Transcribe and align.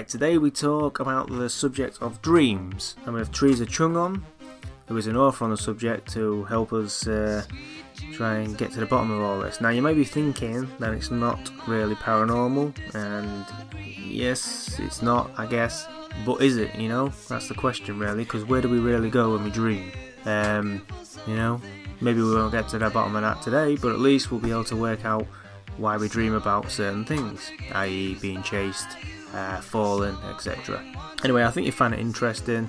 Right, 0.00 0.08
today 0.08 0.38
we 0.38 0.50
talk 0.50 0.98
about 0.98 1.28
the 1.28 1.50
subject 1.50 1.98
of 2.00 2.22
dreams, 2.22 2.96
and 3.04 3.12
we 3.12 3.20
have 3.20 3.30
Theresa 3.32 3.66
Cheung 3.66 3.98
on, 3.98 4.24
who 4.86 4.96
is 4.96 5.06
an 5.06 5.14
author 5.14 5.44
on 5.44 5.50
the 5.50 5.58
subject 5.58 6.10
to 6.14 6.44
help 6.44 6.72
us 6.72 7.06
uh, 7.06 7.44
try 8.14 8.36
and 8.36 8.56
get 8.56 8.72
to 8.72 8.80
the 8.80 8.86
bottom 8.86 9.10
of 9.10 9.20
all 9.20 9.38
this. 9.40 9.60
Now, 9.60 9.68
you 9.68 9.82
may 9.82 9.92
be 9.92 10.04
thinking 10.04 10.66
that 10.78 10.94
it's 10.94 11.10
not 11.10 11.50
really 11.68 11.96
paranormal, 11.96 12.74
and 12.94 13.44
yes, 13.84 14.78
it's 14.78 15.02
not, 15.02 15.32
I 15.36 15.44
guess, 15.44 15.86
but 16.24 16.40
is 16.40 16.56
it? 16.56 16.74
You 16.76 16.88
know, 16.88 17.12
that's 17.28 17.48
the 17.48 17.54
question, 17.54 17.98
really, 17.98 18.24
because 18.24 18.46
where 18.46 18.62
do 18.62 18.70
we 18.70 18.78
really 18.78 19.10
go 19.10 19.34
when 19.34 19.44
we 19.44 19.50
dream? 19.50 19.92
Um, 20.24 20.80
you 21.26 21.36
know, 21.36 21.60
maybe 22.00 22.22
we 22.22 22.34
won't 22.34 22.52
get 22.52 22.70
to 22.70 22.78
the 22.78 22.88
bottom 22.88 23.16
of 23.16 23.20
that 23.20 23.42
today, 23.42 23.76
but 23.76 23.92
at 23.92 23.98
least 23.98 24.30
we'll 24.30 24.40
be 24.40 24.50
able 24.50 24.64
to 24.64 24.76
work 24.76 25.04
out 25.04 25.26
why 25.76 25.98
we 25.98 26.08
dream 26.08 26.32
about 26.32 26.70
certain 26.70 27.04
things, 27.04 27.52
i.e., 27.74 28.16
being 28.22 28.42
chased, 28.42 28.96
uh, 29.34 30.30
etc. 30.30 30.84
Anyway, 31.24 31.44
I 31.44 31.50
think 31.50 31.66
you 31.66 31.72
find 31.72 31.94
it 31.94 32.00
interesting. 32.00 32.68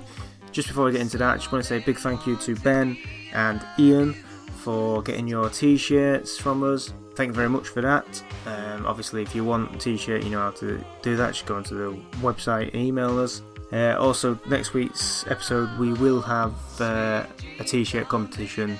Just 0.52 0.68
before 0.68 0.84
we 0.84 0.92
get 0.92 1.00
into 1.00 1.18
that, 1.18 1.34
I 1.34 1.36
just 1.36 1.50
want 1.50 1.64
to 1.64 1.68
say 1.68 1.78
a 1.78 1.80
big 1.80 1.98
thank 1.98 2.26
you 2.26 2.36
to 2.36 2.54
Ben 2.56 2.96
and 3.32 3.64
Ian 3.78 4.14
for 4.62 5.02
getting 5.02 5.26
your 5.26 5.48
t 5.48 5.76
shirts 5.76 6.38
from 6.38 6.62
us. 6.62 6.92
Thank 7.14 7.28
you 7.28 7.34
very 7.34 7.48
much 7.48 7.68
for 7.68 7.80
that. 7.82 8.22
Um, 8.46 8.86
obviously, 8.86 9.22
if 9.22 9.34
you 9.34 9.44
want 9.44 9.74
a 9.74 9.78
t 9.78 9.96
shirt, 9.96 10.22
you 10.22 10.30
know 10.30 10.40
how 10.40 10.50
to 10.52 10.82
do 11.02 11.16
that. 11.16 11.32
Just 11.32 11.46
go 11.46 11.56
onto 11.56 11.76
the 11.76 11.98
website, 12.18 12.72
and 12.72 12.82
email 12.82 13.18
us. 13.18 13.42
Uh, 13.72 13.96
also, 13.98 14.38
next 14.48 14.74
week's 14.74 15.26
episode, 15.28 15.78
we 15.78 15.94
will 15.94 16.20
have 16.20 16.54
uh, 16.80 17.24
a 17.58 17.64
t 17.64 17.84
shirt 17.84 18.08
competition. 18.08 18.78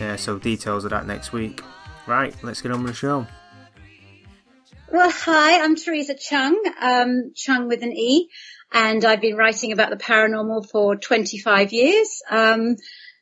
Uh, 0.00 0.16
so, 0.16 0.38
details 0.38 0.84
of 0.84 0.90
that 0.90 1.06
next 1.06 1.32
week. 1.32 1.62
Right, 2.06 2.34
let's 2.42 2.60
get 2.60 2.70
on 2.70 2.82
with 2.82 2.92
the 2.92 2.96
show. 2.96 3.26
Well, 4.88 5.10
hi, 5.10 5.64
I'm 5.64 5.74
Theresa 5.74 6.14
Cheung, 6.14 6.54
um, 6.80 7.32
Cheung 7.34 7.66
with 7.66 7.82
an 7.82 7.90
E, 7.90 8.28
and 8.72 9.04
I've 9.04 9.20
been 9.20 9.34
writing 9.34 9.72
about 9.72 9.90
the 9.90 9.96
paranormal 9.96 10.70
for 10.70 10.94
25 10.94 11.72
years, 11.72 12.22
um, 12.30 12.76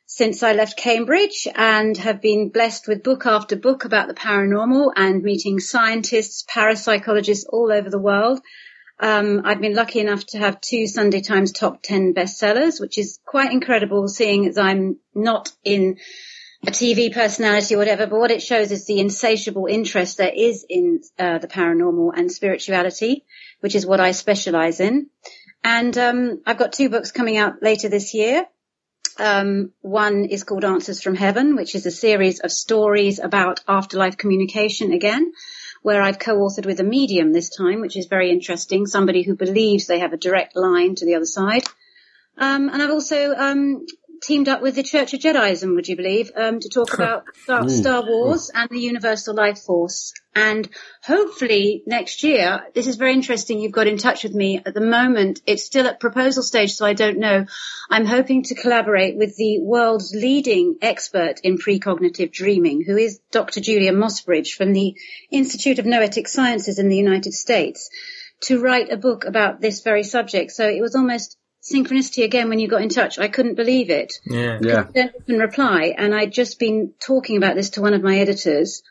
since 0.05 0.43
I 0.43 0.53
left 0.53 0.77
Cambridge 0.77 1.47
and 1.55 1.97
have 1.97 2.21
been 2.21 2.49
blessed 2.49 2.87
with 2.87 3.01
book 3.01 3.25
after 3.25 3.55
book 3.55 3.83
about 3.83 4.07
the 4.07 4.13
paranormal 4.13 4.91
and 4.95 5.23
meeting 5.23 5.59
scientists, 5.59 6.45
parapsychologists 6.47 7.45
all 7.49 7.71
over 7.71 7.89
the 7.89 7.97
world. 7.97 8.41
Um, 8.99 9.41
I've 9.43 9.59
been 9.59 9.75
lucky 9.75 9.99
enough 9.99 10.23
to 10.27 10.37
have 10.37 10.61
two 10.61 10.85
Sunday 10.85 11.21
Times 11.21 11.51
top 11.51 11.81
10 11.81 12.13
bestsellers, 12.13 12.79
which 12.79 12.99
is 12.99 13.19
quite 13.25 13.51
incredible 13.51 14.07
seeing 14.07 14.45
as 14.45 14.59
I'm 14.59 14.97
not 15.15 15.51
in 15.63 15.97
a 16.67 16.71
TV 16.71 17.13
personality 17.13 17.75
or 17.75 17.77
whatever, 17.77 18.07
but 18.07 18.19
what 18.19 18.31
it 18.31 18.41
shows 18.41 18.71
is 18.71 18.85
the 18.85 18.99
insatiable 18.99 19.67
interest 19.67 20.17
there 20.17 20.33
is 20.33 20.65
in 20.67 21.01
uh, 21.19 21.37
the 21.37 21.47
paranormal 21.47 22.11
and 22.15 22.31
spirituality, 22.31 23.25
which 23.59 23.75
is 23.75 23.85
what 23.85 23.99
I 23.99 24.11
specialize 24.11 24.79
in. 24.79 25.09
And 25.63 25.97
um, 25.97 26.41
I've 26.45 26.57
got 26.57 26.73
two 26.73 26.89
books 26.89 27.11
coming 27.11 27.37
out 27.37 27.61
later 27.61 27.89
this 27.89 28.13
year. 28.13 28.45
Um, 29.17 29.71
one 29.81 30.25
is 30.25 30.43
called 30.43 30.65
Answers 30.65 31.01
from 31.01 31.15
Heaven, 31.15 31.55
which 31.55 31.75
is 31.75 31.85
a 31.85 31.91
series 31.91 32.39
of 32.39 32.51
stories 32.51 33.19
about 33.19 33.61
afterlife 33.67 34.17
communication 34.17 34.91
again, 34.91 35.31
where 35.81 36.01
I've 36.01 36.19
co-authored 36.19 36.65
with 36.65 36.79
a 36.79 36.83
medium 36.83 37.31
this 37.31 37.49
time, 37.49 37.79
which 37.79 37.95
is 37.95 38.07
very 38.07 38.29
interesting, 38.31 38.85
somebody 38.85 39.23
who 39.23 39.35
believes 39.35 39.87
they 39.87 39.99
have 39.99 40.13
a 40.13 40.17
direct 40.17 40.55
line 40.55 40.95
to 40.95 41.05
the 41.05 41.15
other 41.15 41.25
side. 41.25 41.63
Um, 42.37 42.69
and 42.69 42.81
I've 42.81 42.91
also 42.91 43.33
um, 43.33 43.85
teamed 44.21 44.49
up 44.49 44.61
with 44.61 44.75
the 44.75 44.83
Church 44.83 45.13
of 45.13 45.19
Jediism, 45.19 45.75
would 45.75 45.87
you 45.87 45.95
believe, 45.95 46.31
um, 46.35 46.59
to 46.59 46.69
talk 46.69 46.93
about 46.95 47.23
Star, 47.35 47.69
Star, 47.69 48.03
Wars 48.05 48.51
and 48.53 48.69
the 48.69 48.79
Universal 48.79 49.35
Life 49.35 49.59
Force. 49.59 50.13
And 50.33 50.67
hopefully 51.01 51.83
next 51.85 52.23
year, 52.23 52.65
this 52.73 52.87
is 52.87 52.97
very 52.97 53.13
interesting. 53.13 53.59
You've 53.59 53.71
got 53.71 53.87
in 53.87 53.97
touch 53.97 54.23
with 54.23 54.33
me 54.33 54.61
at 54.65 54.73
the 54.73 54.81
moment. 54.81 55.41
It's 55.45 55.63
still 55.63 55.87
at 55.87 55.99
proposal 55.99 56.43
stage, 56.43 56.73
so 56.73 56.85
I 56.85 56.93
don't 56.93 57.19
know. 57.19 57.45
I'm 57.89 58.05
hoping 58.05 58.43
to 58.43 58.55
collaborate 58.55 59.15
with 59.15 59.37
the 59.37 59.59
world's 59.61 60.13
leading 60.13 60.75
expert 60.81 61.39
in 61.43 61.57
precognitive 61.57 62.31
dreaming, 62.31 62.83
who 62.85 62.97
is 62.97 63.21
Dr. 63.31 63.61
Julia 63.61 63.93
Mossbridge 63.93 64.55
from 64.55 64.73
the 64.73 64.95
Institute 65.31 65.79
of 65.79 65.85
Noetic 65.85 66.27
Sciences 66.27 66.79
in 66.79 66.89
the 66.89 66.97
United 66.97 67.33
States, 67.33 67.89
to 68.41 68.61
write 68.61 68.91
a 68.91 68.97
book 68.97 69.23
about 69.23 69.61
this 69.61 69.81
very 69.81 70.03
subject. 70.03 70.51
So 70.51 70.67
it 70.67 70.81
was 70.81 70.95
almost 70.95 71.37
synchronicity 71.65 72.23
again 72.23 72.49
when 72.49 72.59
you 72.59 72.67
got 72.67 72.81
in 72.81 72.89
touch. 72.89 73.17
I 73.17 73.27
couldn't 73.27 73.55
believe 73.55 73.89
it. 73.89 74.13
Yeah. 74.25 74.59
Yeah. 74.61 74.83
Didn't 74.93 75.15
even 75.27 75.39
reply, 75.39 75.95
and 75.97 76.13
I'd 76.13 76.31
just 76.31 76.59
been 76.59 76.93
talking 76.99 77.37
about 77.37 77.55
this 77.55 77.71
to 77.71 77.81
one 77.81 77.93
of 77.93 78.03
my 78.03 78.19
editors, 78.19 78.83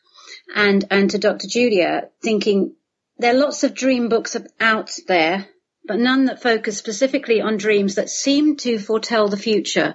and 0.54 0.84
and 0.90 1.10
to 1.10 1.18
Dr. 1.18 1.46
Julia, 1.48 2.08
thinking 2.22 2.74
there 3.18 3.34
are 3.34 3.38
lots 3.38 3.62
of 3.62 3.74
dream 3.74 4.08
books 4.08 4.36
out 4.60 4.90
there, 5.06 5.46
but 5.86 5.98
none 5.98 6.26
that 6.26 6.42
focus 6.42 6.76
specifically 6.78 7.40
on 7.40 7.56
dreams 7.56 7.94
that 7.94 8.10
seem 8.10 8.56
to 8.58 8.78
foretell 8.78 9.28
the 9.28 9.36
future 9.36 9.94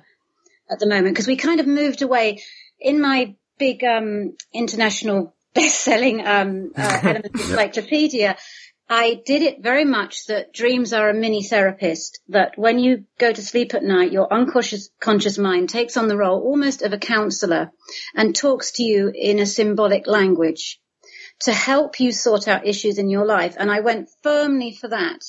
at 0.69 0.79
the 0.79 0.87
moment. 0.87 1.15
Because 1.15 1.27
we 1.27 1.35
kind 1.35 1.59
of 1.59 1.67
moved 1.67 2.01
away 2.01 2.41
in 2.79 3.01
my 3.01 3.35
big 3.57 3.83
um, 3.83 4.35
international 4.53 5.35
best-selling 5.53 6.25
um, 6.25 6.71
uh, 6.77 6.99
element 7.03 7.35
encyclopedia. 7.35 8.37
I 8.91 9.21
did 9.23 9.43
it 9.43 9.61
very 9.61 9.85
much 9.85 10.25
that 10.25 10.51
dreams 10.51 10.93
are 10.93 11.09
a 11.09 11.13
mini 11.13 11.43
therapist, 11.43 12.19
that 12.29 12.57
when 12.57 12.79
you 12.79 13.05
go 13.19 13.31
to 13.31 13.41
sleep 13.41 13.75
at 13.75 13.83
night, 13.83 14.11
your 14.11 14.33
unconscious 14.33 14.89
conscious 14.99 15.37
mind 15.37 15.69
takes 15.69 15.95
on 15.95 16.07
the 16.07 16.17
role 16.17 16.41
almost 16.41 16.81
of 16.81 16.91
a 16.91 16.97
counselor 16.97 17.71
and 18.15 18.35
talks 18.35 18.71
to 18.73 18.83
you 18.83 19.11
in 19.13 19.37
a 19.37 19.45
symbolic 19.45 20.07
language 20.07 20.81
to 21.41 21.53
help 21.53 21.99
you 21.99 22.11
sort 22.11 22.47
out 22.47 22.65
issues 22.65 22.97
in 22.97 23.11
your 23.11 23.25
life. 23.25 23.55
And 23.59 23.71
I 23.71 23.81
went 23.81 24.09
firmly 24.23 24.73
for 24.73 24.87
that 24.87 25.23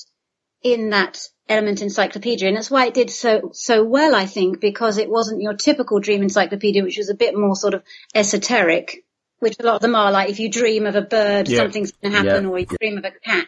in 0.63 0.91
that 0.91 1.29
element 1.47 1.83
encyclopedia. 1.83 2.49
And 2.49 2.57
that's 2.57 2.71
why 2.71 2.87
it 2.87 2.95
did 2.95 3.11
so, 3.11 3.51
so 3.53 3.85
well, 3.85 4.15
I 4.15 4.25
think, 4.25 4.61
because 4.61 4.97
it 4.97 5.11
wasn't 5.11 5.43
your 5.43 5.55
typical 5.55 6.01
dream 6.01 6.23
encyclopedia, 6.23 6.83
which 6.83 6.99
was 6.99 7.11
a 7.11 7.15
bit 7.15 7.37
more 7.37 7.57
sort 7.57 7.75
of 7.75 7.83
esoteric 8.15 9.05
which 9.41 9.57
a 9.59 9.63
lot 9.65 9.77
of 9.77 9.81
them 9.83 9.95
are 9.95 10.13
like 10.13 10.31
if 10.31 10.39
you 10.39 10.51
dream 10.51 10.87
of 10.87 10.95
a 10.95 11.03
bird, 11.03 11.49
Yeah. 11.49 11.59
something's 11.59 11.93
going 11.93 12.13
to 12.13 12.19
happen, 12.19 12.45
Yeah. 12.45 12.51
or 12.51 12.59
you 12.59 12.67
dream 12.67 12.99
of 12.99 13.05
a 13.05 13.11
cat. 13.11 13.47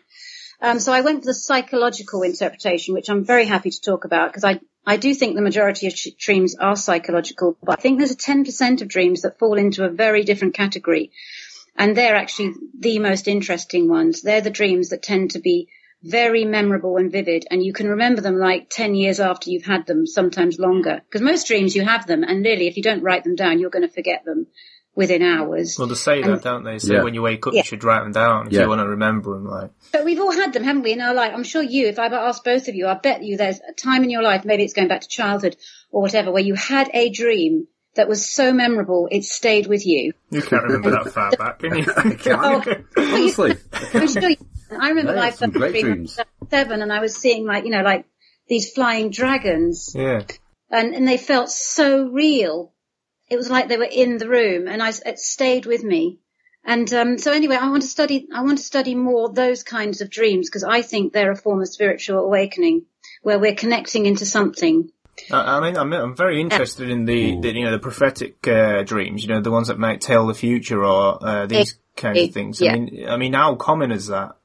Um, 0.60 0.78
so 0.78 0.92
I 0.92 1.00
went 1.00 1.20
for 1.22 1.26
the 1.26 1.34
psychological 1.34 2.22
interpretation, 2.22 2.94
which 2.94 3.10
I'm 3.10 3.24
very 3.24 3.44
happy 3.46 3.70
to 3.70 3.80
talk 3.80 4.04
about 4.04 4.30
because 4.30 4.44
I, 4.44 4.60
I 4.86 4.96
do 4.96 5.12
think 5.14 5.34
the 5.34 5.42
majority 5.42 5.86
of 5.88 5.92
sh- 5.92 6.08
dreams 6.18 6.54
are 6.58 6.76
psychological, 6.76 7.56
but 7.62 7.78
I 7.78 7.82
think 7.82 7.98
there's 7.98 8.12
a 8.12 8.16
10% 8.16 8.80
of 8.82 8.88
dreams 8.88 9.22
that 9.22 9.38
fall 9.38 9.58
into 9.58 9.84
a 9.84 9.88
very 9.90 10.22
different 10.22 10.54
category. 10.54 11.10
And 11.76 11.96
they're 11.96 12.14
actually 12.14 12.52
the 12.78 12.98
most 13.00 13.26
interesting 13.28 13.88
ones. 13.88 14.22
They're 14.22 14.40
the 14.40 14.50
dreams 14.50 14.90
that 14.90 15.02
tend 15.02 15.32
to 15.32 15.40
be 15.40 15.68
very 16.04 16.44
memorable 16.44 16.96
and 16.96 17.10
vivid 17.12 17.44
and 17.50 17.62
you 17.64 17.72
can 17.72 17.88
remember 17.88 18.20
them 18.20 18.36
like 18.36 18.68
10 18.70 18.94
years 18.96 19.20
after 19.20 19.50
you've 19.50 19.64
had 19.64 19.86
them, 19.86 20.06
sometimes 20.06 20.58
longer. 20.58 21.00
Because 21.04 21.22
most 21.22 21.46
dreams 21.46 21.74
you 21.76 21.84
have 21.84 22.06
them 22.06 22.22
and 22.24 22.44
really 22.44 22.66
if 22.68 22.76
you 22.76 22.82
don't 22.82 23.02
write 23.02 23.24
them 23.24 23.36
down, 23.36 23.58
you're 23.58 23.70
going 23.70 23.86
to 23.88 23.92
forget 23.94 24.24
them 24.24 24.46
within 24.94 25.22
hours. 25.22 25.76
Well, 25.78 25.88
they 25.88 25.94
say 25.94 26.22
that, 26.22 26.42
don't 26.42 26.64
they? 26.64 26.78
So 26.78 26.92
Yeah. 26.92 27.02
when 27.02 27.14
you 27.14 27.22
wake 27.22 27.46
up, 27.46 27.54
Yeah. 27.54 27.60
you 27.60 27.64
should 27.64 27.82
write 27.84 28.02
them 28.02 28.12
down 28.12 28.48
if 28.48 28.52
Yeah. 28.52 28.62
you 28.62 28.68
want 28.68 28.80
to 28.80 28.88
remember 28.88 29.34
them. 29.34 29.46
Like, 29.46 29.70
But 29.92 30.04
we've 30.04 30.20
all 30.20 30.32
had 30.32 30.52
them, 30.52 30.64
haven't 30.64 30.82
we, 30.82 30.92
in 30.92 31.00
our 31.00 31.14
life? 31.14 31.32
I'm 31.34 31.44
sure 31.44 31.62
you, 31.62 31.86
if 31.88 31.98
I 31.98 32.06
asked 32.06 32.44
both 32.44 32.68
of 32.68 32.74
you, 32.74 32.86
I 32.86 32.94
bet 32.94 33.22
you 33.22 33.36
there's 33.36 33.58
a 33.66 33.72
time 33.72 34.04
in 34.04 34.10
your 34.10 34.22
life, 34.22 34.44
maybe 34.44 34.64
it's 34.64 34.74
going 34.74 34.88
back 34.88 35.00
to 35.00 35.08
childhood 35.08 35.56
or 35.90 36.02
whatever, 36.02 36.30
where 36.30 36.42
you 36.42 36.54
had 36.54 36.90
a 36.92 37.08
dream 37.10 37.68
that 37.94 38.08
was 38.08 38.26
so 38.26 38.52
memorable 38.52 39.08
it 39.10 39.24
stayed 39.24 39.66
with 39.66 39.86
you. 39.86 40.12
you 40.30 40.42
can't 40.42 40.62
remember 40.64 40.90
that 40.90 41.12
far 41.12 41.30
back, 41.32 41.58
can 41.58 41.76
you? 41.76 41.84
Oh, 42.26 42.62
Honestly. 42.96 43.56
I'm 43.94 44.08
sure 44.08 44.30
you, 44.30 44.36
I 44.78 44.88
remember 44.90 45.14
my 45.14 45.30
first 45.30 45.52
dream 45.52 45.72
when 45.72 45.92
I 45.98 46.00
was 46.02 46.20
seven 46.50 46.82
and 46.82 46.92
I 46.92 47.00
was 47.00 47.16
seeing 47.16 47.46
like, 47.46 47.64
you 47.64 47.70
know, 47.70 47.82
like 47.82 48.06
these 48.48 48.72
flying 48.72 49.10
dragons 49.10 49.92
yeah. 49.94 50.22
and, 50.70 50.94
and 50.94 51.06
they 51.08 51.16
felt 51.18 51.50
so 51.50 52.08
real. 52.08 52.72
It 53.32 53.36
was 53.36 53.48
like 53.48 53.68
they 53.68 53.78
were 53.78 53.88
in 53.90 54.18
the 54.18 54.28
room 54.28 54.68
and 54.68 54.82
I, 54.82 54.90
it 55.06 55.18
stayed 55.18 55.64
with 55.64 55.82
me. 55.82 56.18
And 56.64 56.92
um, 56.92 57.16
so 57.16 57.32
anyway, 57.32 57.56
I 57.56 57.70
want 57.70 57.82
to 57.82 57.88
study. 57.88 58.28
I 58.32 58.42
want 58.42 58.58
to 58.58 58.64
study 58.64 58.94
more 58.94 59.32
those 59.32 59.62
kinds 59.62 60.02
of 60.02 60.10
dreams 60.10 60.48
because 60.48 60.64
I 60.64 60.82
think 60.82 61.12
they're 61.12 61.32
a 61.32 61.36
form 61.36 61.62
of 61.62 61.68
spiritual 61.68 62.18
awakening 62.18 62.84
where 63.22 63.38
we're 63.38 63.54
connecting 63.54 64.04
into 64.04 64.26
something. 64.26 64.90
I, 65.30 65.60
mean, 65.60 65.76
I'm, 65.76 65.92
I'm 65.92 66.16
very 66.16 66.40
interested 66.40 66.90
in 66.90 67.04
the, 67.04 67.40
the 67.40 67.52
you 67.52 67.64
know 67.64 67.72
the 67.72 67.78
prophetic 67.78 68.46
uh, 68.46 68.82
dreams. 68.82 69.24
You 69.24 69.30
know, 69.30 69.40
the 69.40 69.50
ones 69.50 69.68
that 69.68 69.78
might 69.78 70.02
tell 70.02 70.26
the 70.26 70.34
future 70.34 70.84
or 70.84 71.26
uh, 71.26 71.46
these 71.46 71.78
kinds 71.96 72.20
of 72.20 72.34
things. 72.34 72.60
Yeah. 72.60 72.74
I 72.74 72.78
mean, 72.78 73.08
I 73.08 73.16
mean, 73.16 73.32
how 73.32 73.54
common 73.56 73.90
is 73.90 74.08
that? 74.08 74.36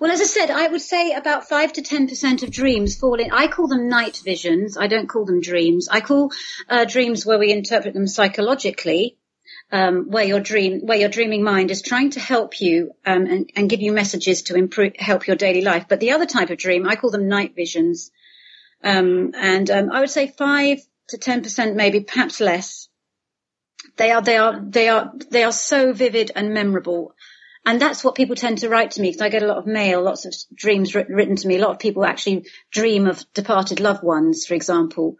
Well, 0.00 0.10
as 0.10 0.20
I 0.20 0.24
said, 0.24 0.50
I 0.50 0.66
would 0.66 0.80
say 0.82 1.12
about 1.12 1.48
five 1.48 1.72
to 1.74 1.82
ten 1.82 2.08
percent 2.08 2.42
of 2.42 2.50
dreams 2.50 2.96
fall 2.96 3.14
in. 3.20 3.30
I 3.30 3.46
call 3.46 3.68
them 3.68 3.88
night 3.88 4.20
visions. 4.24 4.76
I 4.76 4.86
don't 4.88 5.08
call 5.08 5.24
them 5.24 5.40
dreams. 5.40 5.88
I 5.88 6.00
call 6.00 6.32
uh, 6.68 6.84
dreams 6.84 7.24
where 7.24 7.38
we 7.38 7.52
interpret 7.52 7.94
them 7.94 8.06
psychologically, 8.06 9.18
um, 9.70 10.10
where 10.10 10.24
your 10.24 10.40
dream, 10.40 10.80
where 10.80 10.98
your 10.98 11.08
dreaming 11.08 11.44
mind 11.44 11.70
is 11.70 11.80
trying 11.82 12.10
to 12.10 12.20
help 12.20 12.60
you 12.60 12.90
um, 13.06 13.26
and, 13.26 13.50
and 13.54 13.70
give 13.70 13.80
you 13.80 13.92
messages 13.92 14.42
to 14.42 14.56
improve, 14.56 14.94
help 14.98 15.26
your 15.26 15.36
daily 15.36 15.62
life. 15.62 15.86
But 15.88 16.00
the 16.00 16.12
other 16.12 16.26
type 16.26 16.50
of 16.50 16.58
dream, 16.58 16.88
I 16.88 16.96
call 16.96 17.10
them 17.10 17.28
night 17.28 17.54
visions, 17.54 18.10
um, 18.82 19.32
and 19.36 19.70
um, 19.70 19.92
I 19.92 20.00
would 20.00 20.10
say 20.10 20.26
five 20.26 20.78
to 21.08 21.18
ten 21.18 21.42
percent, 21.42 21.76
maybe 21.76 22.00
perhaps 22.00 22.40
less. 22.40 22.88
They 23.96 24.10
are, 24.10 24.22
they 24.22 24.38
are, 24.38 24.60
they 24.60 24.88
are, 24.88 25.12
they 25.30 25.44
are 25.44 25.52
so 25.52 25.92
vivid 25.92 26.32
and 26.34 26.52
memorable 26.52 27.14
And 27.66 27.80
that's 27.80 28.04
what 28.04 28.14
people 28.14 28.36
tend 28.36 28.58
to 28.58 28.68
write 28.68 28.92
to 28.92 29.00
me 29.00 29.08
because 29.08 29.22
I 29.22 29.30
get 29.30 29.42
a 29.42 29.46
lot 29.46 29.56
of 29.56 29.66
mail, 29.66 30.02
lots 30.02 30.26
of 30.26 30.34
dreams 30.54 30.94
written 30.94 31.36
to 31.36 31.48
me. 31.48 31.56
A 31.56 31.60
lot 31.60 31.70
of 31.70 31.78
people 31.78 32.04
actually 32.04 32.46
dream 32.70 33.06
of 33.06 33.24
departed 33.32 33.80
loved 33.80 34.02
ones, 34.02 34.46
for 34.46 34.54
example. 34.54 35.16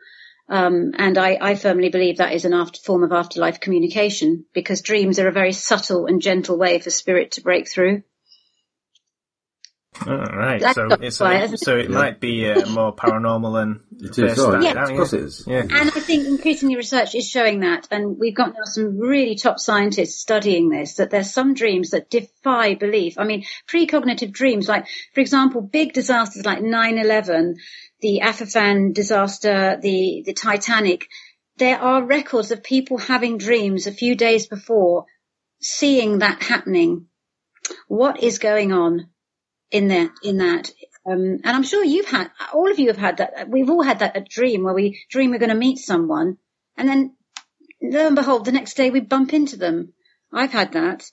Um, 0.47 0.93
and 0.99 1.17
I, 1.17 1.39
I, 1.41 1.55
firmly 1.55 1.89
believe 1.89 2.19
that 2.19 2.35
is 2.35 2.45
an 2.45 2.53
after, 2.53 2.79
form 2.79 3.03
of 3.03 3.13
afterlife 3.13 3.61
communication 3.61 4.45
because 4.53 4.83
dreams 4.83 5.19
are 5.19 5.27
a 5.27 5.33
very 5.33 5.53
subtle 5.53 6.05
and 6.05 6.21
gentle 6.21 6.59
way 6.59 6.79
for 6.81 6.91
spirit 6.91 7.33
to 7.33 7.41
break 7.41 7.67
through. 7.67 8.03
All 10.07 10.17
right, 10.17 10.61
so 10.75 10.89
it's 11.01 11.21
a, 11.21 11.57
so 11.57 11.77
it 11.77 11.89
yeah. 11.89 11.97
might 11.97 12.19
be 12.19 12.51
uh, 12.51 12.69
more 12.69 12.95
paranormal 12.95 13.55
than 13.55 13.81
it 14.05 14.19
is. 14.19 14.39
Oh, 14.41 14.61
yeah, 14.61 14.83
of 14.83 14.89
course 14.89 15.13
it 15.13 15.21
is. 15.21 15.45
Yeah, 15.47 15.61
and 15.61 15.73
I 15.73 16.01
think 16.01 16.27
increasingly 16.27 16.75
research 16.75 17.15
is 17.15 17.29
showing 17.29 17.61
that, 17.61 17.87
and 17.93 18.19
we've 18.19 18.35
got 18.35 18.55
now 18.55 18.65
some 18.65 18.99
really 18.99 19.37
top 19.37 19.61
scientists 19.61 20.21
studying 20.21 20.69
this. 20.69 20.95
That 20.95 21.11
there's 21.11 21.33
some 21.33 21.55
dreams 21.55 21.91
that 21.91 22.11
defy 22.11 22.75
belief. 22.75 23.19
I 23.19 23.25
mean, 23.25 23.45
precognitive 23.69 24.33
dreams, 24.33 24.69
like 24.69 24.87
for 25.15 25.21
example, 25.21 25.63
big 25.63 25.93
disasters 25.93 26.45
like 26.45 26.59
9/11, 26.59 27.55
the 28.01 28.21
Aberfan 28.23 28.95
disaster, 28.95 29.79
the 29.81 30.25
the 30.27 30.35
Titanic. 30.35 31.07
There 31.57 31.79
are 31.79 32.05
records 32.05 32.51
of 32.51 32.65
people 32.65 32.99
having 32.99 33.39
dreams 33.39 33.87
a 33.87 33.93
few 33.93 34.17
days 34.17 34.49
before, 34.49 35.07
seeing 35.61 36.19
that 36.19 36.43
happening. 36.43 37.07
What 37.87 38.25
is 38.25 38.39
going 38.41 38.73
on? 38.73 39.09
In 39.71 39.89
that, 39.89 40.11
in 40.23 40.39
that. 40.39 40.71
Um, 41.07 41.41
and 41.45 41.47
I'm 41.47 41.63
sure 41.63 41.85
you've 41.85 42.07
had, 42.07 42.31
all 42.53 42.71
of 42.71 42.79
you 42.79 42.89
have 42.89 42.97
had 42.97 43.19
that. 43.19 43.49
We've 43.49 43.69
all 43.69 43.83
had 43.83 43.99
that 43.99 44.17
a 44.17 44.21
dream 44.21 44.65
where 44.65 44.75
we 44.75 45.05
dream 45.11 45.31
we're 45.31 45.39
going 45.39 45.51
to 45.51 45.55
meet 45.55 45.79
someone 45.79 46.39
and 46.77 46.89
then 46.89 47.17
lo 47.83 48.07
and 48.07 48.17
behold, 48.17 48.45
the 48.45 48.53
next 48.53 48.75
day 48.75 48.91
we 48.91 49.01
bump 49.01 49.35
into 49.35 49.57
them. 49.57 49.93
I've 50.33 50.53
had 50.53 50.73
that, 50.73 51.05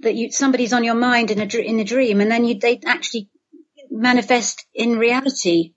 that 0.00 0.14
you, 0.14 0.30
somebody's 0.30 0.72
on 0.72 0.84
your 0.84 0.94
mind 0.94 1.30
in 1.30 1.40
a, 1.40 1.58
in 1.58 1.80
a 1.80 1.84
dream 1.84 2.20
and 2.20 2.30
then 2.30 2.44
you, 2.44 2.58
they 2.58 2.80
actually 2.84 3.30
manifest 3.90 4.66
in 4.74 4.98
reality. 4.98 5.72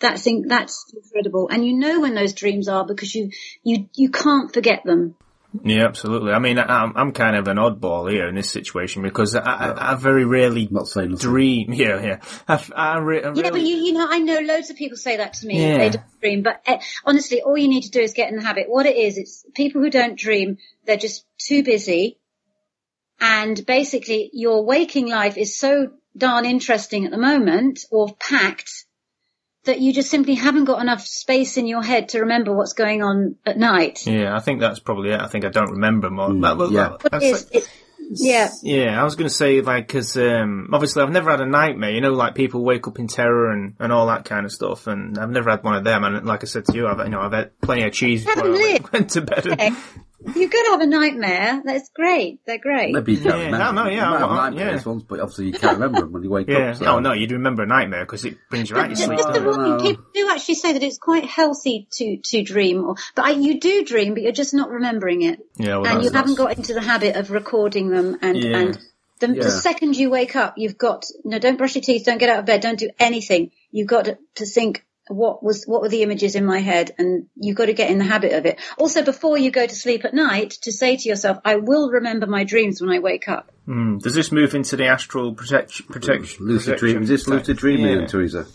That's, 0.00 0.26
in, 0.26 0.48
that's 0.48 0.92
incredible. 0.94 1.48
And 1.50 1.64
you 1.64 1.74
know 1.74 2.00
when 2.00 2.14
those 2.14 2.32
dreams 2.32 2.68
are 2.68 2.86
because 2.86 3.14
you, 3.14 3.30
you, 3.62 3.88
you 3.94 4.10
can't 4.10 4.52
forget 4.52 4.84
them. 4.84 5.16
Yeah, 5.62 5.86
absolutely. 5.86 6.32
I 6.32 6.38
mean, 6.40 6.58
I'm, 6.58 6.96
I'm 6.96 7.12
kind 7.12 7.36
of 7.36 7.46
an 7.46 7.58
oddball 7.58 8.10
here 8.10 8.28
in 8.28 8.34
this 8.34 8.50
situation 8.50 9.02
because 9.02 9.36
I, 9.36 9.40
I, 9.40 9.92
I 9.92 9.94
very 9.94 10.24
rarely 10.24 10.68
not 10.70 10.88
dream. 11.18 11.72
Yeah, 11.74 12.02
yeah. 12.02 12.20
I, 12.48 12.64
I, 12.74 12.98
re- 12.98 13.22
I 13.22 13.28
really... 13.28 13.42
Yeah, 13.42 13.50
but 13.50 13.60
you, 13.60 13.76
you 13.76 13.92
know, 13.92 14.06
I 14.08 14.18
know 14.18 14.38
loads 14.40 14.70
of 14.70 14.76
people 14.76 14.96
say 14.96 15.16
that 15.18 15.34
to 15.34 15.46
me. 15.46 15.60
Yeah. 15.60 15.78
They 15.78 15.90
don't 15.90 16.20
dream, 16.20 16.42
but 16.42 16.60
uh, 16.66 16.78
honestly, 17.04 17.42
all 17.42 17.56
you 17.56 17.68
need 17.68 17.82
to 17.82 17.90
do 17.90 18.00
is 18.00 18.14
get 18.14 18.30
in 18.30 18.36
the 18.36 18.42
habit. 18.42 18.66
What 18.68 18.86
it 18.86 18.96
is, 18.96 19.18
it's 19.18 19.44
people 19.54 19.82
who 19.82 19.90
don't 19.90 20.18
dream. 20.18 20.58
They're 20.86 20.96
just 20.96 21.24
too 21.38 21.62
busy, 21.62 22.18
and 23.20 23.64
basically, 23.66 24.30
your 24.32 24.64
waking 24.64 25.08
life 25.08 25.36
is 25.36 25.58
so 25.58 25.92
darn 26.16 26.44
interesting 26.44 27.04
at 27.04 27.10
the 27.10 27.18
moment, 27.18 27.80
or 27.90 28.14
packed, 28.14 28.84
that 29.64 29.80
you 29.80 29.92
just 29.92 30.10
simply 30.10 30.34
haven't 30.34 30.64
got 30.64 30.80
enough 30.80 31.06
space 31.06 31.56
in 31.56 31.66
your 31.66 31.82
head 31.82 32.10
to 32.10 32.20
remember 32.20 32.54
what's 32.54 32.72
going 32.72 33.02
on 33.02 33.36
at 33.46 33.58
night. 33.58 34.06
Yeah, 34.06 34.36
I 34.36 34.40
think 34.40 34.60
that's 34.60 34.80
probably 34.80 35.10
it. 35.10 35.20
I 35.20 35.26
think 35.26 35.44
I 35.44 35.48
don't 35.48 35.72
remember 35.72 36.10
more. 36.10 36.28
Mm, 36.28 36.42
that, 36.42 36.70
yeah. 36.70 36.96
That, 37.10 37.22
is, 37.22 37.50
like, 37.52 37.64
yeah. 38.10 38.50
Yeah, 38.62 39.00
I 39.00 39.04
was 39.04 39.14
going 39.16 39.28
to 39.28 39.34
say, 39.34 39.60
like, 39.60 39.86
because 39.86 40.16
um, 40.16 40.70
obviously 40.72 41.02
I've 41.02 41.10
never 41.10 41.30
had 41.30 41.40
a 41.40 41.46
nightmare, 41.46 41.90
you 41.90 42.00
know, 42.00 42.12
like 42.12 42.34
people 42.34 42.62
wake 42.64 42.86
up 42.86 42.98
in 42.98 43.08
terror 43.08 43.50
and, 43.50 43.74
and 43.78 43.92
all 43.92 44.06
that 44.08 44.24
kind 44.24 44.44
of 44.44 44.52
stuff, 44.52 44.86
and 44.86 45.18
I've 45.18 45.30
never 45.30 45.50
had 45.50 45.62
one 45.64 45.74
of 45.74 45.84
them. 45.84 46.04
And 46.04 46.26
like 46.26 46.42
I 46.42 46.46
said 46.46 46.66
to 46.66 46.74
you, 46.74 46.86
I've 46.86 46.98
you 46.98 47.10
know 47.10 47.20
I've 47.20 47.32
had 47.32 47.58
plenty 47.60 47.82
of 47.84 47.92
cheese 47.92 48.24
before 48.24 48.44
I 48.44 48.80
went 48.92 49.10
to 49.10 49.22
bed. 49.22 49.46
Okay. 49.46 49.72
And, 50.24 50.36
you 50.36 50.48
could 50.48 50.66
have 50.70 50.80
a 50.80 50.86
nightmare. 50.86 51.62
That's 51.64 51.88
great. 51.90 52.40
They're 52.46 52.58
great. 52.58 52.92
Maybe 52.92 53.12
you 53.12 53.18
can't 53.20 53.38
yeah, 53.38 53.44
remember. 53.46 53.72
No, 53.72 53.84
no, 53.84 53.90
yeah, 53.90 53.94
you 53.94 54.26
well, 54.26 54.54
yeah. 54.54 54.82
Ones, 54.84 55.02
but 55.04 55.20
obviously 55.20 55.46
you 55.46 55.52
can't 55.52 55.74
remember 55.74 56.00
them 56.00 56.12
when 56.12 56.22
you 56.22 56.30
wake 56.30 56.48
yeah. 56.48 56.70
up. 56.70 56.76
So. 56.76 56.86
Oh 56.86 56.98
no, 57.00 57.12
you'd 57.12 57.32
remember 57.32 57.62
a 57.62 57.66
nightmare 57.66 58.04
because 58.04 58.24
it 58.24 58.36
brings 58.50 58.70
you 58.70 58.76
out 58.76 58.90
of 58.90 58.98
sleep. 58.98 59.18
Just 59.18 59.32
the 59.32 59.40
wrong, 59.40 59.80
people 59.80 60.04
do 60.14 60.28
actually 60.30 60.56
say 60.56 60.72
that 60.72 60.82
it's 60.82 60.98
quite 60.98 61.24
healthy 61.24 61.88
to 61.92 62.18
to 62.18 62.42
dream, 62.42 62.84
or, 62.84 62.96
but 63.14 63.24
I, 63.24 63.30
you 63.30 63.60
do 63.60 63.84
dream, 63.84 64.14
but 64.14 64.22
you're 64.22 64.32
just 64.32 64.54
not 64.54 64.70
remembering 64.70 65.22
it. 65.22 65.40
Yeah, 65.56 65.78
well, 65.78 65.86
and 65.86 66.04
you 66.04 66.10
haven't 66.10 66.36
got 66.36 66.56
into 66.56 66.74
the 66.74 66.82
habit 66.82 67.16
of 67.16 67.30
recording 67.30 67.90
them 67.90 68.18
and 68.22 68.36
yeah. 68.36 68.58
and. 68.58 68.78
The, 69.20 69.28
yeah. 69.28 69.44
the, 69.44 69.50
second 69.52 69.96
you 69.96 70.10
wake 70.10 70.34
up, 70.34 70.54
you've 70.56 70.76
got 70.76 71.06
no. 71.24 71.38
Don't 71.38 71.56
brush 71.56 71.76
your 71.76 71.82
teeth. 71.82 72.04
Don't 72.04 72.18
get 72.18 72.30
out 72.30 72.40
of 72.40 72.46
bed. 72.46 72.62
Don't 72.62 72.78
do 72.78 72.90
anything. 72.98 73.52
You've 73.70 73.86
got 73.86 74.06
to, 74.06 74.18
to 74.34 74.44
think 74.44 74.84
what 75.08 75.42
was 75.42 75.64
what 75.64 75.82
were 75.82 75.88
the 75.88 76.02
images 76.02 76.34
in 76.34 76.44
my 76.44 76.60
head? 76.60 76.94
And 76.98 77.26
you've 77.36 77.56
got 77.56 77.66
to 77.66 77.74
get 77.74 77.90
in 77.90 77.98
the 77.98 78.04
habit 78.04 78.32
of 78.32 78.46
it. 78.46 78.58
Also 78.78 79.04
before 79.04 79.38
you 79.38 79.50
go 79.50 79.66
to 79.66 79.74
sleep 79.74 80.04
at 80.04 80.14
night 80.14 80.50
to 80.62 80.72
say 80.72 80.96
to 80.96 81.08
yourself 81.08 81.38
i 81.44 81.56
will 81.56 81.90
remember 81.90 82.26
my 82.26 82.44
dreams 82.44 82.80
when 82.80 82.90
i 82.90 82.98
wake 82.98 83.28
up. 83.28 83.50
Mm. 83.66 84.00
does 84.00 84.14
this 84.14 84.30
move 84.30 84.54
into 84.54 84.76
the 84.76 84.86
astral 84.86 85.34
protection 85.34 85.86
protection 85.86 86.46
lucid 86.46 86.78
dreaming 86.78 87.04
is 87.04 87.08
this 87.08 87.28
lucid 87.28 87.56
dreaming 87.56 88.00
yeah. 88.00 88.06
theresa? 88.06 88.46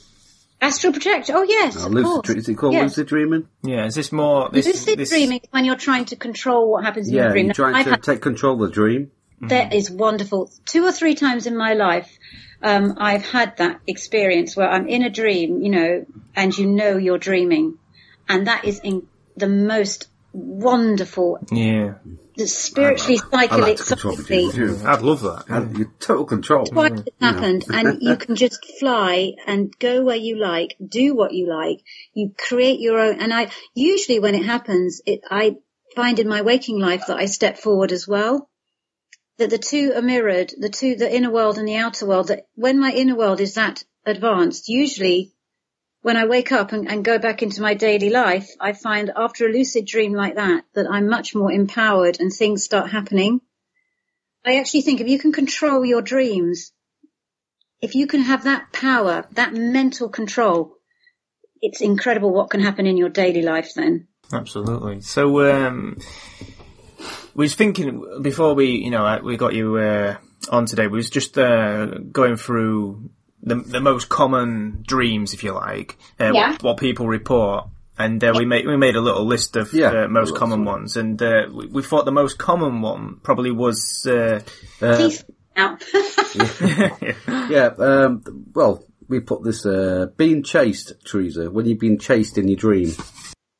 Astral 0.61 0.93
projection 0.93 1.35
oh 1.35 1.43
yes 1.43 1.77
oh, 1.79 1.87
lucid, 1.87 2.37
is 2.37 2.49
it 2.49 2.55
called 2.55 2.73
yes. 2.73 2.83
lucid 2.83 3.07
dreaming? 3.07 3.47
Yeah 3.63 3.85
is 3.85 3.95
this 3.95 4.11
more 4.11 4.49
this, 4.51 4.65
lucid 4.65 4.99
this... 4.99 5.09
dreaming 5.09 5.41
when 5.51 5.65
you're 5.65 5.75
trying 5.75 6.05
to 6.05 6.15
control 6.15 6.71
what 6.71 6.83
happens 6.83 7.07
in 7.07 7.15
yeah, 7.15 7.23
your 7.23 7.31
dream. 7.31 7.45
you're 7.45 7.53
trying 7.53 7.73
now, 7.73 7.83
to 7.83 7.89
had... 7.91 8.03
take 8.03 8.21
control 8.21 8.61
of 8.61 8.69
the 8.69 8.73
dream. 8.73 9.11
That 9.41 9.73
is 9.73 9.89
wonderful. 9.89 10.51
Two 10.65 10.85
or 10.85 10.91
three 10.91 11.15
times 11.15 11.47
in 11.47 11.55
my 11.55 11.73
life 11.73 12.11
um, 12.61 12.95
I've 12.97 13.25
had 13.25 13.57
that 13.57 13.79
experience 13.87 14.55
where 14.55 14.69
I'm 14.69 14.87
in 14.87 15.03
a 15.03 15.09
dream, 15.09 15.61
you 15.61 15.69
know, 15.69 16.05
and 16.35 16.57
you 16.57 16.65
know 16.65 16.97
you're 16.97 17.17
dreaming, 17.17 17.77
and 18.27 18.47
that 18.47 18.65
is 18.65 18.79
in 18.79 19.07
the 19.37 19.47
most 19.47 20.07
wonderful. 20.33 21.39
Yeah. 21.51 21.95
Spiritually, 22.37 23.17
psychologically, 23.17 24.45
I'd 24.85 25.01
love 25.01 25.21
that. 25.21 25.45
And 25.49 25.77
you 25.77 25.91
total 25.99 26.23
control. 26.23 26.65
Twice 26.65 26.91
mm. 26.91 27.07
happened, 27.19 27.65
and 27.69 27.97
you 28.01 28.15
can 28.15 28.35
just 28.35 28.65
fly 28.79 29.33
and 29.45 29.73
go 29.77 30.03
where 30.03 30.15
you 30.15 30.37
like, 30.37 30.75
do 30.85 31.15
what 31.15 31.33
you 31.33 31.49
like. 31.49 31.81
You 32.13 32.33
create 32.37 32.79
your 32.79 32.99
own. 32.99 33.19
And 33.19 33.33
I 33.33 33.51
usually, 33.73 34.19
when 34.19 34.35
it 34.35 34.45
happens, 34.45 35.01
it 35.05 35.21
I 35.29 35.57
find 35.95 36.19
in 36.19 36.29
my 36.29 36.41
waking 36.41 36.79
life 36.79 37.07
that 37.07 37.17
I 37.17 37.25
step 37.25 37.57
forward 37.57 37.91
as 37.91 38.07
well 38.07 38.49
that 39.39 39.49
the 39.49 39.57
two 39.57 39.93
are 39.95 40.01
mirrored, 40.01 40.53
the 40.57 40.69
two, 40.69 40.95
the 40.95 41.13
inner 41.13 41.31
world 41.31 41.57
and 41.57 41.67
the 41.67 41.77
outer 41.77 42.05
world, 42.05 42.27
that 42.27 42.45
when 42.55 42.77
my 42.77 42.91
inner 42.91 43.15
world 43.15 43.39
is 43.39 43.55
that 43.55 43.83
advanced, 44.05 44.67
usually 44.67 45.33
when 46.01 46.17
I 46.17 46.27
wake 46.27 46.51
up 46.51 46.71
and, 46.71 46.89
and, 46.89 47.03
go 47.03 47.19
back 47.19 47.41
into 47.41 47.61
my 47.61 47.73
daily 47.73 48.09
life, 48.09 48.49
I 48.59 48.73
find 48.73 49.11
after 49.15 49.45
a 49.45 49.51
lucid 49.51 49.85
dream 49.85 50.13
like 50.13 50.35
that, 50.35 50.63
that 50.73 50.87
I'm 50.89 51.09
much 51.09 51.35
more 51.35 51.51
empowered 51.51 52.19
and 52.19 52.31
things 52.31 52.63
start 52.63 52.89
happening. 52.89 53.41
I 54.45 54.57
actually 54.57 54.81
think 54.81 55.01
if 55.01 55.07
you 55.07 55.19
can 55.19 55.33
control 55.33 55.83
your 55.83 56.01
dreams, 56.01 56.71
if 57.81 57.95
you 57.95 58.07
can 58.07 58.21
have 58.21 58.43
that 58.43 58.71
power, 58.71 59.25
that 59.31 59.53
mental 59.53 60.09
control, 60.09 60.75
it's 61.61 61.81
incredible 61.81 62.31
what 62.31 62.49
can 62.49 62.61
happen 62.61 62.85
in 62.85 62.97
your 62.97 63.09
daily 63.09 63.41
life 63.41 63.71
then. 63.75 64.07
Absolutely. 64.31 65.01
So, 65.01 65.49
um, 65.49 65.97
we 67.39 67.45
was 67.45 67.55
thinking 67.55 68.21
before 68.21 68.53
we, 68.53 68.71
you 68.71 68.91
know, 68.91 69.21
we 69.23 69.37
got 69.37 69.53
you 69.53 69.77
uh, 69.77 70.17
on 70.49 70.65
today. 70.65 70.87
We 70.87 70.97
was 70.97 71.09
just 71.09 71.37
uh, 71.37 71.85
going 71.85 72.35
through 72.35 73.11
the 73.41 73.55
the 73.55 73.79
most 73.79 74.09
common 74.09 74.83
dreams, 74.85 75.33
if 75.33 75.41
you 75.45 75.53
like, 75.53 75.97
uh, 76.19 76.33
yeah. 76.33 76.51
what, 76.51 76.63
what, 76.63 76.77
people 76.79 77.07
report, 77.07 77.67
and 77.97 78.21
uh, 78.21 78.33
we 78.35 78.43
made 78.43 78.67
we 78.67 78.75
made 78.75 78.97
a 78.97 78.99
little 78.99 79.23
list 79.23 79.55
of 79.55 79.73
yeah, 79.73 80.03
uh, 80.03 80.07
most 80.09 80.35
common 80.35 80.65
ones, 80.65 80.97
and 80.97 81.21
uh, 81.21 81.43
we, 81.49 81.67
we, 81.67 81.81
thought 81.81 82.03
the 82.03 82.11
most 82.11 82.37
common 82.37 82.81
one 82.81 83.21
probably 83.23 83.51
was. 83.51 84.05
Uh, 84.05 84.41
yeah. 84.81 85.07
yeah 87.49 87.69
um, 87.79 88.21
well, 88.53 88.83
we 89.07 89.21
put 89.21 89.45
this 89.45 89.65
being 90.17 90.43
chased, 90.43 90.91
Theresa. 91.05 91.49
When 91.49 91.65
you've 91.65 91.79
been 91.79 91.99
chased 91.99 92.37
in 92.37 92.49
your 92.49 92.57
dream. 92.57 92.91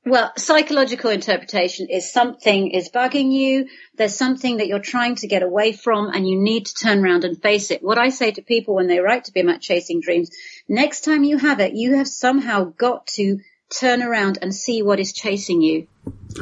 Well, 0.10 0.32
psychological 0.38 1.12
interpretation 1.12 1.88
is 1.88 2.12
something 2.12 2.72
is 2.72 2.90
bugging 2.90 3.32
you. 3.32 3.68
There's 3.96 4.16
something 4.16 4.58
that 4.58 4.68
you're 4.68 4.80
trying 4.80 5.16
to 5.18 5.28
get 5.28 5.44
away 5.44 5.72
from 5.72 6.10
and 6.10 6.28
you 6.28 6.42
need 6.42 6.66
to 6.66 6.74
turn 6.74 7.06
around 7.06 7.26
and 7.26 7.40
face 7.40 7.70
it. 7.70 7.84
What 7.84 8.00
I 8.00 8.10
say 8.10 8.32
to 8.32 8.42
people 8.42 8.74
when 8.74 8.88
they 8.88 9.00
write 9.00 9.26
to 9.26 9.32
me 9.36 9.42
about 9.42 9.62
chasing 9.62 10.02
dreams, 10.02 10.32
next 10.68 11.02
time 11.02 11.24
you 11.24 11.38
have 11.38 11.60
it, 11.60 11.74
you 11.74 11.98
have 11.98 12.08
somehow 12.08 12.64
got 12.64 13.06
to 13.18 13.40
turn 13.70 14.02
around 14.02 14.40
and 14.42 14.54
see 14.54 14.82
what 14.82 15.00
is 15.00 15.14
chasing 15.14 15.62
you. 15.62 15.88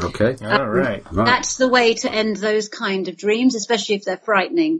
Okay. 0.02 0.38
All 0.46 0.66
right. 0.66 1.04
right. 1.12 1.26
That's 1.26 1.58
the 1.58 1.68
way 1.68 1.96
to 1.96 2.10
end 2.10 2.38
those 2.38 2.70
kind 2.70 3.10
of 3.10 3.18
dreams, 3.18 3.54
especially 3.54 3.96
if 3.96 4.06
they're 4.06 4.16
frightening. 4.16 4.80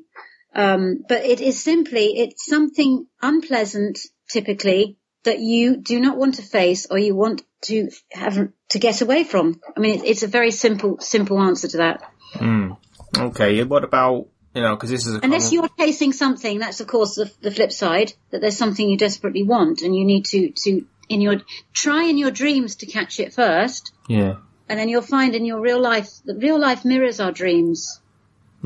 Um, 0.56 1.04
but 1.10 1.26
it 1.26 1.42
is 1.42 1.62
simply, 1.62 2.18
it's 2.20 2.46
something 2.46 3.06
unpleasant 3.22 4.00
typically 4.30 4.98
that 5.28 5.40
you 5.40 5.76
do 5.76 6.00
not 6.00 6.18
want 6.18 6.36
to 6.36 6.42
face 6.42 6.88
or 6.90 6.98
you 6.98 7.14
want 7.14 7.42
to 7.64 7.90
have 8.12 8.50
to 8.70 8.80
get 8.80 9.02
away 9.02 9.26
from. 9.26 9.60
I 9.76 9.80
mean, 9.82 10.06
it's 10.06 10.24
a 10.24 10.28
very 10.28 10.52
simple, 10.52 11.00
simple 11.00 11.42
answer 11.42 11.68
to 11.68 11.78
that. 11.78 12.12
Mm. 12.36 12.78
Okay. 13.18 13.64
What 13.64 13.84
about 13.84 14.28
you 14.56 14.62
know, 14.62 14.76
because 14.76 14.90
this 14.90 15.06
is 15.06 15.20
unless 15.22 15.50
common... 15.50 15.54
you're 15.54 15.88
chasing 15.88 16.14
something, 16.14 16.60
that's 16.60 16.80
of 16.80 16.88
course 16.88 17.16
the, 17.16 17.32
the, 17.42 17.52
flip 17.52 17.72
side. 17.72 18.14
That 18.32 18.42
there's 18.42 18.58
something 18.58 18.90
you 18.90 18.98
desperately 18.98 19.44
want, 19.44 19.82
and 19.82 19.94
you 19.94 20.06
need 20.06 20.26
to 20.28 20.52
to 20.64 20.86
in 21.10 21.22
your 21.22 21.42
try 21.74 22.06
in 22.06 22.18
your 22.18 22.32
dreams 22.32 22.78
to 22.78 22.86
catch 22.86 23.20
it 23.20 23.34
first. 23.34 23.92
Yeah. 24.08 24.38
And 24.70 24.80
then 24.80 24.90
you'll 24.90 25.02
find 25.02 25.36
in 25.36 25.46
your 25.46 25.60
real 25.60 25.82
life 25.82 26.10
that 26.26 26.38
real 26.38 26.60
life 26.60 26.86
mirrors 26.86 27.20
our 27.20 27.32
dreams. 27.32 28.02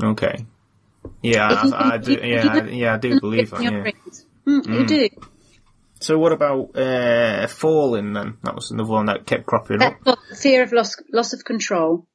Okay. 0.02 0.46
Yeah, 1.20 1.48
I, 1.48 1.94
I, 1.94 1.98
do. 1.98 2.12
Yeah, 2.12 2.64
yeah, 2.64 2.94
I 2.94 2.96
do 2.98 3.20
believe 3.20 3.50
that. 3.50 3.62
Yeah. 3.62 3.90
Mm, 4.46 4.66
You 4.66 4.86
do. 4.86 5.08
So 6.02 6.18
what 6.18 6.32
about 6.32 6.76
uh, 6.76 7.46
falling 7.46 8.12
then? 8.12 8.38
That 8.42 8.56
was 8.56 8.72
another 8.72 8.90
one 8.90 9.06
that 9.06 9.24
kept 9.24 9.46
cropping 9.46 9.82
up. 9.82 9.94
Fear 10.36 10.64
of 10.64 10.72
loss, 10.72 10.96
loss 11.12 11.32
of 11.32 11.44
control. 11.44 12.08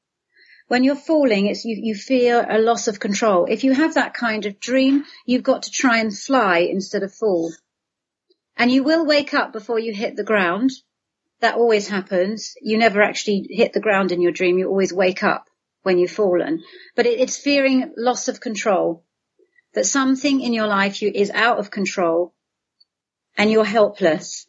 When 0.67 0.83
you're 0.83 0.97
falling, 0.97 1.45
it's 1.45 1.63
you, 1.63 1.77
you 1.81 1.95
fear 1.95 2.45
a 2.47 2.59
loss 2.59 2.89
of 2.89 2.99
control. 2.99 3.45
If 3.45 3.63
you 3.63 3.71
have 3.71 3.93
that 3.93 4.13
kind 4.13 4.45
of 4.45 4.59
dream, 4.59 5.05
you've 5.25 5.43
got 5.43 5.63
to 5.63 5.71
try 5.71 5.99
and 5.99 6.15
fly 6.15 6.67
instead 6.69 7.03
of 7.03 7.13
fall. 7.13 7.53
And 8.57 8.69
you 8.69 8.83
will 8.83 9.05
wake 9.05 9.33
up 9.33 9.53
before 9.53 9.79
you 9.79 9.93
hit 9.93 10.17
the 10.17 10.23
ground. 10.25 10.71
That 11.39 11.55
always 11.55 11.87
happens. 11.87 12.55
You 12.61 12.77
never 12.77 13.01
actually 13.01 13.47
hit 13.49 13.71
the 13.71 13.79
ground 13.79 14.11
in 14.11 14.19
your 14.19 14.33
dream. 14.33 14.57
You 14.57 14.67
always 14.67 14.91
wake 14.91 15.23
up 15.23 15.45
when 15.83 15.97
you've 15.97 16.11
fallen. 16.11 16.61
But 16.97 17.05
it, 17.05 17.21
it's 17.21 17.37
fearing 17.37 17.93
loss 17.95 18.27
of 18.27 18.41
control. 18.41 19.05
That 19.75 19.85
something 19.85 20.41
in 20.41 20.51
your 20.51 20.67
life 20.67 21.01
you, 21.01 21.09
is 21.13 21.29
out 21.29 21.59
of 21.59 21.71
control 21.71 22.33
and 23.37 23.51
you're 23.51 23.65
helpless. 23.65 24.47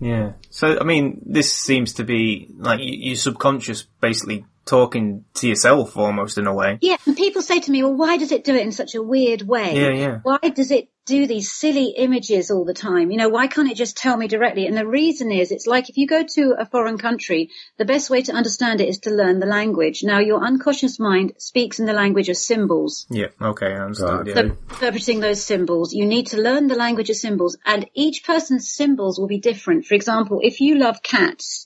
Yeah. 0.00 0.32
So 0.50 0.78
I 0.80 0.84
mean, 0.84 1.22
this 1.26 1.52
seems 1.52 1.94
to 1.94 2.04
be 2.04 2.48
like 2.56 2.80
your 2.82 3.16
subconscious 3.16 3.86
basically 4.00 4.44
talking 4.66 5.24
to 5.34 5.48
yourself 5.48 5.96
almost 5.96 6.38
in 6.38 6.46
a 6.46 6.54
way. 6.54 6.78
Yeah, 6.82 6.96
and 7.06 7.16
people 7.16 7.40
say 7.40 7.60
to 7.60 7.70
me, 7.70 7.82
well, 7.82 7.94
why 7.94 8.18
does 8.18 8.32
it 8.32 8.44
do 8.44 8.54
it 8.54 8.62
in 8.62 8.72
such 8.72 8.94
a 8.94 9.02
weird 9.02 9.42
way? 9.42 9.74
Yeah, 9.74 9.90
yeah. 9.90 10.18
Why 10.22 10.38
does 10.38 10.70
it 10.72 10.88
do 11.06 11.28
these 11.28 11.52
silly 11.52 11.94
images 11.96 12.50
all 12.50 12.64
the 12.64 12.74
time? 12.74 13.12
You 13.12 13.16
know, 13.16 13.28
why 13.28 13.46
can't 13.46 13.70
it 13.70 13.76
just 13.76 13.96
tell 13.96 14.16
me 14.16 14.26
directly? 14.26 14.66
And 14.66 14.76
the 14.76 14.86
reason 14.86 15.30
is, 15.30 15.52
it's 15.52 15.68
like 15.68 15.88
if 15.88 15.96
you 15.96 16.08
go 16.08 16.24
to 16.24 16.56
a 16.58 16.66
foreign 16.66 16.98
country, 16.98 17.50
the 17.78 17.84
best 17.84 18.10
way 18.10 18.22
to 18.22 18.32
understand 18.32 18.80
it 18.80 18.88
is 18.88 18.98
to 19.00 19.10
learn 19.10 19.38
the 19.38 19.46
language. 19.46 20.02
Now, 20.02 20.18
your 20.18 20.44
unconscious 20.44 20.98
mind 20.98 21.34
speaks 21.38 21.78
in 21.78 21.86
the 21.86 21.92
language 21.92 22.28
of 22.28 22.36
symbols. 22.36 23.06
Yeah. 23.08 23.28
Okay, 23.40 23.68
I 23.68 23.84
understand. 23.84 24.18
Right. 24.18 24.26
Yeah. 24.26 24.34
So 24.34 24.40
interpreting 24.74 25.20
those 25.20 25.44
symbols, 25.44 25.94
you 25.94 26.06
need 26.06 26.26
to 26.28 26.42
learn 26.42 26.66
the 26.66 26.74
language 26.74 27.08
of 27.08 27.16
symbols 27.16 27.56
and 27.64 27.88
each 27.94 28.24
person's 28.24 28.72
symbols 28.72 29.16
will 29.16 29.28
be 29.28 29.38
different. 29.38 29.86
For 29.86 29.94
example, 29.94 30.40
if 30.42 30.60
you 30.60 30.74
love 30.74 31.04
cats, 31.04 31.65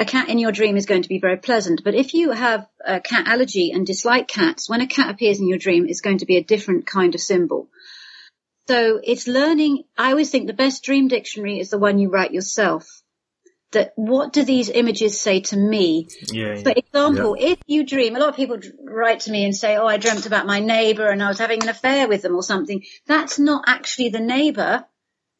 a 0.00 0.06
cat 0.06 0.30
in 0.30 0.38
your 0.38 0.50
dream 0.50 0.78
is 0.78 0.86
going 0.86 1.02
to 1.02 1.08
be 1.10 1.18
very 1.18 1.36
pleasant. 1.36 1.84
But 1.84 1.94
if 1.94 2.14
you 2.14 2.30
have 2.30 2.66
a 2.84 3.00
cat 3.00 3.28
allergy 3.28 3.70
and 3.70 3.86
dislike 3.86 4.28
cats, 4.28 4.68
when 4.68 4.80
a 4.80 4.86
cat 4.86 5.10
appears 5.10 5.38
in 5.38 5.46
your 5.46 5.58
dream, 5.58 5.86
it's 5.86 6.00
going 6.00 6.18
to 6.18 6.26
be 6.26 6.38
a 6.38 6.42
different 6.42 6.86
kind 6.86 7.14
of 7.14 7.20
symbol. 7.20 7.68
So 8.66 8.98
it's 9.04 9.28
learning. 9.28 9.84
I 9.98 10.10
always 10.10 10.30
think 10.30 10.46
the 10.46 10.54
best 10.54 10.82
dream 10.84 11.08
dictionary 11.08 11.60
is 11.60 11.68
the 11.68 11.78
one 11.78 11.98
you 11.98 12.08
write 12.08 12.32
yourself. 12.32 13.02
That 13.72 13.92
what 13.94 14.32
do 14.32 14.42
these 14.42 14.70
images 14.70 15.20
say 15.20 15.40
to 15.40 15.56
me? 15.56 16.08
Yeah. 16.32 16.54
yeah. 16.54 16.62
For 16.62 16.72
example, 16.74 17.36
if 17.38 17.58
you 17.66 17.84
dream, 17.84 18.16
a 18.16 18.18
lot 18.18 18.30
of 18.30 18.36
people 18.36 18.58
write 18.82 19.20
to 19.20 19.30
me 19.30 19.44
and 19.44 19.54
say, 19.54 19.76
"Oh, 19.76 19.86
I 19.86 19.96
dreamt 19.96 20.26
about 20.26 20.46
my 20.46 20.58
neighbour 20.58 21.06
and 21.06 21.22
I 21.22 21.28
was 21.28 21.38
having 21.38 21.62
an 21.62 21.68
affair 21.68 22.08
with 22.08 22.22
them 22.22 22.34
or 22.34 22.42
something." 22.42 22.82
That's 23.06 23.38
not 23.38 23.64
actually 23.68 24.08
the 24.08 24.18
neighbour 24.18 24.86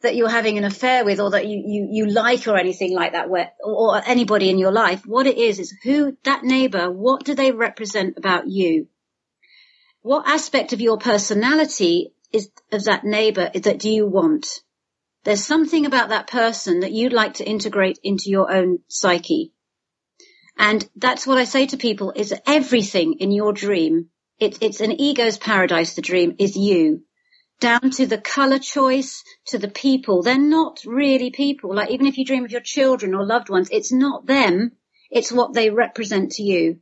that 0.02 0.16
you're 0.16 0.30
having 0.30 0.56
an 0.56 0.64
affair 0.64 1.04
with 1.04 1.20
or 1.20 1.30
that 1.30 1.46
you, 1.46 1.62
you, 1.64 1.88
you 1.90 2.06
like 2.06 2.48
or 2.48 2.56
anything 2.56 2.94
like 2.94 3.12
that 3.12 3.28
where, 3.28 3.52
or, 3.62 4.00
anybody 4.06 4.48
in 4.48 4.58
your 4.58 4.72
life. 4.72 5.04
What 5.04 5.26
it 5.26 5.36
is, 5.36 5.58
is 5.58 5.74
who, 5.82 6.16
that 6.24 6.42
neighbour, 6.42 6.90
what 6.90 7.24
do 7.24 7.34
they 7.34 7.52
represent 7.52 8.16
about 8.16 8.48
you? 8.48 8.88
What 10.02 10.26
aspect 10.26 10.72
of 10.72 10.80
your 10.80 10.96
personality 10.96 12.12
is, 12.32 12.50
of 12.72 12.84
that 12.84 13.04
neighbour 13.04 13.50
that 13.52 13.78
do 13.78 13.90
you 13.90 14.06
want? 14.06 14.46
There's 15.24 15.44
something 15.44 15.84
about 15.84 16.08
that 16.08 16.28
person 16.28 16.80
that 16.80 16.92
you'd 16.92 17.12
like 17.12 17.34
to 17.34 17.48
integrate 17.48 17.98
into 18.02 18.30
your 18.30 18.50
own 18.50 18.78
psyche. 18.88 19.52
And 20.56 20.88
that's 20.96 21.26
what 21.26 21.36
I 21.36 21.44
say 21.44 21.66
to 21.66 21.76
people 21.76 22.12
is 22.16 22.34
everything 22.46 23.16
in 23.20 23.30
your 23.30 23.52
dream. 23.52 24.08
It, 24.38 24.62
it's 24.62 24.80
an 24.80 24.92
ego's 24.92 25.36
paradise. 25.36 25.94
The 25.94 26.02
dream 26.02 26.36
is 26.38 26.56
you 26.56 27.02
down 27.60 27.90
to 27.90 28.06
the 28.06 28.18
color 28.18 28.58
choice, 28.58 29.22
to 29.46 29.58
the 29.58 29.68
people. 29.68 30.22
They're 30.22 30.38
not 30.38 30.80
really 30.86 31.30
people. 31.30 31.74
Like 31.74 31.90
even 31.90 32.06
if 32.06 32.18
you 32.18 32.24
dream 32.24 32.44
of 32.44 32.50
your 32.50 32.60
children 32.62 33.14
or 33.14 33.24
loved 33.24 33.48
ones, 33.50 33.68
it's 33.70 33.92
not 33.92 34.26
them. 34.26 34.72
It's 35.10 35.30
what 35.30 35.52
they 35.52 35.70
represent 35.70 36.32
to 36.32 36.42
you. 36.42 36.80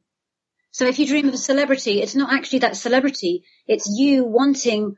So 0.70 0.86
if 0.86 0.98
you 0.98 1.06
dream 1.06 1.28
of 1.28 1.34
a 1.34 1.38
celebrity, 1.38 2.00
it's 2.00 2.14
not 2.14 2.32
actually 2.32 2.60
that 2.60 2.76
celebrity. 2.76 3.44
It's 3.66 3.88
you 3.98 4.24
wanting 4.24 4.96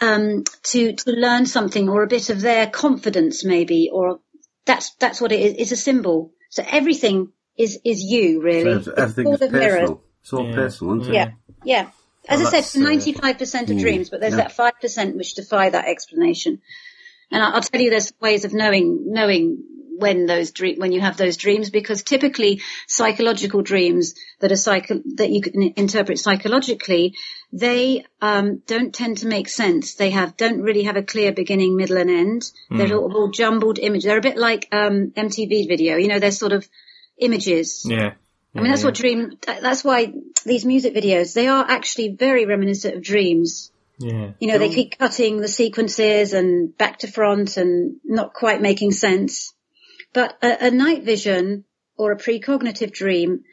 um, 0.00 0.44
to 0.64 0.92
to 0.94 1.10
learn 1.10 1.46
something 1.46 1.88
or 1.88 2.02
a 2.02 2.08
bit 2.08 2.28
of 2.28 2.40
their 2.40 2.66
confidence, 2.66 3.44
maybe, 3.44 3.90
or 3.92 4.20
that's 4.66 4.94
that's 4.96 5.20
what 5.20 5.32
it 5.32 5.40
is. 5.40 5.54
It's 5.58 5.72
a 5.72 5.76
symbol. 5.76 6.32
So 6.50 6.64
everything 6.68 7.32
is 7.56 7.78
is 7.84 8.02
you 8.02 8.42
really. 8.42 8.82
So 8.82 8.90
It's 8.90 9.00
everything 9.00 9.32
is 9.32 9.42
of 9.42 9.52
mirrors. 9.52 9.80
personal. 9.80 10.04
It's 10.22 10.32
all 10.32 10.46
Yeah. 10.46 10.54
personal, 10.54 11.00
isn't 11.02 11.14
it? 11.14 11.16
Yeah, 11.16 11.30
yeah. 11.64 11.90
As 12.28 12.38
Well, 12.38 12.54
I 12.54 12.60
said, 12.60 12.80
uh, 12.80 12.84
ninety-five 12.84 13.38
percent 13.38 13.70
of 13.70 13.76
mm, 13.76 13.80
dreams, 13.80 14.10
but 14.10 14.20
there's 14.20 14.32
yeah. 14.32 14.42
that 14.42 14.52
five 14.52 14.80
percent 14.80 15.16
which 15.16 15.34
defy 15.34 15.70
that 15.70 15.86
explanation. 15.86 16.60
And 17.30 17.42
I'll 17.42 17.62
tell 17.62 17.80
you, 17.80 17.90
there's 17.90 18.12
ways 18.20 18.44
of 18.44 18.52
knowing 18.52 19.12
knowing 19.12 19.64
when 20.02 20.26
those 20.26 20.50
dream 20.50 20.78
when 20.78 20.92
you 20.92 21.00
have 21.00 21.16
those 21.16 21.36
dreams, 21.36 21.70
because 21.70 22.02
typically 22.02 22.60
psychological 22.86 23.62
dreams 23.62 24.14
that 24.40 24.52
are 24.52 24.56
psycho 24.56 25.00
that 25.16 25.30
you 25.30 25.40
can 25.40 25.72
interpret 25.76 26.18
psychologically, 26.18 27.14
they 27.52 28.04
um, 28.20 28.62
don't 28.66 28.94
tend 28.94 29.18
to 29.18 29.26
make 29.26 29.48
sense. 29.48 29.94
They 29.94 30.10
have 30.10 30.36
don't 30.36 30.60
really 30.60 30.84
have 30.84 30.96
a 30.96 31.02
clear 31.02 31.32
beginning, 31.32 31.76
middle, 31.76 31.96
and 31.96 32.10
end. 32.10 32.50
They're 32.70 32.96
all, 32.96 33.16
all 33.16 33.30
jumbled 33.30 33.78
images. 33.78 34.04
They're 34.04 34.18
a 34.18 34.22
bit 34.22 34.36
like 34.36 34.68
um, 34.72 35.12
MTV 35.16 35.68
video. 35.68 35.96
You 35.96 36.08
know, 36.08 36.18
they're 36.18 36.30
sort 36.30 36.52
of 36.52 36.68
images. 37.18 37.84
Yeah. 37.88 38.14
I 38.54 38.60
mean, 38.60 38.70
that's 38.70 38.82
Yeah, 38.82 38.88
what 38.88 38.94
dream, 38.94 39.38
that's 39.46 39.82
why 39.82 40.12
these 40.44 40.64
music 40.64 40.94
videos, 40.94 41.32
they 41.32 41.48
are 41.48 41.64
actually 41.66 42.16
very 42.18 42.44
reminiscent 42.44 42.94
of 42.96 43.02
dreams. 43.02 43.70
Yeah. 43.98 44.32
You 44.40 44.48
know, 44.48 44.58
they 44.58 44.68
keep 44.68 44.98
cutting 44.98 45.40
the 45.40 45.48
sequences 45.48 46.32
and 46.32 46.76
back 46.76 46.98
to 46.98 47.06
front 47.06 47.56
and 47.56 47.96
not 48.04 48.34
quite 48.34 48.60
making 48.60 48.92
sense. 48.92 49.54
But 50.12 50.36
a, 50.42 50.66
a 50.66 50.70
night 50.70 51.04
vision 51.04 51.64
or 51.96 52.12
a 52.12 52.18
precognitive 52.18 52.92
dream 52.92 53.44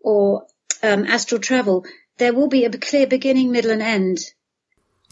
or 0.00 0.46
um, 0.82 1.04
astral 1.04 1.40
travel, 1.40 1.84
there 2.16 2.32
will 2.32 2.48
be 2.48 2.64
a 2.64 2.70
clear 2.70 3.06
beginning, 3.06 3.50
middle 3.50 3.70
and 3.70 3.82
end. 3.82 4.18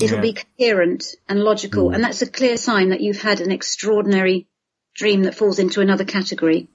It'll 0.00 0.16
Yeah. 0.16 0.22
be 0.22 0.36
coherent 0.58 1.04
and 1.28 1.40
logical. 1.40 1.90
And 1.90 2.02
that's 2.02 2.22
a 2.22 2.30
clear 2.30 2.56
sign 2.56 2.90
that 2.90 3.00
you've 3.00 3.20
had 3.20 3.40
an 3.40 3.50
extraordinary 3.50 4.46
dream 4.94 5.24
that 5.24 5.34
falls 5.34 5.58
into 5.58 5.80
another 5.80 6.04
category. 6.04 6.68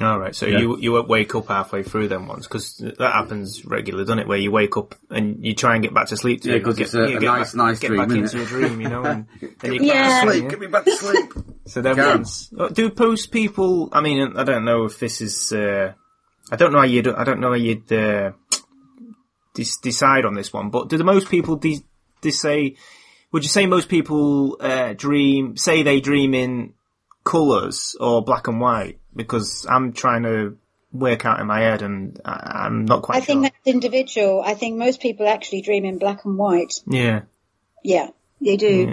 All 0.00 0.20
right. 0.20 0.36
So 0.36 0.46
Yeah. 0.46 0.58
you 0.60 0.76
you 0.78 0.92
won't 0.92 1.08
wake 1.08 1.34
up 1.34 1.48
halfway 1.48 1.82
through 1.82 2.06
them 2.08 2.28
once 2.28 2.46
because 2.46 2.76
that 2.76 3.12
happens 3.12 3.64
regularly, 3.64 4.04
doesn't 4.04 4.20
it? 4.20 4.28
Where 4.28 4.38
you 4.38 4.52
wake 4.52 4.76
up 4.76 4.94
and 5.10 5.44
you 5.44 5.52
try 5.54 5.74
and 5.74 5.82
get 5.82 5.92
back 5.92 6.06
to 6.08 6.16
sleep. 6.16 6.44
Yeah, 6.44 6.60
'cause 6.60 6.76
get, 6.76 6.84
it's 6.84 6.94
a- 6.94 7.10
you 7.10 7.16
a 7.16 7.20
get 7.20 7.26
nice- 7.26 7.52
back, 7.52 7.56
nice 7.56 7.78
get 7.80 7.88
dream, 7.88 7.98
back 8.00 8.08
isn't 8.10 8.22
into 8.22 8.36
it? 8.36 8.38
your 8.38 8.46
dream, 8.68 8.80
you 8.80 8.88
know. 8.88 9.02
And 9.02 9.26
then 9.58 9.72
you 9.74 9.80
Yeah. 9.82 10.24
get 10.24 10.26
back 10.26 10.26
to 10.26 10.30
sleep. 10.30 10.38
Sleep, 10.40 10.50
get 10.50 10.60
me 10.60 10.66
back 10.68 10.84
to 10.84 10.96
sleep. 10.96 11.32
So 11.66 11.82
then 11.82 11.96
Go. 11.96 12.08
once, 12.08 12.52
uh, 12.56 12.68
do 12.68 12.88
post 12.90 13.32
people? 13.32 13.88
I 13.92 14.00
mean, 14.00 14.36
I 14.36 14.44
don't 14.44 14.64
know 14.64 14.84
if 14.84 15.00
this 15.00 15.20
is. 15.20 15.52
Uh, 15.52 15.92
I 16.52 16.56
don't 16.56 16.70
know 16.72 16.78
how 16.78 16.84
you'd. 16.84 17.08
I 17.08 17.24
don't 17.24 17.40
know 17.40 17.48
how 17.48 17.54
you'd 17.54 17.92
uh, 17.92 18.30
dis- 19.54 19.78
decide 19.78 20.24
on 20.24 20.34
this 20.34 20.52
one. 20.52 20.70
But 20.70 20.88
do 20.88 20.98
the 20.98 21.04
most 21.04 21.28
people 21.28 21.56
de- 21.56 21.84
de- 22.20 22.30
say? 22.30 22.76
Would 23.32 23.42
you 23.44 23.48
say 23.48 23.66
most 23.66 23.88
people 23.88 24.56
uh, 24.60 24.92
dream? 24.94 25.56
Say 25.56 25.82
they 25.82 26.00
dream 26.00 26.34
in 26.34 26.74
colours 27.24 27.96
or 28.00 28.22
black 28.24 28.48
and 28.48 28.60
white? 28.60 28.98
Because 29.14 29.66
I'm 29.68 29.92
trying 29.92 30.22
to 30.24 30.56
work 30.92 31.24
out 31.24 31.40
in 31.40 31.46
my 31.46 31.60
head, 31.60 31.82
and 31.82 32.20
I- 32.24 32.64
I'm 32.66 32.84
not 32.84 33.02
quite 33.02 33.16
I 33.16 33.20
sure. 33.20 33.26
think 33.26 33.42
that's 33.42 33.66
individual. 33.66 34.42
I 34.44 34.54
think 34.54 34.76
most 34.76 35.00
people 35.00 35.26
actually 35.28 35.62
dream 35.62 35.84
in 35.84 35.98
black 35.98 36.24
and 36.24 36.36
white. 36.36 36.74
yeah. 36.86 37.22
Yeah, 37.82 38.10
they 38.42 38.56
do. 38.58 38.92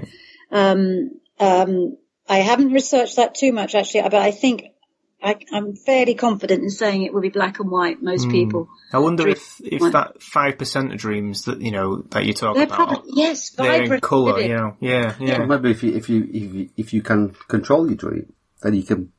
Um, 0.50 1.20
um, 1.42 1.98
I 2.30 2.38
haven't 2.38 2.72
researched 2.72 3.18
that 3.18 3.36
too 3.36 3.52
much 3.52 3.76
actually, 3.76 4.04
but 4.04 4.16
I 4.16 4.32
think 4.32 4.64
I, 5.22 5.36
I'm 5.52 5.76
fairly 5.76 6.14
confident 6.14 6.62
in 6.64 6.70
saying 6.70 7.04
it 7.04 7.14
will 7.14 7.22
be 7.22 7.30
black 7.30 7.60
and 7.60 7.72
white. 7.72 8.02
Most 8.02 8.30
people. 8.30 8.70
I 8.94 9.00
wonder 9.00 9.24
Dream- 9.24 9.36
if 9.36 9.62
if 9.64 9.92
that 9.94 10.22
five 10.22 10.58
percent 10.58 10.94
of 10.94 11.00
dreams 11.00 11.46
that 11.46 11.60
you 11.60 11.72
know 11.72 12.04
that 12.12 12.26
you 12.26 12.34
talk 12.34 12.56
They're 12.56 12.66
about. 12.66 12.76
probably 12.76 13.12
yes, 13.16 13.50
they're 13.52 13.74
in 13.74 13.82
vibrant, 13.82 14.04
colour, 14.04 14.34
vivid. 14.36 14.50
you 14.50 14.56
know. 14.58 14.78
Yeah, 14.80 15.16
yeah. 15.20 15.40
Well, 15.40 15.48
maybe 15.60 15.72
if 15.72 15.84
you 15.84 15.96
if 15.96 16.08
you 16.10 16.24
if 16.32 16.54
you, 16.54 16.70
if 16.78 16.94
you 16.94 17.02
can 17.02 17.36
control 17.48 17.88
your 17.88 17.96
dream, 17.96 18.32
then 18.62 18.76
you 18.76 18.84
can 18.84 19.12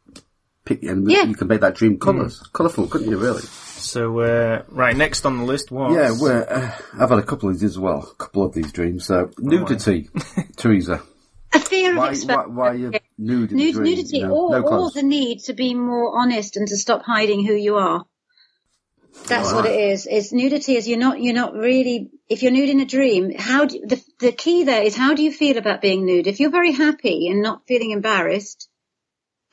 pick 0.65 0.83
and 0.85 1.11
Yeah. 1.11 1.25
you 1.25 1.35
can 1.35 1.49
make 1.49 1.63
that 1.63 1.75
dream 1.75 1.99
colours, 1.99 2.39
colourful, 2.53 2.87
couldn't 2.89 3.11
you? 3.11 3.19
Really? 3.19 3.43
So, 3.43 4.21
uh, 4.21 4.63
right, 4.69 4.95
next 4.97 5.25
on 5.25 5.39
the 5.39 5.45
list 5.45 5.71
was... 5.71 5.95
Yeah, 5.95 6.15
we're, 6.21 6.43
uh, 6.43 6.73
I've 7.01 7.09
had 7.09 7.19
a 7.21 7.23
couple 7.23 7.49
of 7.49 7.55
these 7.55 7.71
as 7.71 7.79
well. 7.79 8.11
A 8.13 8.15
couple 8.17 8.45
of 8.45 8.53
these 8.53 8.71
dreams. 8.73 9.07
So 9.07 9.31
nudity, 9.39 10.11
Theresa. 10.57 11.01
A 11.55 11.61
fear 11.61 11.93
of 11.93 11.97
Why, 11.97 12.05
why, 12.07 12.11
exposure. 12.11 12.49
why 12.51 12.69
are 12.69 12.75
you 12.75 12.91
nude 13.19 13.51
dream? 13.51 13.85
nudity, 13.85 14.19
You 14.19 14.29
know, 14.29 14.35
or, 14.35 14.61
no 14.61 14.63
or 14.63 14.91
the 14.91 15.03
need 15.03 15.41
to 15.45 15.53
be 15.53 15.75
more 15.75 16.17
honest 16.19 16.57
and 16.57 16.69
to 16.69 16.77
stop 16.77 17.03
hiding 17.03 17.45
who 17.45 17.55
you 17.55 17.77
are. 17.77 18.05
That's 19.29 19.53
what 19.53 19.67
it 19.67 19.79
is. 19.79 20.07
It's 20.11 20.33
nudity 20.33 20.77
is 20.77 20.89
you're 20.89 20.99
not 20.99 21.21
you're 21.21 21.35
not 21.35 21.53
really 21.53 22.11
if 22.29 22.43
you're 22.43 22.53
nude 22.53 22.71
in 22.71 22.81
a 22.81 22.87
dream. 22.87 23.33
How 23.37 23.67
do, 23.67 23.81
the 23.87 24.03
the 24.21 24.33
key 24.33 24.65
there 24.65 24.83
is 24.83 24.97
how 24.97 25.15
do 25.15 25.23
you 25.23 25.33
feel 25.33 25.59
about 25.59 25.83
being 25.83 26.07
nude? 26.07 26.27
If 26.27 26.41
you're 26.41 26.51
very 26.51 26.73
happy 26.73 27.29
and 27.29 27.43
not 27.43 27.67
feeling 27.67 27.91
embarrassed, 27.91 28.69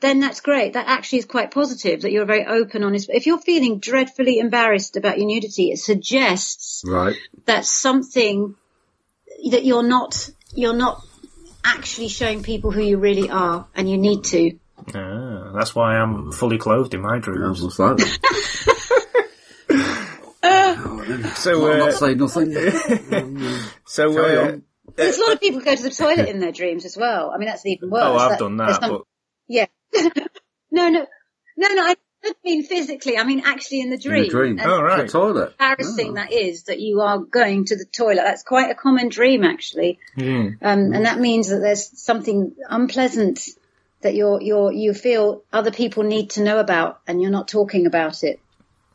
then 0.00 0.20
that's 0.20 0.40
great. 0.40 0.74
That 0.74 0.86
actually 0.88 1.20
is 1.20 1.24
quite 1.26 1.50
positive 1.50 2.02
that 2.02 2.12
you're 2.12 2.26
very 2.26 2.46
open, 2.46 2.84
honest. 2.84 3.10
If 3.12 3.26
you're 3.26 3.38
feeling 3.38 3.78
dreadfully 3.78 4.38
embarrassed 4.38 4.96
about 4.96 5.18
your 5.18 5.26
nudity, 5.26 5.70
it 5.70 5.78
suggests 5.78 6.82
Right. 6.86 7.16
that 7.44 7.66
something 7.66 8.54
that 9.50 9.64
you're 9.64 9.82
not 9.82 10.30
you're 10.54 10.76
not 10.76 11.02
actually 11.66 12.08
showing 12.08 12.42
people 12.42 12.70
who 12.70 12.82
you 12.82 12.98
really 12.98 13.28
are, 13.30 13.66
and 13.74 13.90
you 13.90 13.98
need 13.98 14.24
to. 14.24 14.58
Ah, 14.94 15.52
that's 15.54 15.74
why 15.74 15.96
I'm 15.96 16.32
fully 16.32 16.58
clothed 16.58 16.94
in 16.94 17.00
my 17.02 17.18
dreams. 17.18 17.60
Just 17.62 17.78
like 17.78 17.96
that. 17.98 19.26
So, 21.36 21.66
I'll 21.66 21.72
uh, 21.72 21.76
not 21.86 21.92
say 21.94 22.14
nothing. 22.14 22.52
so 23.84 24.18
uh. 24.18 24.56
There's 24.94 25.18
a 25.18 25.20
lot 25.22 25.32
of 25.32 25.40
people 25.40 25.60
go 25.60 25.74
to 25.74 25.82
the 25.82 25.90
toilet 25.90 26.28
in 26.28 26.38
their 26.40 26.52
dreams 26.52 26.84
as 26.84 26.96
well. 26.96 27.32
I 27.34 27.38
mean, 27.38 27.48
that's 27.48 27.66
even 27.66 27.90
worse. 27.90 28.02
oh, 28.04 28.16
I've 28.16 28.30
That- 28.30 28.38
done 28.38 28.56
that, 28.58 28.80
some- 28.80 28.90
but 28.90 29.02
Yeah. 29.48 29.66
no, 30.70 30.88
no, 30.88 31.06
no, 31.56 31.68
no. 31.68 31.82
I 31.82 31.96
don't 32.26 32.44
mean 32.44 32.62
physically. 32.64 33.16
I 33.18 33.24
mean 33.24 33.42
actually 33.44 33.80
in 33.80 33.90
the 33.90 33.96
In 33.96 34.00
dream. 34.00 34.24
the 34.24 34.30
dream. 34.30 34.58
And 34.58 34.70
Oh, 34.70 34.82
right. 34.82 35.06
The 35.06 35.12
toilet. 35.12 35.52
embarrassing 35.52 36.14
that 36.14 36.32
is 36.32 36.64
that 36.64 36.80
you 36.80 37.00
are 37.00 37.18
going 37.18 37.64
to 37.66 37.76
the 37.76 37.84
toilet. 37.84 38.22
That's 38.24 38.42
quite 38.42 38.70
a 38.70 38.74
common 38.74 39.08
dream, 39.08 39.44
actually. 39.44 39.98
Hmm. 40.14 40.48
Um, 40.62 40.92
and 40.94 41.06
that 41.06 41.18
means 41.20 41.48
that 41.48 41.58
there's 41.60 41.98
something 42.00 42.52
unpleasant 42.68 43.40
that 44.02 44.14
you're, 44.14 44.40
you're, 44.42 44.72
you 44.72 44.92
feel 44.94 45.42
other 45.52 45.70
people 45.70 46.02
need 46.02 46.30
to 46.30 46.42
know 46.42 46.58
about, 46.58 47.00
and 47.06 47.20
you're 47.22 47.30
not 47.30 47.48
talking 47.48 47.86
about 47.86 48.22
it. 48.24 48.38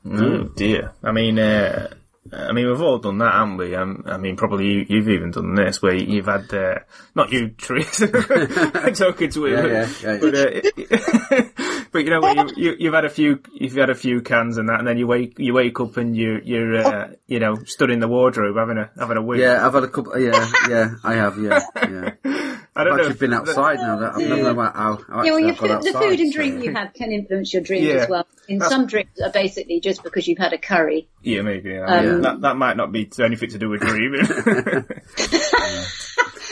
Oh 0.05 0.43
dear. 0.43 0.91
I 1.03 1.11
mean, 1.11 1.37
uh, 1.39 1.93
I 2.33 2.51
mean, 2.53 2.67
we've 2.67 2.81
all 2.81 2.97
done 2.99 3.17
that, 3.17 3.33
haven't 3.33 3.57
we? 3.57 3.75
Um, 3.75 4.03
I 4.07 4.17
mean, 4.17 4.37
probably 4.37 4.65
you, 4.67 4.85
you've 4.87 5.09
even 5.09 5.31
done 5.31 5.55
this, 5.55 5.81
where 5.81 5.93
you've 5.93 6.27
had, 6.27 6.53
uh, 6.53 6.75
not 7.15 7.31
you, 7.31 7.49
Theresa, 7.57 8.07
talking 8.95 9.29
to 9.31 9.45
him, 9.45 9.65
Yeah, 9.65 9.89
yeah, 10.01 10.13
yeah. 10.13 10.19
but, 10.19 10.35
uh, 10.35 11.43
but 11.91 11.99
you 12.05 12.09
know, 12.09 12.31
you, 12.31 12.49
you, 12.55 12.75
you've 12.79 12.93
had 12.93 13.05
a 13.05 13.09
few, 13.09 13.41
you've 13.53 13.73
had 13.75 13.89
a 13.89 13.95
few 13.95 14.21
cans 14.21 14.57
and 14.57 14.69
that, 14.69 14.79
and 14.79 14.87
then 14.87 14.97
you 14.97 15.07
wake, 15.07 15.37
you 15.39 15.53
wake 15.53 15.79
up 15.79 15.97
and 15.97 16.15
you, 16.15 16.39
you're, 16.43 16.77
uh, 16.77 17.09
you 17.27 17.39
know, 17.39 17.55
stood 17.65 17.91
in 17.91 17.99
the 17.99 18.07
wardrobe 18.07 18.55
having 18.55 18.77
a, 18.77 18.89
having 18.97 19.17
a 19.17 19.21
wig. 19.21 19.39
Yeah, 19.39 19.65
I've 19.65 19.73
had 19.73 19.83
a 19.83 19.89
couple. 19.89 20.17
Yeah, 20.17 20.49
yeah, 20.69 20.91
I 21.03 21.15
have. 21.15 21.37
Yeah, 21.37 21.59
yeah. 21.75 22.59
I 22.73 22.83
don't 22.85 22.93
I've 22.93 22.97
know. 22.97 23.03
actually 23.03 23.13
if- 23.15 23.19
been 23.19 23.33
outside 23.33 23.79
now. 23.79 23.97
That 23.99 24.13
I've 24.15 24.27
never 24.29 24.43
known 24.43 24.55
how. 24.55 24.71
how 25.09 25.23
yeah, 25.23 25.31
well, 25.31 25.39
your 25.39 25.49
I've 25.51 25.57
the 25.59 25.73
outside, 25.73 25.93
food 25.93 26.19
and 26.21 26.31
so- 26.31 26.37
drink 26.37 26.63
you 26.63 26.73
have 26.73 26.93
can 26.93 27.11
influence 27.11 27.53
your 27.53 27.61
dreams 27.63 27.85
Yeah. 27.85 27.93
as 27.95 28.09
well. 28.09 28.27
In 28.47 28.59
That's- 28.59 28.71
some 28.71 28.87
dreams 28.87 29.09
are 29.21 29.29
basically 29.31 29.79
just 29.81 30.03
because 30.03 30.27
you've 30.27 30.37
had 30.37 30.53
a 30.53 30.57
curry. 30.57 31.09
Yeah, 31.21 31.41
maybe. 31.41 31.71
Yeah. 31.71 31.85
Um, 31.85 32.21
that, 32.21 32.41
that 32.41 32.55
might 32.55 32.77
not 32.77 32.91
be 32.93 33.09
anything 33.19 33.49
to 33.49 33.57
do 33.57 33.69
with 33.69 33.81
dreaming. 33.81 34.25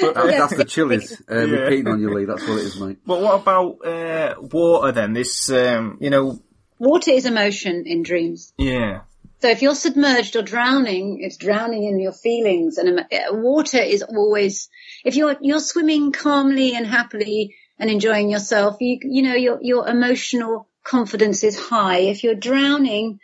That- 0.01 0.13
That's 0.15 0.55
the 0.55 0.63
chilies 0.65 1.21
uh, 1.29 1.35
Yeah. 1.35 1.41
repeating 1.57 1.87
on 1.89 1.99
your 1.99 2.13
lead. 2.15 2.29
That's 2.29 2.47
what 2.47 2.57
it 2.59 2.63
is, 2.65 2.79
mate. 2.79 2.99
but 3.05 3.19
what 3.21 3.41
about, 3.41 3.85
uh, 3.85 4.35
water 4.39 4.93
then? 4.93 5.11
This, 5.13 5.49
um, 5.49 5.97
you 5.99 6.09
know, 6.09 6.39
Water 6.77 7.11
is 7.11 7.25
emotion 7.25 7.83
in 7.85 8.03
dreams. 8.03 8.53
yeah. 8.57 9.01
So 9.41 9.49
if 9.49 9.61
you're 9.61 9.75
submerged 9.75 10.35
or 10.35 10.41
drowning, 10.41 11.19
it's 11.21 11.37
drowning 11.37 11.85
in 11.85 11.99
your 11.99 12.11
feelings. 12.11 12.77
And 12.77 12.99
uh, 12.99 13.05
water 13.31 13.79
is 13.79 14.03
always, 14.03 14.69
if 15.05 15.15
you're 15.15 15.37
you're 15.41 15.61
swimming 15.61 16.11
calmly 16.11 16.75
and 16.75 16.85
happily 16.85 17.55
and 17.77 17.89
enjoying 17.89 18.29
yourself, 18.29 18.77
you 18.81 18.99
you 19.01 19.21
know 19.21 19.35
your 19.35 19.59
your 19.61 19.87
emotional 19.87 20.67
confidence 20.83 21.43
is 21.43 21.57
high. 21.57 21.99
If 21.99 22.23
you're 22.23 22.35
drowning, 22.35 23.19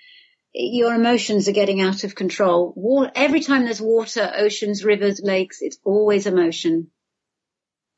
your 0.54 0.94
emotions 0.94 1.50
are 1.50 1.54
getting 1.54 1.82
out 1.82 2.06
of 2.06 2.16
control. 2.16 3.12
Every 3.14 3.42
time 3.42 3.66
there's 3.66 3.82
water, 3.82 4.32
oceans, 4.38 4.86
rivers, 4.86 5.20
lakes, 5.22 5.58
it's 5.62 5.78
always 5.84 6.28
emotion. 6.28 6.92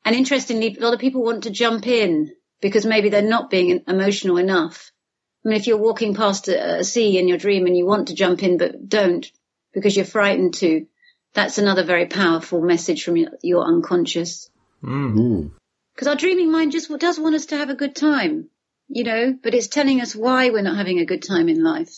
And 0.04 0.16
interestingly, 0.16 0.76
a 0.76 0.80
lot 0.80 0.94
of 0.94 1.00
people 1.00 1.22
want 1.22 1.44
to 1.44 1.50
jump 1.50 1.86
in 1.86 2.32
because 2.60 2.84
maybe 2.84 3.10
they're 3.10 3.22
not 3.22 3.50
being 3.50 3.84
emotional 3.86 4.38
enough. 4.38 4.90
I 5.48 5.50
mean, 5.50 5.60
if 5.60 5.66
you're 5.66 5.78
walking 5.78 6.14
past 6.14 6.48
a, 6.48 6.80
a 6.80 6.84
sea 6.84 7.18
in 7.18 7.26
your 7.26 7.38
dream 7.38 7.64
and 7.64 7.74
you 7.74 7.86
want 7.86 8.08
to 8.08 8.14
jump 8.14 8.42
in 8.42 8.58
but 8.58 8.86
don't 8.86 9.24
because 9.72 9.96
you're 9.96 10.04
frightened 10.04 10.52
to, 10.56 10.86
that's 11.32 11.56
another 11.56 11.84
very 11.84 12.04
powerful 12.04 12.60
message 12.60 13.02
from 13.02 13.16
your, 13.16 13.30
your 13.42 13.64
unconscious. 13.64 14.50
Mm. 14.84 15.52
Because 15.94 16.06
our 16.06 16.16
dreaming 16.16 16.52
mind 16.52 16.72
just 16.72 16.90
does 16.98 17.18
want 17.18 17.34
us 17.34 17.46
to 17.46 17.56
have 17.56 17.70
a 17.70 17.74
good 17.74 17.96
time, 17.96 18.50
you 18.88 19.04
know, 19.04 19.38
but 19.42 19.54
it's 19.54 19.68
telling 19.68 20.02
us 20.02 20.14
why 20.14 20.50
we're 20.50 20.60
not 20.60 20.76
having 20.76 20.98
a 20.98 21.06
good 21.06 21.22
time 21.22 21.48
in 21.48 21.64
life. 21.64 21.96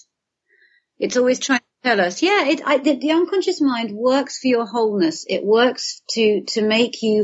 It's 1.01 1.17
always 1.17 1.41
trying 1.41 1.59
to 1.59 1.89
tell 1.89 2.01
us, 2.01 2.23
yeah, 2.23 2.47
it, 2.47 2.61
I, 2.65 2.79
the, 2.79 2.95
the 3.01 3.11
unconscious 3.11 3.61
mind 3.61 3.91
works 3.91 4.39
for 4.39 4.47
your 4.47 4.65
wholeness. 4.65 5.27
It 5.29 5.45
works 5.45 6.03
to, 6.11 6.45
to 6.51 6.63
make 6.63 7.03
you, 7.03 7.23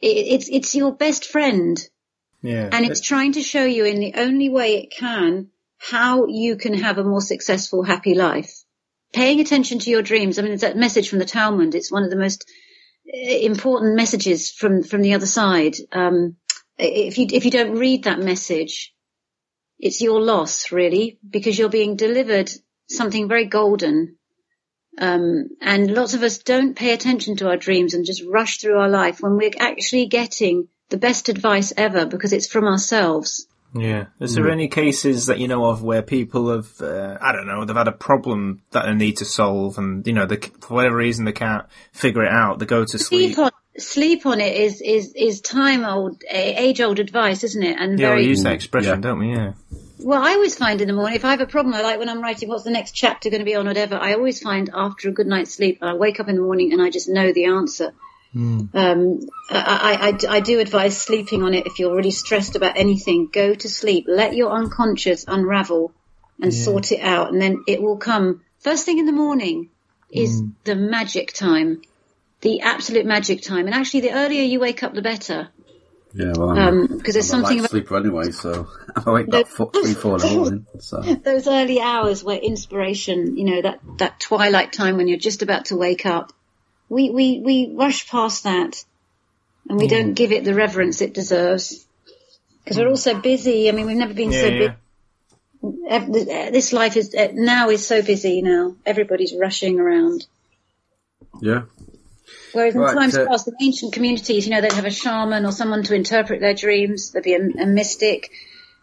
it, 0.00 0.06
it's, 0.08 0.48
it's 0.50 0.74
your 0.74 0.90
best 0.90 1.24
friend. 1.24 1.80
Yeah. 2.42 2.68
And 2.72 2.84
it's 2.84 3.00
trying 3.00 3.34
to 3.34 3.42
show 3.42 3.64
you 3.64 3.84
in 3.84 4.00
the 4.00 4.14
only 4.16 4.48
way 4.48 4.78
it 4.78 4.90
can 4.90 5.50
how 5.78 6.26
you 6.26 6.56
can 6.56 6.74
have 6.74 6.98
a 6.98 7.04
more 7.04 7.20
successful, 7.20 7.82
happy 7.82 8.14
life. 8.14 8.52
Paying 9.12 9.40
attention 9.40 9.78
to 9.80 9.90
your 9.90 10.02
dreams. 10.02 10.38
I 10.38 10.42
mean, 10.42 10.52
it's 10.52 10.62
that 10.62 10.76
message 10.76 11.08
from 11.08 11.18
the 11.18 11.24
Talmud. 11.24 11.74
It's 11.74 11.90
one 11.90 12.02
of 12.02 12.10
the 12.10 12.16
most 12.16 12.44
eh, 13.12 13.38
important 13.38 13.96
messages 13.96 14.50
from, 14.50 14.82
from 14.82 15.00
the 15.02 15.14
other 15.14 15.26
side. 15.26 15.76
Um, 15.92 16.36
if 16.76 17.16
you, 17.18 17.26
if 17.32 17.44
you 17.44 17.50
don't 17.50 17.78
read 17.78 18.04
that 18.04 18.18
message, 18.18 18.92
it's 19.78 20.00
your 20.00 20.20
loss, 20.20 20.72
really, 20.72 21.18
because 21.28 21.58
you're 21.58 21.68
being 21.68 21.96
delivered 21.96 22.50
something 22.88 23.28
very 23.28 23.46
golden. 23.46 24.16
Um, 24.98 25.50
and 25.60 25.94
lots 25.94 26.14
of 26.14 26.24
us 26.24 26.38
don't 26.38 26.74
pay 26.74 26.92
attention 26.92 27.36
to 27.36 27.48
our 27.48 27.56
dreams 27.56 27.94
and 27.94 28.04
just 28.04 28.24
rush 28.26 28.58
through 28.58 28.78
our 28.78 28.88
life 28.88 29.20
when 29.20 29.36
we're 29.36 29.52
actually 29.58 30.06
getting 30.06 30.68
the 30.88 30.96
best 30.96 31.28
advice 31.28 31.72
ever 31.76 32.04
because 32.04 32.32
it's 32.32 32.48
from 32.48 32.64
ourselves. 32.64 33.46
Yeah. 33.74 34.06
Is 34.18 34.34
there 34.34 34.50
any 34.50 34.68
cases 34.68 35.26
that 35.26 35.38
you 35.38 35.48
know 35.48 35.66
of 35.66 35.82
where 35.82 36.02
people 36.02 36.50
have, 36.50 36.80
uh, 36.80 37.18
I 37.20 37.32
don't 37.32 37.46
know, 37.46 37.64
they've 37.64 37.76
had 37.76 37.88
a 37.88 37.92
problem 37.92 38.62
that 38.70 38.86
they 38.86 38.94
need 38.94 39.18
to 39.18 39.24
solve, 39.24 39.78
and 39.78 40.06
you 40.06 40.12
know, 40.12 40.26
they, 40.26 40.36
for 40.36 40.74
whatever 40.74 40.96
reason 40.96 41.24
they 41.24 41.32
can't 41.32 41.66
figure 41.92 42.24
it 42.24 42.32
out. 42.32 42.58
They 42.58 42.66
go 42.66 42.84
to 42.84 42.98
sleep. 42.98 43.34
Sleep 43.34 43.38
on, 43.38 43.50
sleep 43.76 44.26
on 44.26 44.40
it 44.40 44.56
is, 44.56 44.80
is, 44.80 45.12
is 45.14 45.40
time 45.40 45.84
old, 45.84 46.22
age 46.30 46.80
old 46.80 46.98
advice, 46.98 47.44
isn't 47.44 47.62
it? 47.62 47.76
And 47.78 47.98
Yeah, 47.98 48.10
we 48.10 48.22
very, 48.22 48.26
use 48.26 48.42
that 48.42 48.54
expression, 48.54 48.94
Yeah. 48.94 49.00
don't 49.00 49.18
we? 49.18 49.32
Yeah. 49.32 49.52
well, 49.98 50.22
I 50.22 50.32
always 50.32 50.56
find 50.56 50.80
in 50.80 50.88
the 50.88 50.94
morning, 50.94 51.16
if 51.16 51.24
I 51.24 51.32
have 51.32 51.40
a 51.40 51.46
problem, 51.46 51.74
I 51.74 51.82
like 51.82 51.98
when 51.98 52.08
I'm 52.08 52.22
writing, 52.22 52.48
what's 52.48 52.64
the 52.64 52.70
next 52.70 52.92
chapter 52.92 53.28
going 53.30 53.40
to 53.40 53.44
be 53.44 53.54
on, 53.54 53.66
or 53.66 53.70
whatever, 53.70 53.96
I 53.96 54.14
always 54.14 54.40
find 54.40 54.70
after 54.72 55.10
a 55.10 55.12
good 55.12 55.26
night's 55.26 55.52
sleep, 55.54 55.78
I 55.82 55.94
wake 55.94 56.20
up 56.20 56.28
in 56.28 56.36
the 56.36 56.42
morning 56.42 56.72
and 56.72 56.80
I 56.80 56.88
just 56.90 57.08
know 57.08 57.32
the 57.32 57.44
answer. 57.46 57.92
Um, 58.38 59.20
I, 59.50 59.56
I, 59.98 60.08
I, 60.08 60.36
I 60.36 60.40
do 60.40 60.60
advise 60.60 61.00
sleeping 61.00 61.42
on 61.42 61.54
it 61.54 61.66
if 61.66 61.78
you're 61.78 61.96
really 61.96 62.10
stressed 62.10 62.56
about 62.56 62.76
anything. 62.76 63.28
Go 63.32 63.54
to 63.54 63.68
sleep. 63.68 64.04
Let 64.08 64.34
your 64.34 64.50
unconscious 64.52 65.24
unravel 65.26 65.92
and 66.40 66.54
sort 66.54 66.92
it 66.92 67.00
out, 67.00 67.32
and 67.32 67.42
then 67.42 67.64
it 67.66 67.82
will 67.82 67.96
come. 67.96 68.42
First 68.60 68.84
thing 68.84 68.98
in 68.98 69.06
the 69.06 69.12
morning 69.12 69.70
is 70.10 70.42
the 70.64 70.76
magic 70.76 71.32
time, 71.32 71.82
the 72.42 72.60
absolute 72.60 73.06
magic 73.06 73.42
time. 73.42 73.66
And 73.66 73.74
actually, 73.74 74.00
the 74.00 74.12
earlier 74.12 74.42
you 74.42 74.60
wake 74.60 74.82
up, 74.82 74.94
the 74.94 75.02
better. 75.02 75.48
Yeah, 76.14 76.32
well, 76.36 76.50
I'm, 76.50 76.58
Um, 76.58 76.86
because 76.86 77.14
there's 77.14 77.32
I'm 77.32 77.40
something 77.40 77.58
light 77.58 77.60
about 77.60 77.70
sleeper 77.70 77.96
anyway, 77.96 78.30
so 78.30 78.68
I 78.96 79.10
wake 79.10 79.32
up 79.34 79.48
four, 79.48 79.70
three, 79.72 79.94
four 79.94 80.14
in 80.14 80.18
the 80.20 80.28
morning. 80.36 80.66
So 80.78 81.00
those 81.00 81.46
early 81.46 81.80
hours 81.80 82.24
where 82.24 82.38
inspiration, 82.38 83.36
you 83.36 83.44
know, 83.44 83.62
that, 83.62 83.80
that 83.98 84.20
twilight 84.20 84.72
time 84.72 84.96
when 84.96 85.08
you're 85.08 85.18
just 85.18 85.42
about 85.42 85.66
to 85.66 85.76
wake 85.76 86.06
up. 86.06 86.32
We, 86.88 87.10
we, 87.10 87.40
we 87.44 87.74
rush 87.76 88.08
past 88.08 88.44
that 88.44 88.84
and 89.68 89.78
we 89.78 89.88
don't 89.88 90.14
give 90.14 90.32
it 90.32 90.44
the 90.44 90.54
reverence 90.54 91.00
it 91.02 91.12
deserves. 91.14 91.84
Because 92.64 92.78
we're 92.78 92.88
all 92.88 92.96
so 92.96 93.18
busy. 93.20 93.68
I 93.68 93.72
mean, 93.72 93.86
we've 93.86 93.96
never 93.96 94.14
been 94.14 94.32
Yeah, 94.32 94.40
so 94.40 94.46
yeah. 94.48 96.06
busy. 96.06 96.24
This 96.50 96.72
life 96.72 96.96
is 96.96 97.14
uh, 97.14 97.28
now 97.32 97.70
is 97.70 97.86
so 97.86 98.02
busy 98.02 98.42
now. 98.42 98.76
Everybody's 98.86 99.34
rushing 99.38 99.78
around. 99.80 100.26
yeah, 101.40 101.62
Whereas 102.52 102.74
in 102.74 102.80
Right, 102.80 102.94
times 102.94 103.14
so- 103.14 103.26
past, 103.26 103.48
in 103.48 103.54
ancient 103.60 103.92
communities, 103.92 104.46
you 104.46 104.52
know, 104.54 104.60
they'd 104.60 104.72
have 104.72 104.84
a 104.84 104.90
shaman 104.90 105.44
or 105.46 105.52
someone 105.52 105.82
to 105.84 105.94
interpret 105.94 106.40
their 106.40 106.54
dreams. 106.54 107.10
There'd 107.10 107.24
be 107.24 107.34
a, 107.34 107.40
a 107.62 107.66
mystic, 107.66 108.30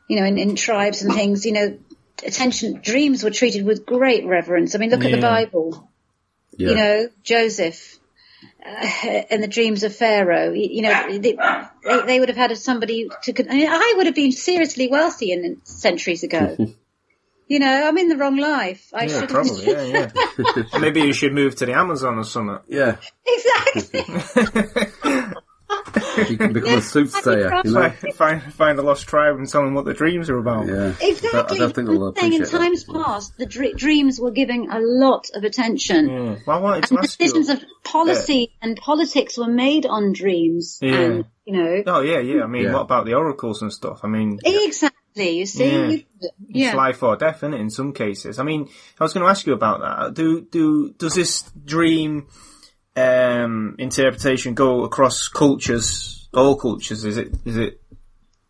you 0.07 0.19
know, 0.19 0.25
in, 0.25 0.37
in 0.37 0.55
tribes 0.55 1.01
and 1.01 1.13
things. 1.13 1.45
You 1.45 1.53
know, 1.53 1.77
attention 2.25 2.81
dreams 2.83 3.23
were 3.23 3.31
treated 3.31 3.65
with 3.65 3.85
great 3.85 4.25
reverence. 4.25 4.75
I 4.75 4.79
mean, 4.79 4.89
look 4.89 5.05
at 5.05 5.11
the 5.11 5.21
Bible. 5.21 5.89
You 6.57 6.75
know, 6.75 7.09
Joseph 7.23 7.94
uh, 9.05 9.21
and 9.29 9.43
the 9.43 9.47
dreams 9.47 9.83
of 9.83 9.95
Pharaoh. 9.95 10.51
You, 10.51 10.67
you 10.71 10.81
know, 10.81 11.17
they, 11.19 11.19
they, 11.19 12.01
they 12.05 12.19
would 12.19 12.29
have 12.29 12.37
had 12.37 12.57
somebody 12.57 13.07
to. 13.23 13.33
con- 13.33 13.49
I, 13.49 13.53
mean, 13.53 13.67
I 13.69 13.93
would 13.97 14.05
have 14.07 14.15
been 14.15 14.31
seriously 14.31 14.87
wealthy 14.87 15.31
in, 15.31 15.45
in 15.45 15.61
centuries 15.65 16.23
ago. 16.23 16.57
you 17.47 17.59
know, 17.59 17.87
I'm 17.87 17.97
in 17.97 18.09
the 18.09 18.17
wrong 18.17 18.37
life. 18.37 18.89
I 18.93 19.05
Yeah, 19.05 19.19
should 19.19 19.29
probably. 19.29 19.67
Yeah, 19.67 19.83
yeah. 19.83 20.63
Maybe 20.79 21.01
you 21.01 21.13
should 21.13 21.33
move 21.33 21.55
to 21.57 21.65
the 21.65 21.73
Amazon 21.73 22.17
or 22.17 22.23
something. 22.23 22.59
yeah. 22.67 22.97
exactly. 23.25 24.85
You 26.29 26.37
can 26.37 26.53
become 26.53 26.77
a 26.77 26.81
soothsayer. 26.81 27.61
You 27.65 27.71
know? 27.71 27.89
Find, 27.89 28.13
find, 28.15 28.53
find 28.53 28.79
a 28.79 28.81
lost 28.81 29.07
tribe 29.07 29.35
and 29.37 29.47
tell 29.49 29.63
them 29.63 29.73
what 29.73 29.85
the 29.85 29.93
dreams 29.93 30.29
are 30.29 30.37
about. 30.37 30.67
Yeah, 30.67 30.93
Exactly. 31.01 31.57
I 31.57 31.59
don't 31.59 31.73
think 31.75 31.87
they'll 31.89 32.13
I'm 32.17 32.33
in 32.33 32.43
times 32.45 32.85
that. 32.85 32.93
past, 33.03 33.37
the 33.37 33.45
dr- 33.45 33.75
dreams 33.77 34.19
were 34.19 34.31
giving 34.31 34.69
a 34.69 34.79
lot 34.79 35.27
of 35.33 35.43
attention. 35.43 36.09
Yeah. 36.09 36.35
Well, 36.45 36.57
I 36.57 36.59
wanted 36.59 36.83
to 36.85 36.95
And 36.95 37.03
ask 37.05 37.19
you. 37.19 37.25
decisions 37.27 37.49
of 37.49 37.63
policy 37.83 38.53
and 38.61 38.77
politics 38.77 39.37
were 39.37 39.47
made 39.47 39.85
on 39.85 40.13
dreams. 40.13 40.79
Yeah. 40.81 40.95
And, 40.99 41.25
you 41.45 41.53
know, 41.57 41.83
Oh 41.87 42.01
yeah, 42.01 42.19
yeah. 42.19 42.43
I 42.43 42.47
mean, 42.47 42.63
Yeah. 42.63 42.73
what 42.73 42.81
about 42.81 43.05
the 43.05 43.13
oracles 43.13 43.61
and 43.61 43.71
stuff? 43.71 44.01
I 44.03 44.07
mean, 44.07 44.39
exactly. 44.43 45.39
You 45.39 45.45
see, 45.45 45.71
Yeah. 45.71 45.87
You- 45.87 46.03
it's 46.49 46.75
life 46.75 47.01
or 47.03 47.15
death, 47.15 47.43
is 47.43 47.53
In 47.53 47.69
some 47.69 47.93
cases. 47.93 48.39
I 48.39 48.43
mean, 48.43 48.67
I 48.99 49.03
was 49.03 49.13
going 49.13 49.23
to 49.23 49.29
ask 49.29 49.45
you 49.47 49.53
about 49.53 49.79
that. 49.81 50.13
Do 50.13 50.41
do 50.41 50.93
does 50.97 51.13
this 51.15 51.43
dream 51.63 52.27
um, 52.95 53.75
interpretation 53.77 54.53
go 54.53 54.83
across 54.83 55.27
cultures, 55.27 56.29
all 56.33 56.55
cultures? 56.55 57.05
Is 57.05 57.17
it? 57.17 57.33
Is 57.45 57.57
it? 57.57 57.81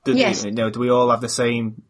Do, 0.04 0.14
Yes. 0.14 0.46
You 0.46 0.52
know, 0.52 0.70
do 0.70 0.80
we 0.80 0.90
all 0.90 1.10
have 1.10 1.22
the 1.22 1.30
same 1.30 1.82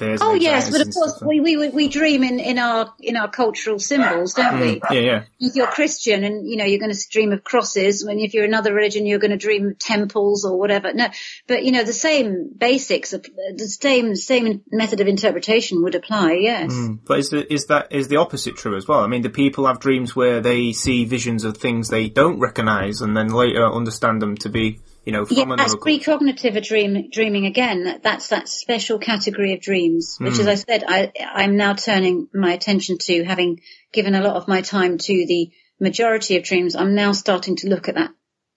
Oh 0.00 0.34
yes, 0.34 0.70
but 0.70 0.80
of 0.80 0.92
course 0.92 1.22
we, 1.24 1.40
we 1.40 1.68
we 1.68 1.88
dream 1.88 2.22
in, 2.22 2.40
in 2.40 2.58
our 2.58 2.92
in 3.00 3.16
our 3.16 3.30
cultural 3.30 3.78
symbols, 3.78 4.34
don't 4.34 4.60
we? 4.60 4.80
Yeah, 4.90 5.00
yeah. 5.00 5.24
If 5.38 5.54
you're 5.54 5.66
Christian 5.66 6.24
and 6.24 6.48
you 6.48 6.56
know 6.56 6.64
you're 6.64 6.80
going 6.80 6.92
to 6.92 7.08
dream 7.10 7.32
of 7.32 7.44
crosses, 7.44 8.04
when 8.04 8.18
if 8.18 8.34
you're 8.34 8.44
another 8.44 8.74
religion 8.74 9.06
you're 9.06 9.18
going 9.18 9.30
to 9.30 9.36
dream 9.36 9.68
of 9.68 9.78
temples 9.78 10.44
or 10.44 10.58
whatever. 10.58 10.92
No, 10.92 11.08
but 11.46 11.64
you 11.64 11.72
know 11.72 11.84
the 11.84 11.92
same 11.92 12.50
basics, 12.56 13.10
the 13.10 13.76
same 13.80 14.16
same 14.16 14.62
method 14.70 15.00
of 15.00 15.08
interpretation 15.08 15.82
would 15.82 15.94
apply. 15.94 16.32
Yes. 16.32 16.72
Mm. 16.72 16.98
But 17.04 17.18
is 17.20 17.30
the, 17.30 17.52
is 17.52 17.66
that 17.66 17.92
is 17.92 18.08
the 18.08 18.16
opposite 18.16 18.56
true 18.56 18.76
as 18.76 18.88
well? 18.88 19.00
I 19.00 19.06
mean, 19.06 19.22
do 19.22 19.28
people 19.28 19.66
have 19.66 19.80
dreams 19.80 20.16
where 20.16 20.40
they 20.40 20.72
see 20.72 21.04
visions 21.04 21.44
of 21.44 21.56
things 21.56 21.88
they 21.88 22.08
don't 22.08 22.40
recognise 22.40 23.00
and 23.00 23.16
then 23.16 23.28
later 23.28 23.64
understand 23.64 24.20
them 24.20 24.36
to 24.38 24.48
be, 24.48 24.80
you 25.06 25.12
know, 25.12 25.24
Yeah, 25.30 25.44
that's 25.56 25.74
culture? 25.74 25.88
precognitive 25.88 26.66
dream, 26.66 27.08
dreaming 27.10 27.46
again. 27.46 28.00
That's 28.02 28.28
that 28.28 28.48
special 28.48 28.98
category 28.98 29.54
of 29.54 29.60
dreams, 29.60 30.16
which, 30.20 30.40
as 30.40 30.42
hmm. 30.42 30.48
I 30.48 30.54
said, 30.56 30.84
I, 30.86 31.12
I'm 31.24 31.56
now 31.56 31.74
turning 31.74 32.28
my 32.34 32.52
attention 32.52 32.98
to, 32.98 33.24
having 33.24 33.60
given 33.92 34.16
a 34.16 34.20
lot 34.20 34.34
of 34.34 34.48
my 34.48 34.62
time 34.62 34.98
to 34.98 35.26
the 35.26 35.52
majority 35.80 36.36
of 36.36 36.42
dreams. 36.42 36.74
I'm 36.74 36.96
now 36.96 37.12
starting 37.12 37.54
to 37.56 37.68
look 37.68 37.88
at 37.88 37.94
that 37.94 38.10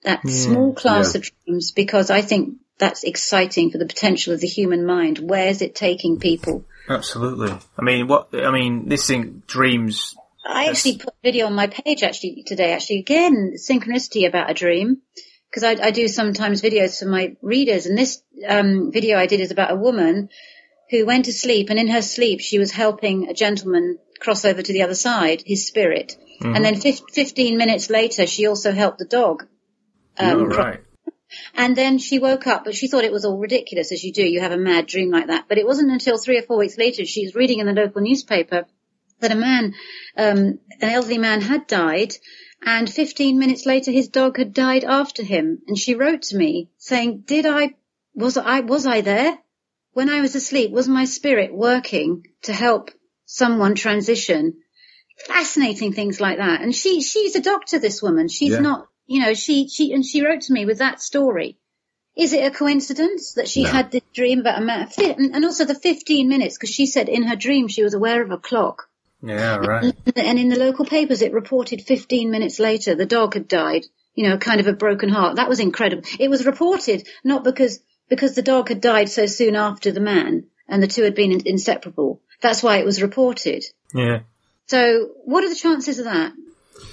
that 0.04 0.22
hmm. 0.22 0.30
small 0.30 0.74
class 0.74 1.14
Yeah. 1.14 1.20
of 1.20 1.32
dreams 1.46 1.72
because 1.72 2.10
I 2.10 2.22
think 2.22 2.58
that's 2.80 3.04
exciting 3.04 3.70
for 3.70 3.78
the 3.78 3.86
potential 3.86 4.34
of 4.34 4.42
the 4.42 4.48
human 4.48 4.86
mind. 4.86 5.20
Where's 5.20 5.62
it 5.62 5.76
taking 5.76 6.20
people? 6.20 6.66
Absolutely. 6.88 7.52
I 7.78 7.84
mean, 7.84 8.08
what? 8.08 8.30
I 8.34 8.50
mean, 8.52 8.90
this 8.90 9.06
thing 9.06 9.44
dreams. 9.46 10.16
I 10.44 10.70
actually 10.70 10.98
put 10.98 11.14
a 11.14 11.24
video 11.24 11.46
on 11.46 11.54
my 11.54 11.68
page 11.68 12.02
actually 12.02 12.44
today. 12.48 12.74
Actually, 12.74 13.00
again, 13.02 13.54
synchronicity 13.56 14.28
about 14.28 14.50
a 14.50 14.56
dream 14.56 15.04
because 15.50 15.64
I, 15.64 15.88
I 15.88 15.92
do 15.92 16.08
sometimes 16.08 16.62
videos 16.62 17.00
for 17.00 17.10
my 17.10 17.36
readers, 17.42 17.86
and 17.86 17.98
this 17.98 18.22
um, 18.48 18.92
video 18.92 19.18
I 19.18 19.26
did 19.26 19.40
is 19.40 19.52
about 19.52 19.72
a 19.72 19.76
woman 19.76 20.30
who 20.90 21.06
went 21.06 21.26
to 21.26 21.34
sleep, 21.34 21.70
and 21.70 21.80
in 21.80 21.88
her 21.88 22.02
sleep 22.02 22.40
she 22.40 22.60
was 22.60 22.72
helping 22.72 23.30
a 23.30 23.34
gentleman 23.34 23.98
cross 24.20 24.46
over 24.46 24.62
to 24.62 24.74
the 24.74 24.84
other 24.84 24.96
side, 24.96 25.44
his 25.46 25.68
spirit, 25.68 26.18
and 26.42 26.64
then 26.64 26.80
fif- 26.80 27.02
fifteen 27.12 27.58
minutes 27.58 27.90
later 27.90 28.28
she 28.28 28.48
also 28.48 28.72
helped 28.72 29.00
the 29.00 29.06
dog. 29.06 29.46
Um, 30.18 30.50
right. 30.50 30.82
and 31.56 31.76
then 31.76 31.98
she 31.98 32.20
woke 32.20 32.46
up, 32.46 32.66
but 32.66 32.76
she 32.76 32.88
thought 32.88 33.06
it 33.06 33.12
was 33.12 33.24
all 33.24 33.38
ridiculous, 33.38 33.92
as 33.92 34.04
you 34.04 34.12
do. 34.12 34.24
You 34.24 34.42
have 34.42 34.52
a 34.52 34.58
mad 34.58 34.88
dream 34.88 35.12
like 35.12 35.28
that. 35.28 35.46
But 35.48 35.58
it 35.58 35.66
wasn't 35.66 35.92
until 35.92 36.18
three 36.18 36.38
or 36.38 36.42
four 36.42 36.58
weeks 36.58 36.78
later 36.78 37.06
she 37.06 37.24
was 37.26 37.36
reading 37.36 37.60
in 37.60 37.68
the 37.68 37.74
local 37.74 38.02
newspaper 38.02 38.66
that 39.20 39.32
a 39.32 39.36
man, 39.36 39.74
um, 40.18 40.60
an 40.82 40.90
elderly 40.90 41.18
man 41.18 41.42
had 41.42 41.68
died, 41.68 42.14
and 42.66 42.90
15 42.92 43.40
minutes 43.40 43.66
later 43.66 43.92
his 43.92 44.10
dog 44.10 44.38
had 44.38 44.54
died 44.54 44.84
after 44.84 45.24
him. 45.24 45.62
And 45.68 45.78
she 45.78 45.96
wrote 45.96 46.24
to 46.24 46.38
me 46.38 46.70
saying, 46.78 47.24
did 47.26 47.46
I, 47.46 47.76
was 48.14 48.38
I, 48.38 48.60
was 48.62 48.86
I 48.86 49.02
there? 49.02 49.38
When 49.94 50.10
I 50.10 50.22
was 50.22 50.36
asleep, 50.36 50.72
was 50.72 50.88
my 50.88 51.06
spirit 51.06 51.54
working 51.54 52.26
to 52.44 52.54
help 52.54 52.92
someone 53.26 53.76
transition? 53.76 54.56
Fascinating 55.18 55.94
things 55.94 56.22
like 56.22 56.38
that. 56.38 56.62
And 56.62 56.74
she, 56.74 57.02
she's 57.02 57.36
a 57.36 57.42
doctor, 57.42 57.80
this 57.80 58.02
woman. 58.02 58.28
She's 58.28 58.54
Yeah. 58.54 58.60
not, 58.60 58.88
you 59.08 59.22
know, 59.22 59.34
she, 59.34 59.68
she, 59.68 59.94
and 59.94 60.06
she 60.06 60.24
wrote 60.24 60.42
to 60.42 60.54
me 60.54 60.66
with 60.66 60.78
that 60.80 61.02
story. 61.02 61.58
Is 62.16 62.34
it 62.34 62.46
a 62.46 62.52
coincidence 62.52 63.34
that 63.34 63.48
she 63.48 63.64
No. 63.64 63.70
had 63.70 63.92
this 63.92 64.02
dream 64.14 64.40
about 64.40 64.62
a 64.62 64.66
man? 64.66 64.90
And 64.98 65.36
and 65.36 65.46
also 65.46 65.66
the 65.66 65.76
15 65.76 66.28
minutes, 66.28 66.58
because 66.58 66.70
she 66.74 66.86
said 66.86 67.08
in 67.10 67.24
her 67.24 67.36
dream 67.36 67.68
she 67.68 67.84
was 67.84 67.94
aware 67.94 68.22
of 68.22 68.32
a 68.32 68.38
clock. 68.38 68.90
Yeah, 69.22 69.58
right. 69.58 69.94
And 70.16 70.40
in 70.40 70.50
the 70.50 70.60
local 70.60 70.86
papers, 70.86 71.22
it 71.22 71.34
reported 71.34 71.82
15 71.82 72.32
minutes 72.32 72.60
later 72.60 72.96
the 72.96 73.06
dog 73.06 73.34
had 73.34 73.48
died. 73.48 73.86
You 74.16 74.28
know, 74.28 74.38
kind 74.38 74.60
of 74.60 74.68
a 74.68 74.74
broken 74.74 75.10
heart. 75.10 75.38
That 75.38 75.48
was 75.48 75.60
incredible. 75.60 76.04
It 76.20 76.30
was 76.30 76.46
reported 76.46 77.08
not 77.24 77.44
because 77.44 77.80
because 78.10 78.36
the 78.36 78.42
dog 78.42 78.70
had 78.70 78.82
died 78.82 79.10
so 79.10 79.28
soon 79.28 79.56
after 79.56 79.92
the 79.92 80.00
man, 80.02 80.48
and 80.68 80.84
the 80.84 80.88
two 80.88 81.04
had 81.04 81.16
been 81.16 81.42
inseparable. 81.46 82.22
That's 82.42 82.64
why 82.64 82.78
it 82.78 82.86
was 82.86 83.02
reported. 83.02 83.64
Yeah. 83.94 84.22
So, 84.68 85.10
what 85.26 85.44
are 85.44 85.50
the 85.50 85.56
chances 85.56 86.00
of 86.00 86.06
that? 86.06 86.34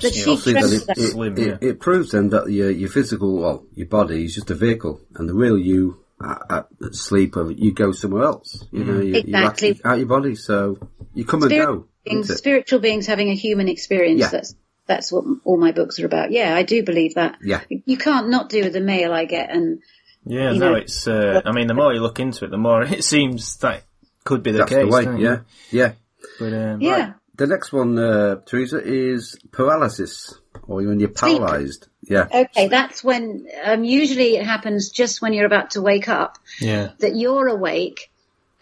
That 0.02 0.14
Yeah, 0.16 0.22
she 0.24 0.30
Obviously, 0.30 0.52
dreamt 0.52 0.70
that 0.70 0.86
that. 0.86 0.98
it, 0.98 1.02
it, 1.02 1.10
Slim, 1.10 1.38
yeah. 1.38 1.56
it 1.60 1.80
proves 1.80 2.12
then 2.12 2.30
that 2.30 2.50
your, 2.50 2.70
your 2.70 2.88
physical, 2.88 3.38
well, 3.38 3.64
your 3.74 3.86
body 3.86 4.24
is 4.24 4.34
just 4.34 4.50
a 4.50 4.54
vehicle, 4.54 5.00
and 5.14 5.28
the 5.28 5.34
real 5.34 5.58
you 5.58 6.02
uh, 6.22 6.28
uh, 6.28 6.56
at, 6.58 6.86
at 6.86 6.94
sleep, 6.94 7.36
or 7.36 7.50
you 7.50 7.72
go 7.72 7.92
somewhere 7.92 8.24
else. 8.24 8.64
You 8.72 8.84
know, 8.84 9.00
you, 9.00 9.08
you're 9.08 9.16
Exactly. 9.18 9.70
actually 9.70 9.84
out 9.84 9.98
your 9.98 10.06
body, 10.06 10.34
so 10.34 10.78
you 11.14 11.24
come 11.24 11.42
and 11.42 11.50
go. 11.50 11.86
Beings, 12.06 12.26
isn't 12.26 12.38
spiritual 12.38 12.78
beings 12.80 13.06
having 13.06 13.28
a 13.30 13.34
human 13.34 13.68
experience. 13.68 14.20
Yeah. 14.20 14.28
That's 14.28 14.54
that's 14.86 15.12
what 15.12 15.24
all 15.44 15.58
my 15.58 15.72
books 15.72 15.98
are 16.00 16.06
about. 16.06 16.30
Yeah, 16.32 16.54
I 16.54 16.62
do 16.62 16.82
believe 16.84 17.14
that. 17.14 17.38
Yeah. 17.42 17.60
You 17.68 17.96
can't 17.98 18.28
not 18.30 18.48
do 18.48 18.62
with 18.62 18.72
the 18.72 18.80
mail 18.80 19.12
I 19.12 19.24
get, 19.24 19.50
and 19.50 19.80
Yeah, 20.24 20.52
no, 20.52 20.70
know- 20.70 20.74
it's. 20.74 21.06
Uh, 21.08 21.42
I 21.44 21.52
mean, 21.52 21.66
the 21.66 21.74
more 21.74 21.92
you 21.92 22.00
look 22.00 22.20
into 22.20 22.44
it, 22.44 22.50
the 22.50 22.56
more 22.58 22.82
it 22.98 23.04
seems 23.04 23.56
that 23.58 23.82
could 24.24 24.42
be 24.42 24.52
the 24.52 24.58
That's 24.58 24.70
case. 24.70 24.84
the 24.84 24.90
way. 24.90 25.02
Yeah, 25.04 25.38
you? 25.70 25.80
yeah. 25.80 25.92
But 26.38 26.52
um, 26.52 26.80
yeah. 26.80 27.12
The 27.36 27.46
next 27.46 27.70
one, 27.70 27.98
uh, 27.98 28.36
Theresa, 28.46 28.80
is 28.82 29.36
paralysis, 29.52 30.32
or 30.66 30.76
when 30.76 31.00
you're 31.00 31.10
paralysed. 31.10 31.86
Yeah, 32.02 32.28
Okay, 32.32 32.68
that's 32.68 33.02
when 33.04 33.46
um, 33.64 33.84
usually 33.84 34.36
it 34.36 34.46
happens 34.46 34.88
just 34.90 35.20
when 35.20 35.32
you're 35.34 35.44
about 35.44 35.72
to 35.72 35.82
wake 35.82 36.08
up. 36.08 36.38
yeah, 36.60 36.92
That 37.00 37.14
you're 37.16 37.48
awake, 37.48 38.10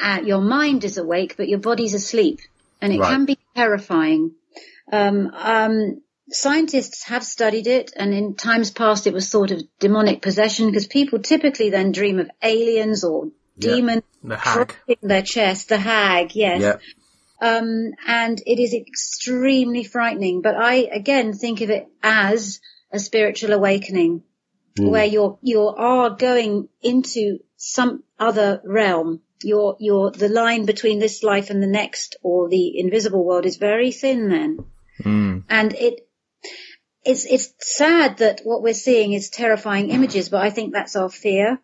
uh, 0.01 0.23
your 0.25 0.41
mind 0.41 0.83
is 0.83 0.97
awake, 0.99 1.37
but 1.37 1.47
your 1.49 1.61
body's 1.61 1.95
asleep, 1.95 2.41
and 2.81 2.93
it 2.93 2.99
Right. 3.01 3.11
can 3.11 3.25
be 3.25 3.39
terrifying. 3.57 4.33
Um, 4.93 5.31
um, 5.35 6.03
scientists 6.31 7.05
have 7.05 7.25
studied 7.25 7.67
it, 7.67 7.93
and 7.97 8.15
in 8.15 8.35
times 8.35 8.71
past 8.71 9.07
it 9.07 9.15
was 9.15 9.29
thought 9.31 9.51
of 9.51 9.63
demonic 9.79 10.23
possession 10.23 10.67
because 10.67 10.87
people 10.87 11.19
typically 11.19 11.71
then 11.71 11.93
dream 11.93 12.19
of 12.19 12.31
aliens 12.43 13.05
or 13.05 13.27
Yeah. 13.57 13.75
demons 13.77 14.03
the 14.23 14.37
hag. 14.37 14.75
in 14.89 15.09
their 15.09 15.23
chest, 15.23 15.69
the 15.69 15.79
hag, 15.79 16.35
yes. 16.35 16.61
yeah, 16.61 16.77
Um, 17.41 17.93
and 18.07 18.41
it 18.47 18.59
is 18.59 18.73
extremely 18.75 19.85
frightening, 19.85 20.41
but 20.41 20.55
I 20.57 20.89
again 20.93 21.33
think 21.35 21.61
of 21.61 21.71
it 21.71 21.87
as 22.03 22.61
a 22.93 22.99
spiritual 22.99 23.53
awakening 23.53 24.23
where 24.91 25.05
you're, 25.05 25.39
you 25.43 25.61
are 25.69 26.11
going 26.11 26.69
into 26.83 27.39
some 27.57 28.03
other 28.19 28.61
realm. 28.65 29.21
You're, 29.45 29.77
you're, 29.79 30.11
the 30.11 30.29
line 30.29 30.65
between 30.65 30.99
this 30.99 31.23
life 31.23 31.51
and 31.51 31.63
the 31.63 31.69
next 31.69 32.17
or 32.23 32.49
the 32.49 32.79
invisible 32.79 33.25
world 33.25 33.47
is 33.47 33.57
very 33.57 33.93
thin 33.93 34.29
then. 34.29 34.59
Mm. 35.03 35.45
And 35.49 35.73
it, 35.75 36.09
it's, 37.05 37.27
it's 37.27 37.53
sad 37.61 38.19
that 38.19 38.41
what 38.45 38.63
we're 38.63 38.75
seeing 38.75 39.13
is 39.13 39.31
terrifying 39.31 39.91
images, 39.91 40.29
but 40.29 40.43
I 40.43 40.51
think 40.51 40.73
that's 40.73 40.97
our 40.97 41.11
fear. 41.11 41.59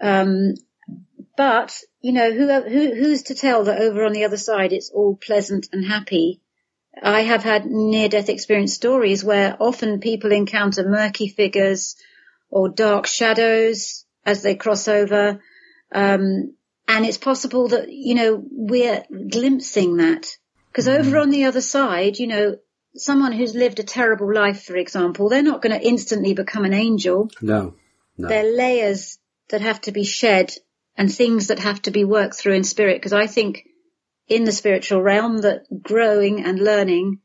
Um, 0.00 0.54
but 1.36 1.78
you 2.00 2.12
know, 2.12 2.32
who, 2.32 2.46
who, 2.62 2.94
who's 2.94 3.24
to 3.24 3.34
tell 3.34 3.64
that 3.64 3.80
over 3.80 4.04
on 4.04 4.12
the 4.12 4.24
other 4.24 4.36
side 4.36 4.72
it's 4.72 4.90
all 4.90 5.16
pleasant 5.16 5.68
and 5.72 5.84
happy? 5.84 6.40
I 7.02 7.22
have 7.22 7.42
had 7.42 7.66
near-death 7.66 8.28
experience 8.28 8.74
stories 8.74 9.24
where 9.24 9.56
often 9.58 10.00
people 10.00 10.30
encounter 10.30 10.88
murky 10.88 11.28
figures 11.28 11.96
or 12.50 12.68
dark 12.68 13.06
shadows 13.06 14.04
as 14.24 14.42
they 14.42 14.54
cross 14.54 14.86
over. 14.86 15.40
Um, 15.92 16.54
and 16.86 17.06
it's 17.06 17.18
possible 17.18 17.68
that, 17.68 17.90
you 17.90 18.14
know, 18.14 18.42
we're 18.50 19.04
glimpsing 19.30 19.96
that. 19.98 20.26
Because 20.70 20.88
over 20.88 21.10
mm-hmm. 21.10 21.18
on 21.18 21.30
the 21.30 21.44
other 21.44 21.60
side, 21.60 22.18
you 22.18 22.26
know, 22.26 22.56
someone 22.96 23.32
who's 23.32 23.54
lived 23.54 23.78
a 23.78 23.84
terrible 23.84 24.32
life, 24.32 24.64
for 24.64 24.76
example, 24.76 25.28
they're 25.28 25.42
not 25.42 25.62
going 25.62 25.78
to 25.78 25.86
instantly 25.86 26.34
become 26.34 26.64
an 26.64 26.74
angel. 26.74 27.30
no, 27.40 27.74
no. 28.16 28.28
They're 28.28 28.56
layers 28.56 29.18
that 29.48 29.60
have 29.60 29.80
to 29.82 29.92
be 29.92 30.04
shed 30.04 30.52
and 30.96 31.12
things 31.12 31.48
that 31.48 31.58
have 31.58 31.82
to 31.82 31.90
be 31.90 32.04
worked 32.04 32.36
through 32.36 32.54
in 32.54 32.64
spirit. 32.64 32.96
Because 32.96 33.12
I 33.12 33.26
think 33.26 33.64
in 34.28 34.44
the 34.44 34.52
spiritual 34.52 35.02
realm 35.02 35.38
that 35.38 35.64
growing 35.82 36.44
and 36.44 36.58
learning 36.58 37.20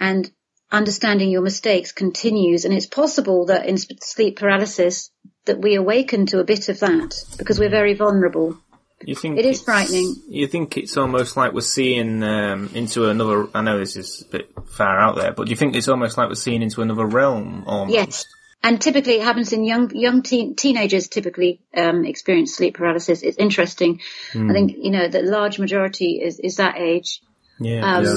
and 0.00 0.30
understanding 0.70 1.30
your 1.30 1.42
mistakes 1.42 1.92
continues. 1.92 2.64
And 2.64 2.74
it's 2.74 2.86
possible 2.86 3.46
that 3.46 3.66
in 3.66 3.78
sp- 3.80 4.02
sleep 4.02 4.38
paralysis 4.38 5.10
that 5.46 5.60
we 5.60 5.74
awaken 5.74 6.26
to 6.26 6.40
a 6.40 6.44
bit 6.44 6.68
of 6.68 6.80
that 6.80 7.24
because 7.38 7.58
we're 7.58 7.70
very 7.70 7.94
vulnerable. 7.94 8.58
You 9.04 9.14
think 9.14 9.38
It 9.38 9.46
is 9.46 9.62
frightening. 9.62 10.16
You 10.28 10.46
think 10.48 10.76
it's 10.76 10.96
almost 10.96 11.36
like 11.36 11.52
we're 11.52 11.60
seeing 11.60 12.22
um, 12.22 12.70
into 12.74 13.08
another. 13.08 13.48
I 13.54 13.62
know 13.62 13.78
this 13.78 13.96
is 13.96 14.22
a 14.22 14.30
bit 14.30 14.50
far 14.66 14.98
out 14.98 15.16
there, 15.16 15.32
but 15.32 15.44
do 15.44 15.50
you 15.50 15.56
think 15.56 15.76
it's 15.76 15.88
almost 15.88 16.18
like 16.18 16.28
we're 16.28 16.34
seeing 16.34 16.62
into 16.62 16.82
another 16.82 17.06
realm? 17.06 17.64
Almost. 17.66 17.94
Yes. 17.94 18.24
And 18.60 18.80
typically 18.80 19.14
it 19.14 19.22
happens 19.22 19.52
in 19.52 19.64
young, 19.64 19.94
young 19.94 20.22
teen, 20.22 20.56
teenagers 20.56 21.06
typically, 21.06 21.60
um, 21.76 22.04
experience 22.04 22.56
sleep 22.56 22.74
paralysis. 22.74 23.22
It's 23.22 23.38
interesting. 23.38 24.00
I 24.34 24.52
think, 24.52 24.74
you 24.76 24.90
know, 24.90 25.06
the 25.06 25.22
large 25.22 25.60
majority 25.60 26.20
is, 26.20 26.40
is 26.40 26.56
that 26.56 26.76
age. 26.76 27.22
Yeah. 27.60 27.98
Um, 27.98 28.04
Yeah. 28.04 28.10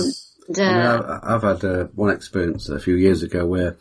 and, 0.47 0.59
I 0.59 0.97
mean, 0.97 1.09
I've, 1.11 1.19
I've 1.23 1.43
had 1.43 1.63
uh, 1.63 1.83
one 1.93 2.09
experience 2.09 2.69
a 2.69 2.79
few 2.79 2.95
years 2.95 3.21
ago 3.21 3.45
where, 3.45 3.77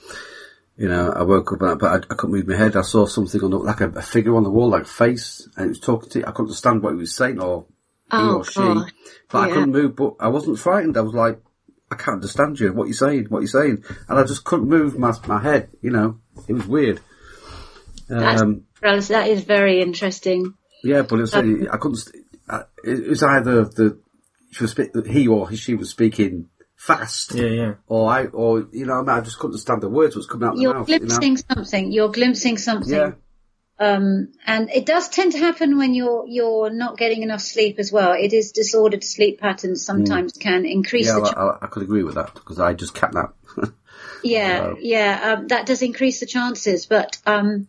you 0.80 0.88
know, 0.88 1.12
I 1.12 1.22
woke 1.22 1.52
up 1.52 1.60
and 1.60 1.70
I, 1.72 1.74
but 1.74 1.90
I, 1.92 1.96
I 1.96 2.16
couldn't 2.16 2.34
move 2.36 2.48
my 2.48 2.56
head. 2.56 2.74
I 2.74 2.80
saw 2.82 3.04
something 3.06 3.42
on 3.44 3.50
the, 3.50 3.58
like 3.58 3.82
a, 3.82 3.90
a 3.90 4.02
figure 4.02 4.34
on 4.36 4.44
the 4.44 4.50
wall, 4.50 4.70
like 4.70 4.82
a 4.82 4.86
face, 4.86 5.46
and 5.56 5.66
it 5.66 5.68
was 5.68 5.80
talking 5.80 6.08
to. 6.10 6.18
Me. 6.18 6.24
I 6.24 6.30
couldn't 6.30 6.46
understand 6.46 6.82
what 6.82 6.94
he 6.94 6.98
was 7.00 7.14
saying 7.14 7.38
or 7.38 7.66
he 8.10 8.16
Oh, 8.16 8.38
or 8.38 8.44
she, 8.44 8.60
God. 8.60 8.90
but 9.30 9.38
I 9.38 9.48
couldn't 9.52 9.72
move. 9.72 9.94
But 9.94 10.14
I 10.18 10.28
wasn't 10.28 10.58
frightened. 10.58 10.96
I 10.96 11.02
was 11.02 11.12
like, 11.14 11.38
I 11.90 11.96
can't 11.96 12.14
understand 12.16 12.58
you. 12.58 12.72
What 12.72 12.88
you 12.88 12.94
saying? 12.94 13.26
What 13.28 13.40
you 13.42 13.46
saying? 13.48 13.84
And 14.08 14.18
I 14.18 14.24
just 14.24 14.44
couldn't 14.44 14.68
move 14.70 14.98
my 14.98 15.12
my 15.26 15.40
head. 15.42 15.68
You 15.82 15.90
know, 15.90 16.18
it 16.48 16.54
was 16.54 16.66
weird. 16.66 17.00
That's- 18.08 18.40
Um, 18.40 18.62
Well, 18.82 19.00
that 19.00 19.28
is 19.28 19.44
very 19.44 19.80
interesting. 19.82 20.54
yeah, 20.82 21.02
but 21.02 21.16
it 21.18 21.22
was, 21.22 21.34
I 21.34 21.76
couldn't. 21.76 22.00
uh, 22.48 22.62
It 22.82 23.08
was 23.08 23.22
either 23.22 23.64
the 23.66 23.98
she 24.50 24.64
was 24.64 24.74
he 25.06 25.28
or 25.28 25.52
she 25.54 25.74
was 25.74 25.90
speaking 25.90 26.48
fast, 26.80 27.34
Yeah, 27.34 27.46
yeah. 27.46 27.74
or 27.86 28.10
I, 28.10 28.24
or 28.26 28.66
you 28.72 28.86
know, 28.86 29.04
I 29.06 29.20
just 29.20 29.36
couldn't 29.38 29.52
understand 29.52 29.82
the 29.82 29.90
words 29.90 30.14
that 30.14 30.20
was 30.20 30.26
coming 30.26 30.46
out 30.48 30.52
of 30.52 30.56
the 30.56 30.62
You're 30.62 30.74
mouth. 30.74 30.88
You 30.88 30.98
glimpsing 30.98 31.34
know? 31.34 31.40
something. 31.54 31.92
You're 31.92 32.08
glimpsing 32.08 32.56
something. 32.58 32.94
Yeah, 32.94 33.12
Um, 33.78 34.32
and 34.46 34.70
it 34.70 34.86
does 34.86 35.10
tend 35.10 35.32
to 35.32 35.38
happen 35.38 35.76
when 35.76 35.92
you're 35.94 36.24
you're 36.26 36.70
not 36.70 36.96
getting 36.96 37.22
enough 37.22 37.42
sleep 37.42 37.78
as 37.78 37.92
well. 37.92 38.12
It 38.12 38.32
is 38.32 38.52
disordered 38.52 39.04
sleep 39.04 39.40
patterns 39.40 39.84
sometimes 39.84 40.32
can 40.32 40.64
increase 40.64 41.06
yeah, 41.06 41.16
the 41.16 41.22
I, 41.22 41.30
ch- 41.30 41.36
I, 41.36 41.58
I 41.62 41.66
could 41.66 41.82
agree 41.82 42.02
with 42.02 42.14
that 42.14 42.32
because 42.34 42.58
I 42.58 42.72
just 42.74 42.94
catnap. 42.94 43.32
yeah 44.22 44.74
yeah 44.80 45.34
um, 45.34 45.48
that 45.48 45.66
does 45.66 45.82
increase 45.82 46.20
the 46.20 46.26
chances, 46.26 46.86
but 46.86 47.18
um, 47.26 47.68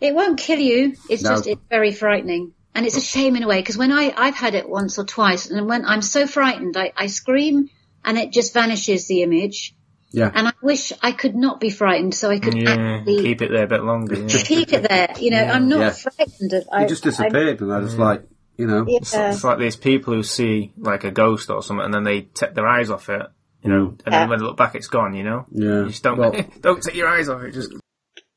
it 0.00 0.14
won't 0.14 0.38
kill 0.38 0.58
you. 0.58 0.96
It's 1.08 1.22
No. 1.22 1.30
just 1.30 1.46
it's 1.46 1.62
very 1.70 1.92
frightening. 1.92 2.54
And 2.74 2.86
it's 2.86 2.96
a 2.96 3.00
shame 3.00 3.34
in 3.36 3.42
a 3.42 3.48
way 3.48 3.60
because 3.60 3.76
when 3.76 3.92
I 3.92 4.12
I've 4.16 4.36
had 4.36 4.54
it 4.54 4.68
once 4.68 4.98
or 4.98 5.04
twice, 5.04 5.50
and 5.50 5.68
when 5.68 5.84
I'm 5.84 6.02
so 6.02 6.26
frightened, 6.26 6.76
I, 6.76 6.92
I 6.96 7.06
scream 7.08 7.68
and 8.04 8.18
it 8.18 8.32
just 8.32 8.52
vanishes 8.54 9.06
the 9.06 9.22
image. 9.22 9.74
yeah, 10.12 10.30
And 10.34 10.48
I 10.48 10.52
wish 10.62 10.92
I 11.02 11.12
could 11.12 11.36
not 11.36 11.60
be 11.60 11.70
frightened, 11.70 12.14
so 12.14 12.30
I 12.30 12.38
could 12.40 12.54
Yeah, 12.56 12.96
actually 12.98 13.22
keep 13.22 13.42
it 13.42 13.50
there 13.50 13.64
a 13.64 13.68
bit 13.68 13.82
longer. 13.84 14.16
Yeah. 14.16 14.38
keep 14.42 14.72
it 14.72 14.88
there. 14.88 15.14
You 15.20 15.30
know, 15.30 15.44
I'm 15.44 15.68
not 15.68 15.78
Yeah. 15.80 15.90
frightened. 15.90 16.52
Of, 16.52 16.64
I 16.72 16.84
it 16.84 16.88
just 16.88 17.04
disappeared, 17.04 17.60
and 17.60 17.72
I 17.72 17.80
just 17.80 17.98
like, 17.98 18.24
you 18.56 18.66
know, 18.66 18.80
I, 18.82 18.84
It's, 18.88 19.14
it's 19.14 19.44
like 19.44 19.58
these 19.58 19.76
people 19.76 20.14
who 20.14 20.22
see 20.22 20.72
like 20.76 21.04
a 21.04 21.10
ghost 21.10 21.48
or 21.50 21.62
something, 21.62 21.84
and 21.84 21.94
then 21.94 22.04
they 22.04 22.22
take 22.22 22.54
their 22.54 22.66
eyes 22.66 22.90
off 22.90 23.08
it, 23.08 23.22
you 23.62 23.70
know, 23.70 23.86
mm. 23.86 24.00
and 24.04 24.12
Yeah. 24.12 24.18
then 24.20 24.28
when 24.30 24.38
they 24.40 24.44
look 24.44 24.56
back, 24.56 24.74
it's 24.74 24.88
gone. 24.88 25.14
You 25.14 25.22
know, 25.24 25.46
yeah. 25.52 25.82
you 25.82 25.86
just 25.88 26.02
don't 26.02 26.18
Well, 26.18 26.32
don't 26.60 26.82
take 26.82 26.96
your 26.96 27.08
eyes 27.08 27.28
off 27.28 27.42
it. 27.42 27.52
Just 27.52 27.72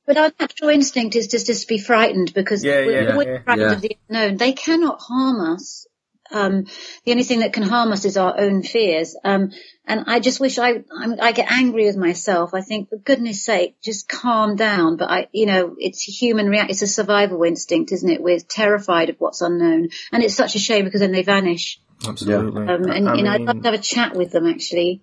But 0.06 0.18
our 0.18 0.32
natural 0.40 0.70
instinct 0.70 1.16
is 1.16 1.28
just, 1.28 1.48
just 1.48 1.62
to 1.64 1.68
be 1.68 1.78
frightened 1.80 2.34
because 2.34 2.64
Yeah, 2.64 2.86
we're 2.86 3.02
yeah, 3.04 3.12
always 3.14 3.28
yeah. 3.28 3.44
frightened 3.44 3.70
Yeah. 3.70 3.76
of 3.76 3.82
the 3.82 3.98
unknown. 4.10 4.38
They 4.38 4.54
cannot 4.54 5.00
harm 5.02 5.40
us. 5.56 5.88
Um, 6.32 6.66
the 7.06 7.12
only 7.12 7.24
thing 7.24 7.40
that 7.40 7.54
can 7.54 7.64
harm 7.64 7.92
us 7.92 8.06
is 8.06 8.18
our 8.18 8.40
own 8.40 8.64
fears. 8.64 9.16
Um, 9.24 9.52
and 9.86 10.06
I 10.08 10.20
just 10.20 10.40
wish 10.40 10.58
I, 10.58 10.84
I'm, 10.98 11.20
I 11.22 11.34
get 11.34 11.52
angry 11.52 11.86
with 11.86 11.98
myself. 11.98 12.54
I 12.54 12.62
think, 12.62 12.90
for 12.90 12.98
goodness 12.98 13.44
sake, 13.44 13.76
just 13.82 14.08
calm 14.08 14.56
down. 14.56 14.98
But 14.98 15.12
I, 15.12 15.28
you 15.32 15.46
know, 15.46 15.76
it's 15.78 16.08
a 16.08 16.12
human 16.12 16.48
react. 16.48 16.72
It's 16.72 16.82
a 16.82 16.88
survival 16.88 17.44
instinct, 17.44 17.92
isn't 17.92 18.10
it? 18.10 18.22
We're 18.22 18.40
terrified 18.40 19.10
of 19.10 19.18
what's 19.20 19.42
unknown, 19.42 19.90
and 20.12 20.24
it's 20.24 20.36
such 20.36 20.56
a 20.56 20.60
shame 20.60 20.86
because 20.86 21.02
then 21.02 21.12
they 21.12 21.24
vanish. 21.24 21.82
absolutely. 22.08 22.68
Um, 22.68 22.84
and 22.90 23.10
I 23.10 23.16
you 23.16 23.24
know, 23.24 23.32
I'd 23.32 23.42
love 23.42 23.62
to 23.62 23.72
have 23.72 23.80
a 23.80 23.84
chat 23.84 24.16
with 24.16 24.32
them 24.32 24.48
actually. 24.48 25.02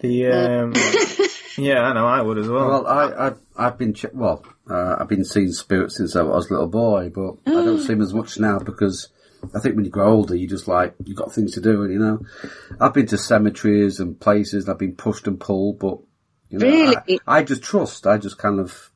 the 0.00 0.26
um, 0.28 0.72
yeah, 1.58 1.82
I 1.82 1.92
know 1.92 2.06
I 2.06 2.22
would 2.22 2.38
as 2.38 2.48
well. 2.48 2.68
Well, 2.68 2.86
I, 2.86 3.28
I, 3.28 3.32
I've 3.56 3.78
been, 3.78 3.92
ch- 3.92 4.06
well, 4.14 4.44
uh, 4.70 4.96
I've 4.98 5.08
been 5.08 5.24
seeing 5.24 5.52
spirits 5.52 5.98
since 5.98 6.16
I 6.16 6.22
was 6.22 6.48
a 6.48 6.54
little 6.54 6.68
boy, 6.68 7.10
but 7.14 7.34
I 7.46 7.64
don't 7.64 7.78
see 7.80 7.88
them 7.88 8.00
as 8.00 8.14
much 8.14 8.38
now 8.38 8.58
because 8.58 9.10
I 9.54 9.60
think 9.60 9.76
when 9.76 9.84
you 9.84 9.90
grow 9.90 10.12
older, 10.12 10.34
you 10.34 10.46
just 10.48 10.68
like, 10.68 10.94
you've 11.04 11.16
got 11.16 11.32
things 11.32 11.54
to 11.54 11.60
do, 11.60 11.82
and 11.82 11.92
you 11.92 11.98
know, 11.98 12.20
I've 12.80 12.94
been 12.94 13.06
to 13.06 13.18
cemeteries 13.18 14.00
and 14.00 14.18
places, 14.18 14.64
and 14.64 14.72
I've 14.72 14.78
been 14.78 14.94
pushed 14.96 15.26
and 15.26 15.38
pulled, 15.38 15.78
but, 15.78 15.98
you 16.48 16.58
know, 16.58 16.66
Really? 16.66 17.20
I, 17.26 17.38
I 17.38 17.42
just 17.42 17.62
trust, 17.62 18.06
I 18.06 18.18
just 18.18 18.38
kind 18.38 18.60
of, 18.60 18.90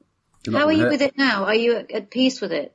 How 0.51 0.67
are 0.67 0.73
you 0.73 0.83
hurt- 0.83 0.93
with 0.93 1.03
it 1.03 1.19
now? 1.19 1.45
Are 1.45 1.55
you 1.55 1.77
at, 1.93 2.11
peace 2.11 2.41
with 2.41 2.53
it? 2.53 2.75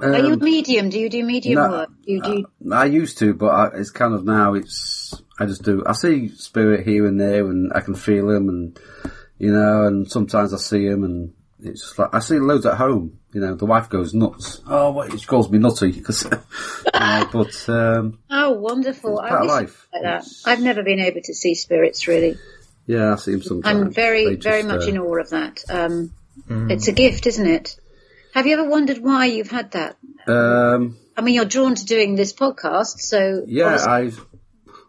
Are 0.00 0.18
you 0.18 0.32
Um, 0.34 0.38
medium? 0.40 0.88
Do 0.90 0.98
you 0.98 1.08
do 1.08 1.22
medium 1.24 1.62
no, 1.62 1.70
work? 1.70 1.90
Do 2.04 2.12
you 2.12 2.22
do? 2.22 2.46
I 2.72 2.86
used 2.86 3.18
to, 3.18 3.34
but 3.34 3.46
I, 3.46 3.66
it's 3.78 3.90
kind 3.90 4.14
of 4.14 4.24
now. 4.24 4.54
It's 4.54 5.14
I 5.38 5.46
just 5.46 5.62
do. 5.62 5.84
I 5.86 5.92
see 5.92 6.28
spirit 6.28 6.84
here 6.84 7.06
and 7.06 7.20
there, 7.20 7.46
and 7.46 7.72
I 7.72 7.80
can 7.80 7.94
feel 7.94 8.28
him, 8.30 8.48
and 8.48 8.80
you 9.38 9.52
know, 9.52 9.86
and 9.86 10.10
sometimes 10.10 10.52
I 10.52 10.56
see 10.56 10.86
him, 10.86 11.04
and 11.04 11.34
it's 11.60 11.82
just 11.82 11.98
like 12.00 12.12
I 12.12 12.18
see 12.18 12.40
loads 12.40 12.66
at 12.66 12.78
home. 12.78 13.20
You 13.32 13.40
know, 13.40 13.54
the 13.54 13.64
wife 13.66 13.88
goes 13.88 14.12
nuts. 14.12 14.60
Oh, 14.66 14.90
what? 14.90 15.18
She 15.18 15.26
calls 15.26 15.50
me 15.50 15.58
nutty 15.58 15.90
because, 15.92 16.24
you 16.24 16.30
know, 17.00 17.28
but 17.32 17.68
um, 17.68 18.18
Oh, 18.30 18.50
wonderful! 18.52 19.18
It's 19.20 19.26
I 19.26 19.28
part 19.30 19.40
of 19.40 19.46
wish 19.46 19.50
life. 19.52 19.88
like 19.92 20.02
that. 20.02 20.24
I've 20.44 20.60
never 20.60 20.82
been 20.82 21.00
able 21.00 21.20
to 21.24 21.34
see 21.34 21.54
spirits 21.54 22.06
really. 22.06 22.36
yeah, 22.86 23.12
I 23.12 23.16
see 23.16 23.32
them 23.32 23.42
sometimes. 23.42 23.80
I'm 23.86 23.90
very, 23.92 24.36
just, 24.36 24.42
very 24.42 24.62
much 24.64 24.82
uh, 24.82 24.88
in 24.90 24.98
awe 24.98 25.16
of 25.20 25.30
that. 25.30 25.62
Um, 25.70 26.12
It's 26.48 26.88
a 26.88 26.92
gift, 26.92 27.26
isn't 27.26 27.46
it? 27.46 27.76
Have 28.34 28.46
you 28.46 28.58
ever 28.58 28.68
wondered 28.68 28.98
why 28.98 29.26
you've 29.26 29.50
had 29.50 29.70
that? 29.72 29.96
Um, 30.26 30.96
I 31.16 31.20
mean, 31.22 31.34
you're 31.34 31.44
drawn 31.46 31.74
to 31.74 31.84
doing 31.86 32.14
this 32.16 32.32
podcast, 32.34 33.00
so 33.00 33.44
yeah, 33.46 33.64
obviously- 33.64 33.92
I 33.92 34.10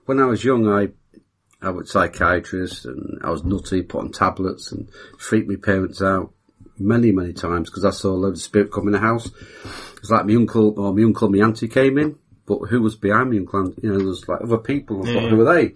when 0.05 0.19
I 0.19 0.25
was 0.25 0.43
young, 0.43 0.67
I 0.67 0.89
I 1.61 1.69
was 1.69 1.87
a 1.87 1.91
psychiatrist, 1.93 2.85
and 2.85 3.21
I 3.23 3.29
was 3.29 3.45
nutty, 3.45 3.83
put 3.83 4.01
on 4.01 4.11
tablets, 4.11 4.73
and 4.73 4.89
freaked 5.17 5.47
my 5.47 5.55
parents 5.55 6.01
out 6.01 6.33
many, 6.83 7.11
many 7.11 7.33
times 7.33 7.69
because 7.69 7.85
I 7.85 7.91
saw 7.91 8.11
a 8.11 8.19
load 8.19 8.33
of 8.33 8.41
spirit 8.41 8.71
come 8.71 8.87
in 8.87 8.93
the 8.93 8.99
house. 8.99 9.29
It's 9.97 10.09
like 10.09 10.25
my 10.25 10.35
uncle 10.35 10.79
or 10.79 10.93
my 10.93 11.03
uncle, 11.03 11.29
my 11.29 11.43
auntie 11.43 11.67
came 11.67 11.97
in, 11.97 12.17
but 12.45 12.59
who 12.69 12.81
was 12.81 12.95
behind 12.95 13.29
me 13.29 13.39
uncle? 13.39 13.73
You 13.81 13.91
know, 13.91 13.99
there's 13.99 14.27
like 14.27 14.41
other 14.41 14.57
people. 14.57 15.07
I 15.07 15.13
thought, 15.13 15.29
who 15.29 15.37
were 15.37 15.53
they? 15.53 15.73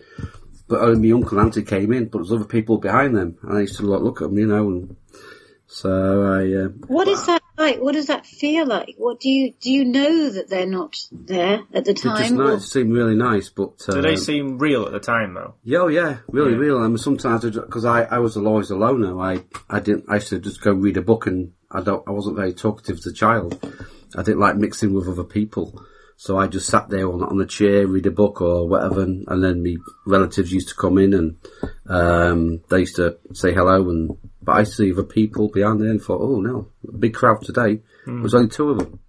But 0.67 0.81
only 0.81 1.09
my 1.09 1.15
uncle 1.15 1.39
and 1.39 1.47
auntie 1.47 1.63
came 1.63 1.93
in, 1.93 2.05
but 2.07 2.19
there's 2.19 2.33
other 2.33 2.45
people 2.45 2.77
behind 2.77 3.15
them, 3.15 3.37
and 3.43 3.57
I 3.57 3.61
used 3.61 3.77
to 3.77 3.83
like, 3.83 4.01
look 4.01 4.21
at 4.21 4.29
them, 4.29 4.37
you 4.37 4.47
know, 4.47 4.67
and 4.67 4.95
so 5.67 6.23
I. 6.23 6.65
Uh, 6.65 6.69
what 6.87 7.07
is 7.07 7.25
that 7.25 7.41
like? 7.57 7.79
What 7.79 7.93
does 7.93 8.07
that 8.07 8.25
feel 8.25 8.65
like? 8.67 8.95
What 8.97 9.19
do 9.19 9.29
you 9.29 9.53
do? 9.59 9.71
You 9.71 9.85
know 9.85 10.29
that 10.29 10.49
they're 10.49 10.65
not 10.67 10.95
there 11.11 11.61
at 11.73 11.85
the 11.85 11.91
it 11.91 12.01
just 12.01 12.03
time. 12.29 12.39
or- 12.39 12.51
nice, 12.53 12.71
seemed 12.71 12.93
really 12.93 13.15
nice, 13.15 13.49
but 13.49 13.73
uh, 13.89 13.93
Do 13.93 14.01
they 14.01 14.15
seem 14.15 14.57
real 14.57 14.85
at 14.85 14.91
the 14.91 14.99
time 14.99 15.33
though? 15.33 15.55
Yeah, 15.63 15.79
oh, 15.79 15.87
yeah, 15.87 16.17
really, 16.27 16.51
Yeah. 16.51 16.57
real. 16.57 16.77
I 16.79 16.87
mean, 16.87 16.97
sometimes 16.97 17.43
because 17.43 17.85
I, 17.85 18.03
I 18.03 18.19
was 18.19 18.37
always 18.37 18.69
a 18.69 18.75
loner, 18.75 19.19
I, 19.19 19.43
I 19.69 19.79
didn't. 19.79 20.05
I 20.09 20.15
used 20.15 20.29
to 20.29 20.39
just 20.39 20.61
go 20.61 20.71
read 20.73 20.97
a 20.97 21.01
book, 21.01 21.27
and 21.27 21.53
I 21.71 21.81
don't. 21.81 22.07
I 22.07 22.11
wasn't 22.11 22.35
very 22.37 22.53
talkative 22.53 22.97
as 22.97 23.05
a 23.07 23.13
child. 23.13 23.59
I 24.15 24.23
didn't 24.23 24.39
like 24.39 24.55
mixing 24.55 24.93
with 24.93 25.07
other 25.09 25.23
people, 25.25 25.83
so 26.17 26.37
I 26.37 26.47
just 26.47 26.67
sat 26.67 26.89
there 26.89 27.07
on 27.07 27.23
on 27.23 27.39
a 27.39 27.45
chair, 27.45 27.85
read 27.85 28.07
a 28.07 28.11
book 28.11 28.41
or 28.41 28.67
whatever, 28.67 29.03
and, 29.03 29.23
and 29.27 29.43
then 29.43 29.61
me 29.61 29.77
relatives 30.05 30.51
used 30.51 30.69
to 30.69 30.75
come 30.75 30.97
in, 30.97 31.13
and 31.13 31.37
um, 31.87 32.61
they 32.69 32.79
used 32.79 32.95
to 32.95 33.17
say 33.33 33.53
hello, 33.53 33.89
and 33.89 34.17
but 34.41 34.53
I 34.53 34.63
see 34.63 34.91
other 34.91 35.03
people 35.03 35.49
behind 35.49 35.79
there, 35.79 35.91
and 35.91 36.01
thought, 36.01 36.21
oh 36.21 36.41
no, 36.41 36.71
big 36.97 37.13
crowd 37.13 37.43
today. 37.43 37.81
There 38.05 38.15
was 38.15 38.33
only 38.33 38.49
two 38.49 38.71
of 38.71 38.79
them. 38.79 38.99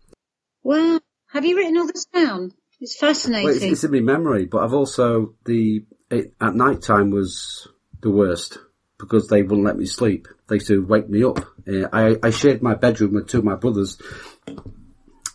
Wow, 0.62 1.00
have 1.32 1.46
you 1.46 1.56
written 1.56 1.78
all 1.78 1.86
this 1.86 2.04
down? 2.04 2.52
It's 2.78 2.98
fascinating. 2.98 3.46
Well, 3.46 3.54
it's, 3.56 3.64
it's 3.64 3.84
in 3.84 3.92
my 3.92 4.00
memory, 4.00 4.44
but 4.44 4.62
I've 4.62 4.74
also 4.74 5.34
the 5.46 5.84
it, 6.10 6.34
at 6.40 6.54
night 6.54 6.82
time 6.82 7.10
was 7.10 7.68
the 8.02 8.10
worst 8.10 8.58
because 8.98 9.28
they 9.28 9.42
wouldn't 9.42 9.64
let 9.64 9.78
me 9.78 9.86
sleep. 9.86 10.28
They 10.48 10.56
used 10.56 10.66
to 10.68 10.84
wake 10.84 11.08
me 11.08 11.24
up. 11.24 11.38
Uh, 11.66 11.88
I 11.90 12.16
I 12.22 12.30
shared 12.30 12.62
my 12.62 12.74
bedroom 12.74 13.14
with 13.14 13.28
two 13.28 13.38
of 13.38 13.44
my 13.44 13.54
brothers, 13.54 13.98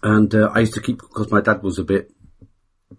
and 0.04 0.34
uh, 0.36 0.52
I 0.54 0.60
used 0.60 0.74
to 0.76 0.82
keep 0.82 1.00
because 1.00 1.32
my 1.32 1.42
dad 1.42 1.64
was 1.64 1.80
a 1.80 1.84
bit 1.84 2.12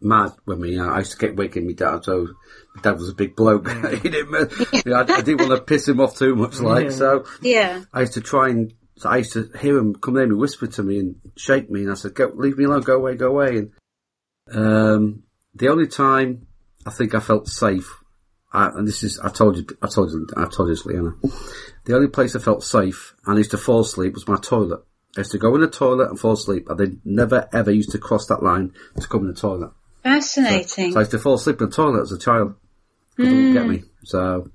mad 0.00 0.32
with 0.46 0.58
me. 0.58 0.78
I 0.78 0.98
used 0.98 1.12
to 1.12 1.18
keep 1.18 1.36
waking 1.36 1.66
me 1.66 1.74
dad, 1.74 2.04
So 2.04 2.28
my 2.74 2.82
dad 2.82 2.98
was 2.98 3.08
a 3.10 3.14
big 3.14 3.36
bloke. 3.36 3.68
he 4.02 4.08
didn't. 4.08 4.52
You 4.72 4.82
know, 4.86 4.96
I, 4.96 5.00
I 5.02 5.20
didn't 5.20 5.46
want 5.46 5.52
to 5.52 5.60
piss 5.60 5.86
him 5.86 6.00
off 6.00 6.16
too 6.16 6.34
much, 6.34 6.58
like 6.60 6.90
so. 6.90 7.24
yeah. 7.42 7.84
I 7.92 8.00
used 8.00 8.14
to 8.14 8.20
try 8.20 8.48
and 8.48 8.72
so 8.96 9.08
I 9.08 9.18
used 9.18 9.32
to 9.32 9.50
hear 9.60 9.76
him 9.76 9.94
come 9.94 10.14
near 10.14 10.26
me, 10.26 10.34
whisper 10.34 10.66
to 10.66 10.82
me, 10.82 10.98
and 10.98 11.16
shake 11.36 11.70
me, 11.70 11.82
and 11.82 11.90
I 11.90 11.94
said, 11.94 12.14
"Go, 12.14 12.32
leave 12.34 12.58
me 12.58 12.64
alone, 12.64 12.82
go 12.82 12.96
away, 12.96 13.16
go 13.16 13.28
away." 13.28 13.58
And 13.58 13.72
um, 14.52 15.22
the 15.54 15.68
only 15.68 15.88
time 15.88 16.46
I 16.86 16.90
think 16.90 17.14
I 17.14 17.20
felt 17.20 17.48
safe, 17.48 17.90
I, 18.52 18.68
and 18.68 18.86
this 18.86 19.02
is 19.02 19.18
I 19.18 19.30
told 19.30 19.56
you, 19.56 19.66
I 19.82 19.88
told 19.88 20.12
you, 20.12 20.26
I 20.36 20.44
told 20.44 20.68
you, 20.68 20.74
this, 20.74 20.86
Leanna. 20.86 21.14
The 21.84 21.96
only 21.96 22.08
place 22.08 22.34
I 22.34 22.38
felt 22.38 22.62
safe 22.62 23.14
and 23.26 23.34
I 23.34 23.38
used 23.38 23.50
to 23.50 23.58
fall 23.58 23.80
asleep 23.80 24.14
was 24.14 24.28
my 24.28 24.36
toilet. 24.36 24.80
I 25.16 25.20
used 25.20 25.32
to 25.32 25.38
go 25.38 25.54
in 25.54 25.60
the 25.60 25.68
toilet 25.68 26.10
and 26.10 26.18
fall 26.18 26.32
asleep. 26.32 26.68
I 26.70 26.74
then 26.74 27.00
never 27.04 27.48
ever 27.52 27.70
used 27.70 27.92
to 27.92 27.98
cross 27.98 28.26
that 28.26 28.42
line 28.42 28.72
to 29.00 29.06
come 29.08 29.22
in 29.22 29.28
the 29.28 29.34
toilet. 29.40 29.70
Fascinating. 30.02 30.92
So 30.92 30.98
I 30.98 31.02
used 31.02 31.10
to 31.12 31.18
fall 31.18 31.34
asleep 31.34 31.60
in 31.60 31.70
the 31.70 31.74
toilet 31.76 32.02
as 32.02 32.12
a 32.12 32.18
child. 32.18 32.54
They 33.16 33.24
wouldn't 33.24 33.54
get 33.54 33.66
me. 33.66 33.82
So, 34.04 34.50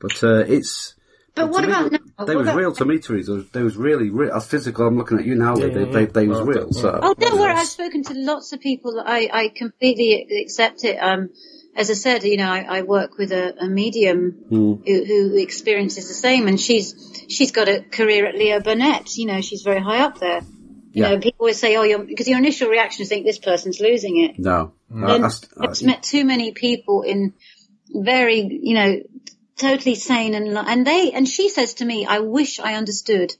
but 0.00 0.22
uh, 0.24 0.38
it's 0.46 0.94
but 1.34 1.48
what 1.50 1.62
to 1.62 1.66
me, 1.68 1.72
about 1.72 1.92
now? 1.92 1.98
They 2.24 2.34
What 2.34 2.38
was 2.44 2.48
about- 2.48 2.56
real 2.58 2.72
to 2.74 2.84
me, 2.84 2.98
Theresa. 2.98 3.44
They 3.52 3.62
was 3.62 3.76
really 3.76 4.10
real. 4.10 4.32
As 4.32 4.46
physical, 4.46 4.86
I'm 4.86 4.96
looking 4.98 5.18
at 5.18 5.24
you 5.24 5.34
now. 5.36 5.56
Yeah, 5.56 5.66
they, 5.68 5.80
yeah, 5.86 5.92
they, 5.92 6.00
yeah. 6.02 6.06
they 6.06 6.28
was 6.28 6.40
real. 6.42 6.72
So 6.72 6.98
Oh, 7.02 7.14
don't 7.14 7.38
worry. 7.38 7.52
I've 7.52 7.66
spoken 7.66 8.02
to 8.04 8.14
lots 8.14 8.52
of 8.52 8.60
people. 8.60 9.00
I, 9.04 9.28
I 9.32 9.48
completely 9.56 10.26
accept 10.42 10.84
it. 10.84 10.96
Um, 10.96 11.30
as 11.76 11.90
I 11.90 11.94
said, 11.94 12.22
you 12.24 12.36
know, 12.36 12.48
I, 12.50 12.78
I 12.78 12.82
work 12.82 13.18
with 13.18 13.32
a, 13.32 13.54
a 13.64 13.68
medium 13.68 14.30
hmm. 14.48 14.74
who, 14.74 15.04
who 15.04 15.36
experiences 15.38 16.08
the 16.08 16.14
same, 16.14 16.46
and 16.46 16.60
she's 16.60 17.24
she's 17.28 17.52
got 17.52 17.68
a 17.68 17.80
career 17.80 18.26
at 18.26 18.36
Leo 18.36 18.60
Burnett. 18.60 19.16
You 19.16 19.26
know, 19.26 19.40
she's 19.40 19.62
very 19.62 19.80
high 19.80 20.00
up 20.00 20.18
there. 20.18 20.40
You 20.92 21.02
Yeah. 21.02 21.10
know, 21.10 21.18
people 21.18 21.40
always 21.40 21.58
say, 21.58 21.76
"Oh, 21.76 21.82
you're," 21.82 22.04
because 22.04 22.28
your 22.28 22.38
initial 22.38 22.68
reaction 22.68 23.02
is 23.02 23.08
think 23.08 23.24
this 23.26 23.38
person's 23.38 23.80
losing 23.80 24.18
it. 24.18 24.38
no, 24.38 24.72
And 24.90 25.04
I, 25.04 25.28
I, 25.28 25.30
I've 25.60 25.70
just 25.70 25.84
met 25.84 26.02
too 26.02 26.24
many 26.24 26.52
people 26.52 27.02
in 27.02 27.34
very, 27.92 28.40
you 28.62 28.74
know, 28.74 29.00
totally 29.56 29.94
sane 29.94 30.34
and 30.34 30.54
li- 30.54 30.64
and 30.66 30.86
they 30.86 31.12
and 31.12 31.28
she 31.28 31.48
says 31.48 31.74
to 31.74 31.84
me, 31.84 32.06
"I 32.06 32.20
wish 32.20 32.60
I 32.60 32.74
understood. 32.74 33.34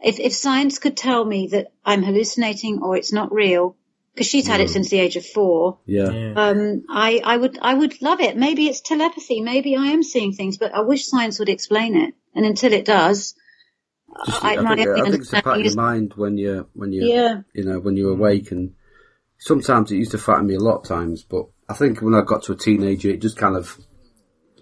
If 0.00 0.20
if 0.20 0.34
science 0.34 0.78
could 0.78 0.96
tell 0.96 1.24
me 1.24 1.48
that 1.48 1.72
I'm 1.84 2.02
hallucinating 2.02 2.82
or 2.82 2.96
it's 2.96 3.12
not 3.12 3.32
real, 3.32 3.76
because 4.18 4.28
she's 4.28 4.48
had 4.48 4.60
it 4.60 4.68
since 4.68 4.90
the 4.90 4.98
age 4.98 5.14
of 5.14 5.24
four. 5.24 5.78
Yeah. 5.86 6.10
Yeah. 6.10 6.32
Um, 6.34 6.82
I, 6.90 7.20
I 7.24 7.36
would, 7.36 7.56
I 7.62 7.72
would 7.72 8.02
love 8.02 8.20
it. 8.20 8.36
Maybe 8.36 8.66
it's 8.66 8.80
telepathy. 8.80 9.40
Maybe 9.40 9.76
I 9.76 9.86
am 9.86 10.02
seeing 10.02 10.32
things, 10.32 10.58
but 10.58 10.74
I 10.74 10.80
wish 10.80 11.06
science 11.06 11.38
would 11.38 11.48
explain 11.48 11.96
it. 11.96 12.14
And 12.34 12.44
until 12.44 12.72
it 12.72 12.84
does, 12.84 13.36
Just- 14.26 14.44
I, 14.44 14.56
I, 14.56 14.60
my 14.60 14.74
think, 14.74 14.88
I 14.88 14.90
only 14.90 15.10
think 15.10 15.22
it's 15.22 15.30
the 15.30 15.42
part 15.42 15.60
of 15.60 15.64
your 15.64 15.76
mind 15.76 16.14
when 16.16 16.36
you're 16.36 16.66
when 16.72 16.92
you're 16.92 17.04
yeah, 17.04 17.40
you 17.52 17.64
know 17.64 17.78
when 17.78 17.96
you're 17.96 18.12
awake 18.12 18.50
and 18.50 18.74
sometimes 19.38 19.92
it 19.92 19.96
used 19.96 20.10
to 20.12 20.18
frighten 20.18 20.46
me 20.46 20.54
a 20.54 20.60
lot 20.60 20.78
of 20.78 20.88
times 20.88 21.22
but 21.22 21.46
I 21.68 21.74
think 21.74 22.00
when 22.00 22.14
I 22.14 22.22
got 22.22 22.42
to 22.44 22.52
a 22.52 22.56
teenager 22.56 23.10
it 23.10 23.20
just 23.20 23.36
kind 23.36 23.54
of 23.54 23.78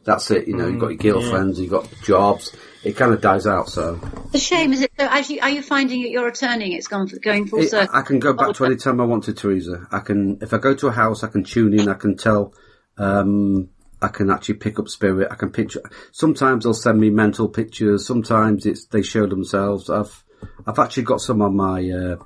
that's 0.04 0.30
it 0.30 0.48
you 0.48 0.56
know 0.56 0.66
you've 0.66 0.80
got 0.80 1.02
your 1.02 1.14
girlfriends 1.14 1.60
you've 1.60 1.70
got 1.70 1.88
jobs 2.02 2.54
it 2.86 2.96
kind 2.96 3.12
of 3.12 3.20
dies 3.20 3.46
out 3.46 3.68
so 3.68 3.96
the 4.32 4.38
shame. 4.38 4.72
Is 4.72 4.82
it? 4.82 4.92
So, 4.98 5.06
as 5.10 5.30
you, 5.30 5.40
are 5.40 5.50
you 5.50 5.62
finding 5.62 6.02
that 6.02 6.10
you're 6.10 6.24
returning? 6.24 6.72
It's 6.72 6.88
gone 6.88 7.08
for, 7.08 7.18
going 7.18 7.46
full 7.46 7.60
it, 7.60 7.70
circle. 7.70 7.94
I 7.94 8.02
can 8.02 8.18
go 8.18 8.32
back 8.32 8.54
to 8.56 8.64
any 8.64 8.76
time 8.76 9.00
I 9.00 9.04
want 9.04 9.24
to 9.24 9.32
Theresa 9.32 9.86
I 9.90 10.00
can 10.00 10.38
if 10.40 10.52
I 10.52 10.58
go 10.58 10.74
to 10.74 10.88
a 10.88 10.92
house 10.92 11.24
I 11.24 11.28
can 11.28 11.44
tune 11.44 11.78
in 11.78 11.88
I 11.88 11.94
can 11.94 12.16
tell 12.16 12.54
um 12.98 13.68
I 14.00 14.08
can 14.08 14.30
actually 14.30 14.56
pick 14.56 14.78
up 14.78 14.88
spirit 14.88 15.28
I 15.30 15.34
can 15.34 15.50
picture 15.50 15.82
sometimes 16.12 16.64
they'll 16.64 16.74
send 16.74 17.00
me 17.00 17.10
mental 17.10 17.48
pictures 17.48 18.06
sometimes 18.06 18.66
it's 18.66 18.86
they 18.86 19.02
show 19.02 19.26
themselves 19.26 19.90
I've 19.90 20.24
I've 20.66 20.78
actually 20.78 21.04
got 21.04 21.20
some 21.20 21.40
on 21.42 21.56
my 21.56 21.88
uh, 21.90 22.16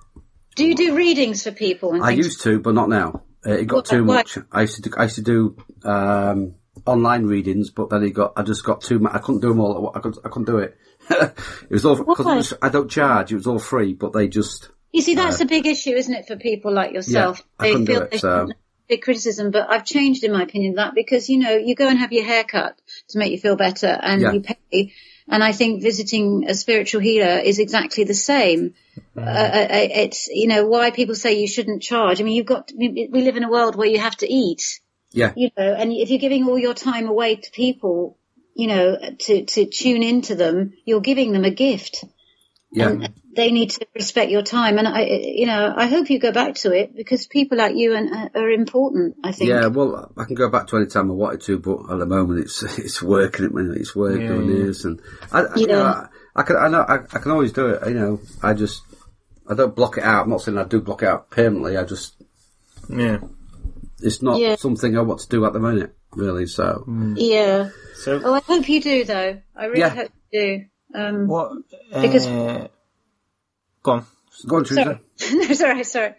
do 0.57 0.66
you 0.66 0.75
do 0.75 0.94
readings 0.94 1.44
for 1.44 1.53
people? 1.53 1.94
And 1.94 2.03
I 2.03 2.11
used 2.11 2.42
to, 2.42 2.61
but 2.61 2.75
not 2.75 2.88
now. 2.88 3.23
Uh, 3.46 3.53
it 3.53 3.66
got 3.66 3.77
What- 3.77 3.87
too 3.87 4.05
much. 4.05 4.37
I 4.53 4.62
used 4.62 4.77
to 4.77 4.83
do, 4.83 4.90
I 4.96 5.05
used 5.05 5.16
to 5.16 5.23
do 5.23 5.57
um, 5.85 6.57
online 6.87 7.27
readings, 7.27 7.71
but 7.71 7.91
then 7.91 8.03
he 8.03 8.11
got 8.11 8.33
I 8.37 8.43
just 8.43 8.65
got 8.65 8.81
too 8.81 8.99
much. 8.99 9.15
I 9.15 9.19
couldn't 9.19 9.41
do 9.41 9.49
them 9.49 9.61
all. 9.61 9.93
I 9.95 10.01
couldn't, 10.01 10.19
I 10.25 10.29
couldn't 10.29 10.47
do 10.47 10.59
it. 10.59 10.79
it 11.11 11.35
was 11.71 11.85
all 11.85 11.97
because 11.97 12.27
Why? 12.27 12.35
it 12.35 12.37
was, 12.37 12.55
I 12.63 12.69
don't 12.69 12.91
charge. 12.91 13.33
It 13.33 13.37
was 13.37 13.47
all 13.47 13.59
free, 13.59 13.95
but 13.95 14.13
they 14.13 14.29
just 14.29 14.71
You 14.93 15.03
see, 15.03 15.15
that's 15.15 15.41
a 15.41 15.47
big 15.47 15.67
issue, 15.67 15.91
isn't 15.91 16.15
it, 16.15 16.27
for 16.27 16.37
people 16.37 16.73
like 16.73 16.93
yourself? 16.93 17.41
Uh, 17.59 17.65
I 17.65 17.71
couldn't 17.71 17.85
do 17.87 18.01
it, 18.01 18.11
they 18.13 18.19
so- 18.19 18.49
big 18.89 19.03
criticism, 19.03 19.51
but 19.53 19.71
I've 19.71 19.85
changed 19.85 20.25
in 20.25 20.33
my 20.33 20.43
opinion 20.43 20.75
that 20.75 20.95
because 20.95 21.29
you 21.29 21.39
know 21.39 21.57
you 21.57 21.75
go 21.75 21.89
and 21.89 21.99
have 21.99 22.13
your 22.13 22.25
hair 22.25 22.45
cut 22.45 22.77
to 23.09 23.19
make 23.19 23.31
you 23.33 23.39
feel 23.39 23.57
better, 23.57 23.87
and 23.87 24.21
Yeah. 24.21 24.33
you 24.33 24.41
pay. 24.41 24.93
And 25.33 25.45
I 25.45 25.53
think 25.53 25.81
visiting 25.81 26.47
a 26.49 26.55
spiritual 26.55 27.01
healer 27.01 27.39
is 27.39 27.61
exactly 27.61 28.03
the 28.03 28.15
same. 28.15 28.75
Mm-hmm. 29.17 29.19
Uh, 29.21 29.23
uh, 29.23 29.67
it's 29.71 30.27
you 30.27 30.49
know 30.49 30.67
why 30.67 30.91
people 30.91 31.15
say 31.15 31.41
you 31.41 31.47
shouldn't 31.47 31.83
charge. 31.83 32.21
I 32.21 32.25
mean, 32.25 32.35
you've 32.35 32.47
got 32.47 32.73
we 32.77 33.09
live 33.13 33.37
in 33.37 33.45
a 33.45 33.51
world 33.51 33.77
where 33.77 33.87
you 33.87 33.99
have 33.99 34.17
to 34.17 34.33
eat, 34.33 34.80
yeah 35.12 35.33
you 35.37 35.51
know, 35.57 35.75
and 35.75 35.92
if 35.92 36.11
you're 36.11 36.18
giving 36.18 36.49
all 36.49 36.59
your 36.59 36.75
time 36.75 37.09
away 37.09 37.37
to 37.37 37.51
people, 37.51 38.18
you 38.55 38.66
know, 38.66 38.99
to 39.18 39.44
to 39.44 39.66
tune 39.66 40.03
into 40.03 40.35
them, 40.35 40.73
you're 40.85 41.01
giving 41.01 41.33
them 41.33 41.44
a 41.44 41.51
gift 41.51 42.05
yeah 42.73 42.88
and 42.90 43.12
they 43.37 43.51
need 43.53 43.70
to 43.70 43.87
respect 43.94 44.31
your 44.31 44.42
time. 44.42 44.79
And 44.79 44.88
I, 44.88 45.03
you 45.03 45.46
know, 45.46 45.73
I 45.77 45.87
hope 45.87 46.11
you 46.11 46.18
go 46.18 46.33
back 46.33 46.57
to 46.57 46.73
it 46.73 46.96
because 46.96 47.27
people 47.27 47.59
like 47.59 47.77
you 47.77 47.94
and, 47.94 48.12
uh, 48.12 48.29
are 48.35 48.51
important. 48.51 49.16
I 49.23 49.33
think. 49.33 49.51
yeah. 49.51 49.66
Well, 49.66 50.12
I 50.16 50.25
can 50.25 50.35
go 50.35 50.49
back 50.51 50.66
to 50.68 50.77
any 50.77 50.87
time 50.87 51.11
I 51.11 51.14
wanted 51.14 51.42
to, 51.42 51.59
but 51.59 51.92
at 51.92 51.99
the 51.99 52.07
moment 52.07 52.40
it's 52.40 52.62
it's 52.79 53.03
working. 53.03 53.46
It 53.46 53.77
it's 53.81 53.94
working 53.94 54.23
Yeah, 54.23 54.33
and 54.33 54.51
yeah. 54.51 54.57
it 54.57 54.68
is, 54.68 54.85
and 54.85 55.01
I, 55.33 55.42
I, 55.42 55.57
you 55.57 55.66
Yeah. 55.66 55.75
know, 55.75 55.85
I, 55.85 56.07
I 56.37 56.42
can 56.42 56.57
I 56.57 56.68
know 56.68 56.81
I, 56.83 56.94
I 56.96 57.18
can 57.18 57.31
always 57.31 57.53
do 57.53 57.68
it. 57.68 57.87
You 57.88 57.94
know, 57.94 58.20
I 58.42 58.55
just 58.55 58.83
I 59.49 59.55
don't 59.55 59.75
block 59.75 59.96
it 59.99 60.05
out. 60.05 60.25
I'm 60.25 60.31
not 60.31 60.42
saying 60.42 60.59
I 60.59 60.64
do 60.64 60.81
block 60.81 61.03
it 61.03 61.09
out 61.09 61.31
permanently. 61.31 61.77
I 61.77 61.85
just 61.85 62.14
Yeah. 62.88 63.18
It's 64.03 64.23
not 64.23 64.39
Yeah. 64.41 64.57
something 64.57 64.97
I 64.97 65.03
want 65.03 65.21
to 65.21 65.29
do 65.29 65.45
at 65.45 65.53
the 65.53 65.61
moment, 65.61 65.93
really. 66.13 66.47
So. 66.47 66.85
Yeah. 67.17 67.71
So 67.97 68.21
Oh, 68.25 68.35
I 68.35 68.41
hope 68.41 68.69
you 68.69 68.81
do, 68.81 69.05
though. 69.05 69.39
I 69.57 69.65
really 69.67 69.81
Yeah. 69.81 69.89
hope 69.91 70.11
you 70.33 70.41
do. 70.41 70.99
Um, 70.99 71.27
what? 71.29 71.53
Because- 71.93 72.27
uh, 72.27 72.69
go 73.83 73.93
on. 73.93 74.07
Go 74.47 74.57
on, 74.57 74.65
Theresa. 74.65 75.01
sorry. 75.17 75.35
no, 75.49 75.55
sorry, 75.55 75.85
sorry. 75.85 76.15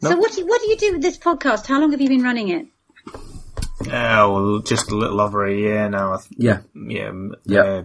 So 0.00 0.16
what 0.16 0.32
do 0.32 0.40
you, 0.42 0.46
what 0.46 0.60
do 0.60 0.68
you 0.68 0.76
do 0.76 0.92
with 0.92 1.02
this 1.02 1.18
podcast? 1.18 1.66
How 1.66 1.80
long 1.80 1.90
have 1.92 2.00
you 2.00 2.08
been 2.08 2.22
running 2.22 2.48
it? 2.50 2.66
Oh, 3.90 4.32
well, 4.32 4.58
just 4.60 4.90
a 4.90 4.96
little 4.96 5.20
over 5.20 5.44
a 5.46 5.54
year 5.54 5.88
now. 5.88 6.14
I 6.14 6.18
Yeah. 6.36 6.60
Yeah. 6.74 7.12
Yeah. 7.44 7.60
Uh, 7.62 7.82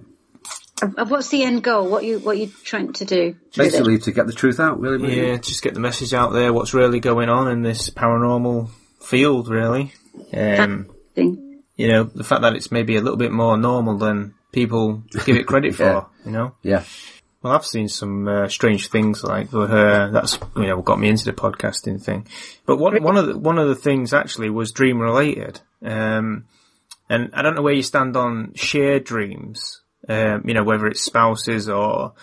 What's 0.81 1.29
the 1.29 1.43
end 1.43 1.63
goal? 1.63 1.89
What 1.89 2.03
you 2.03 2.19
what 2.19 2.37
you 2.37 2.51
trying 2.63 2.93
to 2.93 3.05
do? 3.05 3.35
Basically, 3.55 3.97
to 3.99 4.11
get 4.11 4.27
the 4.27 4.33
truth 4.33 4.59
out, 4.59 4.79
really. 4.79 4.97
really. 4.97 5.27
yeah, 5.31 5.37
just 5.37 5.61
get 5.61 5.73
the 5.73 5.79
message 5.79 6.13
out 6.13 6.33
there. 6.33 6.53
What's 6.53 6.73
really 6.73 6.99
going 6.99 7.29
on 7.29 7.49
in 7.49 7.61
this 7.61 7.89
paranormal 7.89 8.69
field? 9.01 9.49
Really. 9.49 9.93
Um, 10.33 10.89
Thing. 11.15 11.63
you 11.75 11.87
know, 11.87 12.03
the 12.03 12.23
fact 12.23 12.41
that 12.41 12.55
it's 12.55 12.71
maybe 12.71 12.95
a 12.95 13.01
little 13.01 13.17
bit 13.17 13.31
more 13.31 13.57
normal 13.57 13.97
than 13.97 14.35
people 14.51 15.03
give 15.25 15.35
it 15.35 15.47
credit 15.47 15.75
for. 15.75 16.07
You 16.25 16.31
know. 16.31 16.55
Yeah. 16.61 16.83
Well, 17.41 17.53
I've 17.53 17.65
seen 17.65 17.87
some 17.87 18.27
uh, 18.27 18.49
strange 18.49 18.89
things 18.89 19.23
like 19.23 19.49
for 19.49 19.67
her. 19.67 20.11
That's 20.11 20.37
you 20.57 20.67
know 20.67 20.75
what 20.75 20.85
got 20.85 20.99
me 20.99 21.09
into 21.09 21.25
the 21.25 21.33
podcasting 21.33 22.01
thing. 22.01 22.27
But 22.65 22.77
one 22.77 23.01
one 23.01 23.17
of 23.17 23.27
the 23.27 23.37
one 23.37 23.57
of 23.57 23.67
the 23.67 23.75
things 23.75 24.13
actually 24.13 24.49
was 24.49 24.71
dream 24.71 24.99
related. 24.99 25.61
Um, 25.81 26.45
and 27.09 27.31
I 27.33 27.41
don't 27.41 27.55
know 27.55 27.61
where 27.61 27.73
you 27.73 27.81
stand 27.81 28.15
on 28.15 28.53
shared 28.55 29.03
dreams. 29.03 29.81
Um, 30.09 30.43
you 30.45 30.55
know 30.55 30.63
whether 30.63 30.87
it's 30.87 31.01
spouses 31.01 31.69
or 31.69 32.13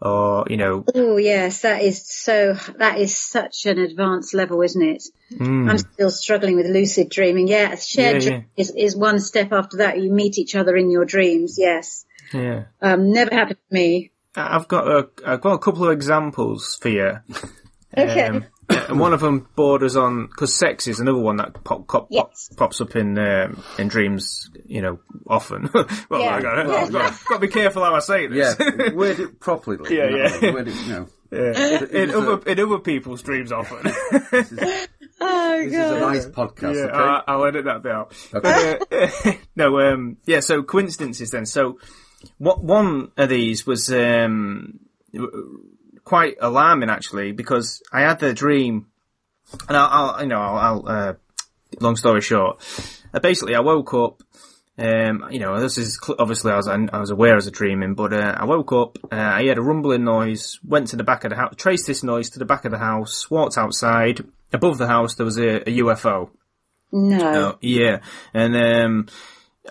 or 0.00 0.44
you 0.50 0.58
know 0.58 0.84
Oh 0.94 1.16
yes, 1.16 1.62
that 1.62 1.82
is 1.82 2.06
so. 2.06 2.54
That 2.78 2.98
is 2.98 3.16
such 3.16 3.66
an 3.66 3.78
advanced 3.78 4.34
level, 4.34 4.60
isn't 4.60 4.82
it? 4.82 5.04
I'm 5.40 5.78
still 5.78 6.10
struggling 6.10 6.56
with 6.56 6.66
lucid 6.66 7.08
dreaming. 7.08 7.48
Yeah, 7.48 7.74
shared 7.76 8.22
Yeah, 8.22 8.28
dream 8.28 8.44
is 8.56 8.70
is 8.76 8.96
one 8.96 9.18
step 9.18 9.52
after 9.52 9.78
that. 9.78 10.00
You 10.00 10.12
meet 10.12 10.38
each 10.38 10.54
other 10.54 10.76
in 10.76 10.90
your 10.90 11.06
dreams. 11.06 11.56
Yes, 11.58 12.04
yeah. 12.34 12.64
um, 12.82 13.12
never 13.12 13.34
happened 13.34 13.58
to 13.68 13.74
me. 13.74 14.10
I've 14.36 14.68
got 14.68 14.88
a 14.88 15.08
I've 15.24 15.40
got 15.40 15.54
a 15.54 15.58
couple 15.58 15.84
of 15.84 15.92
examples 15.92 16.78
for 16.80 16.88
you. 16.88 17.18
Okay. 17.94 18.22
Um, 18.22 18.46
and 18.88 18.98
one 19.00 19.12
of 19.14 19.20
them 19.20 19.48
borders 19.56 19.96
on 19.96 20.26
because 20.26 20.54
sex 20.58 20.86
is 20.86 21.00
another 21.00 21.18
one 21.18 21.36
that 21.36 21.62
pop, 21.64 21.86
pop, 21.88 22.08
Yes. 22.10 22.48
pop, 22.50 22.58
pops 22.58 22.80
up 22.80 22.96
in 22.96 23.18
um, 23.18 23.62
in 23.78 23.88
dreams. 23.88 24.50
You 24.66 24.82
know, 24.82 24.98
often. 25.26 25.68
well, 26.08 26.20
Yeah. 26.20 26.36
I 26.36 26.40
got 26.42 26.92
Yeah. 26.92 27.16
got 27.28 27.34
to 27.34 27.38
be 27.40 27.48
careful 27.48 27.84
how 27.84 27.94
I 27.94 27.98
say 28.00 28.26
this. 28.26 28.56
Yeah. 28.58 28.92
Word 28.94 29.20
it 29.20 29.40
properly. 29.40 29.78
Yeah, 29.96 30.04
you 30.08 30.16
know, 30.18 30.38
yeah. 30.42 30.52
Word 30.52 30.68
it, 30.68 30.74
you 30.74 30.92
know. 30.92 31.08
in, 31.32 31.38
in 31.38 31.52
This 31.52 31.90
is 31.92 32.14
other 32.14 32.50
in 32.50 32.60
other 32.60 32.78
people's 32.78 33.22
dreams 33.22 33.52
often. 33.52 33.92
Oh 35.24 35.58
This 35.62 35.72
is 35.72 35.90
a 35.92 36.00
nice 36.00 36.26
podcast, 36.26 36.74
yeah, 36.74 36.86
okay? 36.86 36.94
I'll, 36.98 37.22
I'll 37.28 37.44
edit 37.44 37.66
that 37.66 37.82
bit 37.84 37.92
out. 37.92 38.12
Okay. 38.34 38.78
Uh, 38.90 39.32
no, 39.54 39.78
um, 39.78 40.16
yeah. 40.26 40.40
So 40.40 40.64
coincidences 40.64 41.30
then. 41.30 41.46
So 41.46 41.78
what 42.38 42.64
one 42.64 43.12
of 43.16 43.28
these 43.28 43.64
was 43.64 43.92
um, 43.92 44.80
quite 46.12 46.36
alarming 46.42 46.90
actually 46.90 47.32
because 47.32 47.82
I 47.90 48.02
had 48.02 48.18
the 48.18 48.34
dream, 48.34 48.88
and 49.66 49.74
I'll, 49.74 49.88
I'll 49.90 50.20
you 50.20 50.28
know 50.28 50.42
I'll, 50.42 50.58
I'll 50.58 50.88
uh, 50.88 51.14
long 51.80 51.96
story 51.96 52.20
short, 52.20 52.60
uh, 53.14 53.18
basically 53.18 53.54
I 53.54 53.60
woke 53.60 53.94
up. 53.94 54.22
Um, 54.76 55.26
you 55.30 55.38
know, 55.38 55.58
this 55.58 55.78
is 55.78 55.98
obviously 56.18 56.52
I 56.52 56.56
was 56.56 56.68
I 56.68 56.98
was 57.00 57.08
aware 57.08 57.32
I 57.32 57.36
was 57.36 57.50
dreaming, 57.50 57.94
but 57.94 58.12
uh, 58.12 58.34
I 58.36 58.44
woke 58.44 58.72
up. 58.72 58.98
Uh, 59.10 59.16
I 59.16 59.46
heard 59.46 59.56
a 59.56 59.62
rumbling 59.62 60.04
noise. 60.04 60.60
Went 60.62 60.88
to 60.88 60.96
the 60.96 61.02
back 61.02 61.24
of 61.24 61.30
the 61.30 61.36
house, 61.36 61.54
traced 61.56 61.86
this 61.86 62.02
noise 62.02 62.28
to 62.30 62.38
the 62.38 62.44
back 62.44 62.66
of 62.66 62.72
the 62.72 62.78
house. 62.78 63.30
Walked 63.30 63.56
outside. 63.56 64.22
Above 64.52 64.76
the 64.76 64.88
house 64.88 65.14
there 65.14 65.24
was 65.24 65.38
a, 65.38 65.66
a 65.66 65.78
UFO. 65.78 66.28
no. 66.92 67.52
Oh, 67.54 67.58
yeah. 67.62 68.00
And, 68.34 68.54
um, 68.54 69.08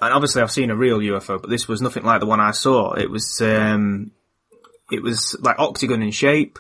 and 0.01 0.13
obviously 0.13 0.41
I've 0.41 0.49
seen 0.49 0.71
a 0.71 0.75
real 0.75 0.97
UFO, 0.97 1.39
but 1.39 1.51
this 1.51 1.67
was 1.67 1.83
nothing 1.83 2.03
like 2.03 2.19
the 2.19 2.25
one 2.25 2.39
I 2.39 2.49
saw. 2.49 2.93
It 2.93 3.11
was, 3.11 3.39
um, 3.41 4.11
it 4.91 5.01
was 5.01 5.35
like 5.39 5.59
octagon 5.59 6.01
in 6.01 6.11
shape. 6.11 6.59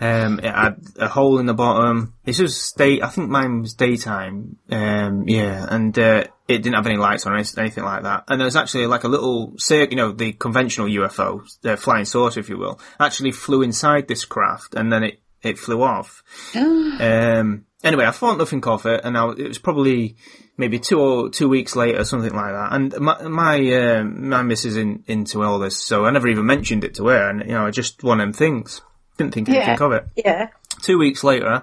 Um, 0.00 0.38
it 0.40 0.46
had 0.46 0.80
a 0.96 1.08
hole 1.08 1.38
in 1.38 1.46
the 1.46 1.54
bottom. 1.54 2.14
This 2.24 2.38
was 2.38 2.72
day, 2.72 3.02
I 3.02 3.08
think 3.08 3.28
mine 3.28 3.60
was 3.60 3.74
daytime. 3.74 4.56
Um, 4.70 5.28
yeah, 5.28 5.66
and, 5.68 5.96
uh, 5.98 6.24
it 6.48 6.62
didn't 6.62 6.74
have 6.74 6.86
any 6.86 6.96
lights 6.96 7.26
on 7.26 7.32
or 7.32 7.36
anything 7.36 7.84
like 7.84 8.04
that. 8.04 8.24
And 8.26 8.40
there 8.40 8.46
was 8.46 8.56
actually 8.56 8.86
like 8.86 9.04
a 9.04 9.08
little, 9.08 9.54
say, 9.58 9.86
you 9.88 9.96
know, 9.96 10.12
the 10.12 10.32
conventional 10.32 10.88
UFO, 10.88 11.42
the 11.60 11.76
flying 11.76 12.06
saucer, 12.06 12.40
if 12.40 12.48
you 12.48 12.56
will, 12.56 12.80
actually 12.98 13.30
flew 13.30 13.60
inside 13.62 14.08
this 14.08 14.24
craft 14.24 14.74
and 14.74 14.90
then 14.90 15.04
it, 15.04 15.20
it 15.42 15.58
flew 15.58 15.82
off. 15.82 16.22
Um, 17.00 17.64
anyway, 17.82 18.04
I 18.04 18.10
thought 18.10 18.36
nothing 18.36 18.62
of 18.66 18.84
it, 18.84 19.00
and 19.04 19.16
I, 19.16 19.30
it 19.30 19.48
was 19.48 19.58
probably 19.58 20.16
maybe 20.56 20.78
two 20.78 21.00
or 21.00 21.30
two 21.30 21.48
weeks 21.48 21.74
later, 21.76 22.04
something 22.04 22.32
like 22.32 22.52
that. 22.52 22.72
And 22.72 22.98
my 22.98 23.22
my 23.28 23.72
uh, 23.72 24.04
my 24.04 24.42
missus 24.42 24.76
in 24.76 25.04
into 25.06 25.42
all 25.42 25.58
this, 25.58 25.78
so 25.78 26.04
I 26.04 26.10
never 26.10 26.28
even 26.28 26.46
mentioned 26.46 26.84
it 26.84 26.94
to 26.96 27.06
her. 27.08 27.30
And 27.30 27.40
you 27.40 27.52
know, 27.52 27.66
I 27.66 27.70
just 27.70 28.02
one 28.02 28.20
of 28.20 28.24
them 28.26 28.32
things. 28.32 28.82
Didn't 29.16 29.34
think 29.34 29.48
anything 29.48 29.76
Yeah. 29.78 29.84
of 29.84 29.92
it. 29.92 30.06
Yeah. 30.16 30.48
Two 30.82 30.96
weeks 30.98 31.22
later, 31.22 31.62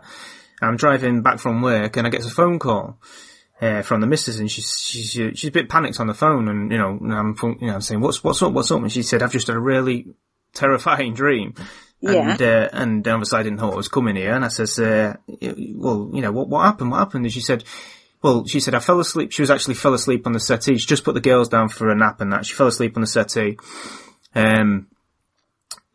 I'm 0.62 0.78
driving 0.78 1.22
back 1.24 1.40
from 1.40 1.62
work, 1.62 1.98
and 1.98 2.06
I 2.06 2.10
get 2.10 2.26
a 2.26 2.30
phone 2.30 2.60
call. 2.60 3.00
Uh, 3.60 3.82
from 3.82 4.02
the 4.02 4.06
missus, 4.08 4.40
and 4.40 4.52
she's 4.52 4.80
she's 4.80 5.10
she's 5.14 5.46
a 5.46 5.52
bit 5.52 5.68
panicked 5.68 6.00
on 6.00 6.06
the 6.06 6.14
phone, 6.14 6.48
and 6.48 6.72
you 6.72 6.78
know, 6.78 6.90
and 7.02 7.12
I'm 7.12 7.36
you 7.60 7.66
know, 7.66 7.74
I'm 7.74 7.82
saying, 7.82 8.02
"What's 8.02 8.24
what's 8.24 8.40
up? 8.44 8.54
What's 8.54 8.70
up?" 8.70 8.80
And 8.84 8.92
she 8.92 9.02
said, 9.02 9.24
"I've 9.24 9.32
just 9.32 9.48
had 9.48 9.56
a 9.56 9.60
really 9.60 10.14
terrifying 10.54 11.16
dream." 11.16 11.56
Yeah. 12.00 12.32
And, 12.34 12.42
uh, 12.44 12.70
and 12.74 13.08
obviously 13.08 13.40
I 13.40 13.42
didn't 13.44 13.58
know 13.58 13.70
what 13.70 13.78
was 13.78 13.88
coming 13.88 14.16
here. 14.16 14.32
And 14.34 14.46
I 14.46 14.50
says, 14.50 14.78
uh, 14.78 15.16
well, 15.42 16.12
you 16.14 16.22
know, 16.22 16.32
what, 16.32 16.48
what 16.48 16.64
happened? 16.64 16.92
What 16.92 17.00
happened? 17.00 17.26
And 17.26 17.34
she 17.34 17.42
said, 17.42 17.64
well, 18.28 18.46
she 18.46 18.60
said, 18.60 18.76
I 18.76 18.80
fell 18.80 19.00
asleep. 19.00 19.32
She 19.32 19.42
was 19.42 19.50
actually 19.50 19.76
fell 19.76 19.94
asleep 19.94 20.28
on 20.28 20.34
the 20.34 20.40
settee. 20.42 20.78
She 20.78 20.86
just 20.86 21.06
put 21.06 21.14
the 21.14 21.22
girls 21.22 21.48
down 21.48 21.70
for 21.70 21.90
a 21.90 21.96
nap 21.96 22.20
and 22.20 22.34
that. 22.34 22.46
She 22.46 22.54
fell 22.54 22.68
asleep 22.68 22.98
on 22.98 23.02
the 23.02 23.08
settee. 23.08 23.58
Um, 24.36 24.88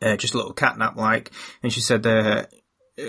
uh, 0.01 0.17
just 0.17 0.33
a 0.33 0.39
little 0.39 0.55
cat 0.55 0.79
nap 0.79 0.97
like. 0.97 1.31
And 1.63 1.71
she 1.71 1.83
said, 1.83 2.07
uh, 2.07 2.47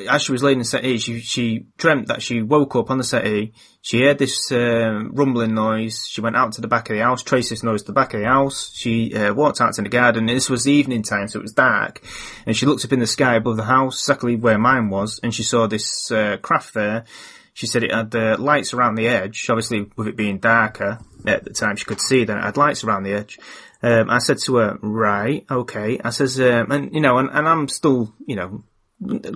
as 0.09 0.23
she 0.23 0.33
was 0.33 0.43
laying 0.43 0.57
in 0.57 0.59
the 0.59 0.65
settee, 0.65 0.97
she 0.97 1.21
she 1.21 1.67
dreamt 1.77 2.07
that 2.07 2.21
she 2.21 2.41
woke 2.41 2.75
up 2.75 2.91
on 2.91 2.97
the 2.97 3.03
settee. 3.05 3.53
She 3.81 4.01
heard 4.01 4.17
this 4.17 4.51
um, 4.51 5.11
rumbling 5.13 5.53
noise. 5.53 6.05
She 6.05 6.19
went 6.19 6.35
out 6.35 6.51
to 6.53 6.61
the 6.61 6.67
back 6.67 6.89
of 6.89 6.97
the 6.97 7.03
house, 7.03 7.23
traced 7.23 7.49
this 7.51 7.63
noise 7.63 7.83
to 7.83 7.87
the 7.87 7.93
back 7.93 8.13
of 8.13 8.19
the 8.19 8.27
house. 8.27 8.71
She 8.73 9.15
uh, 9.15 9.33
walked 9.33 9.61
out 9.61 9.73
to 9.75 9.81
the 9.83 9.89
garden. 9.89 10.25
This 10.25 10.49
was 10.49 10.65
the 10.65 10.73
evening 10.73 11.03
time, 11.03 11.29
so 11.29 11.39
it 11.39 11.43
was 11.43 11.53
dark. 11.53 12.01
And 12.45 12.57
she 12.57 12.65
looked 12.65 12.83
up 12.83 12.91
in 12.91 12.99
the 12.99 13.07
sky 13.07 13.35
above 13.35 13.55
the 13.55 13.63
house, 13.63 14.01
exactly 14.01 14.35
where 14.35 14.59
mine 14.59 14.89
was, 14.89 15.21
and 15.23 15.33
she 15.33 15.43
saw 15.43 15.67
this 15.67 16.11
uh, 16.11 16.35
craft 16.41 16.73
there. 16.73 17.05
She 17.53 17.67
said 17.67 17.83
it 17.83 17.93
had 17.93 18.15
uh, 18.15 18.37
lights 18.39 18.73
around 18.73 18.95
the 18.95 19.07
edge. 19.07 19.45
Obviously, 19.49 19.85
with 19.95 20.07
it 20.07 20.15
being 20.15 20.39
darker 20.39 20.99
at 21.25 21.43
the 21.43 21.51
time, 21.51 21.75
she 21.75 21.85
could 21.85 22.01
see 22.01 22.23
that 22.23 22.37
it 22.37 22.43
had 22.43 22.57
lights 22.57 22.83
around 22.83 23.03
the 23.03 23.13
edge. 23.13 23.39
Um, 23.81 24.09
I 24.09 24.19
said 24.19 24.37
to 24.45 24.55
her, 24.55 24.77
right, 24.81 25.45
okay. 25.49 25.99
I 26.03 26.09
says, 26.09 26.39
um, 26.39 26.71
and 26.71 26.93
you 26.93 27.01
know, 27.01 27.17
and, 27.17 27.29
and 27.29 27.47
I'm 27.47 27.67
still, 27.67 28.13
you 28.25 28.35
know, 28.35 28.63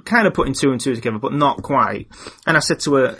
kind 0.05 0.25
of 0.25 0.33
putting 0.33 0.53
two 0.53 0.71
and 0.71 0.79
two 0.79 0.95
together, 0.95 1.19
but 1.19 1.33
not 1.33 1.61
quite. 1.61 2.07
And 2.45 2.55
I 2.55 2.61
said 2.61 2.79
to 2.81 2.95
her, 2.95 3.19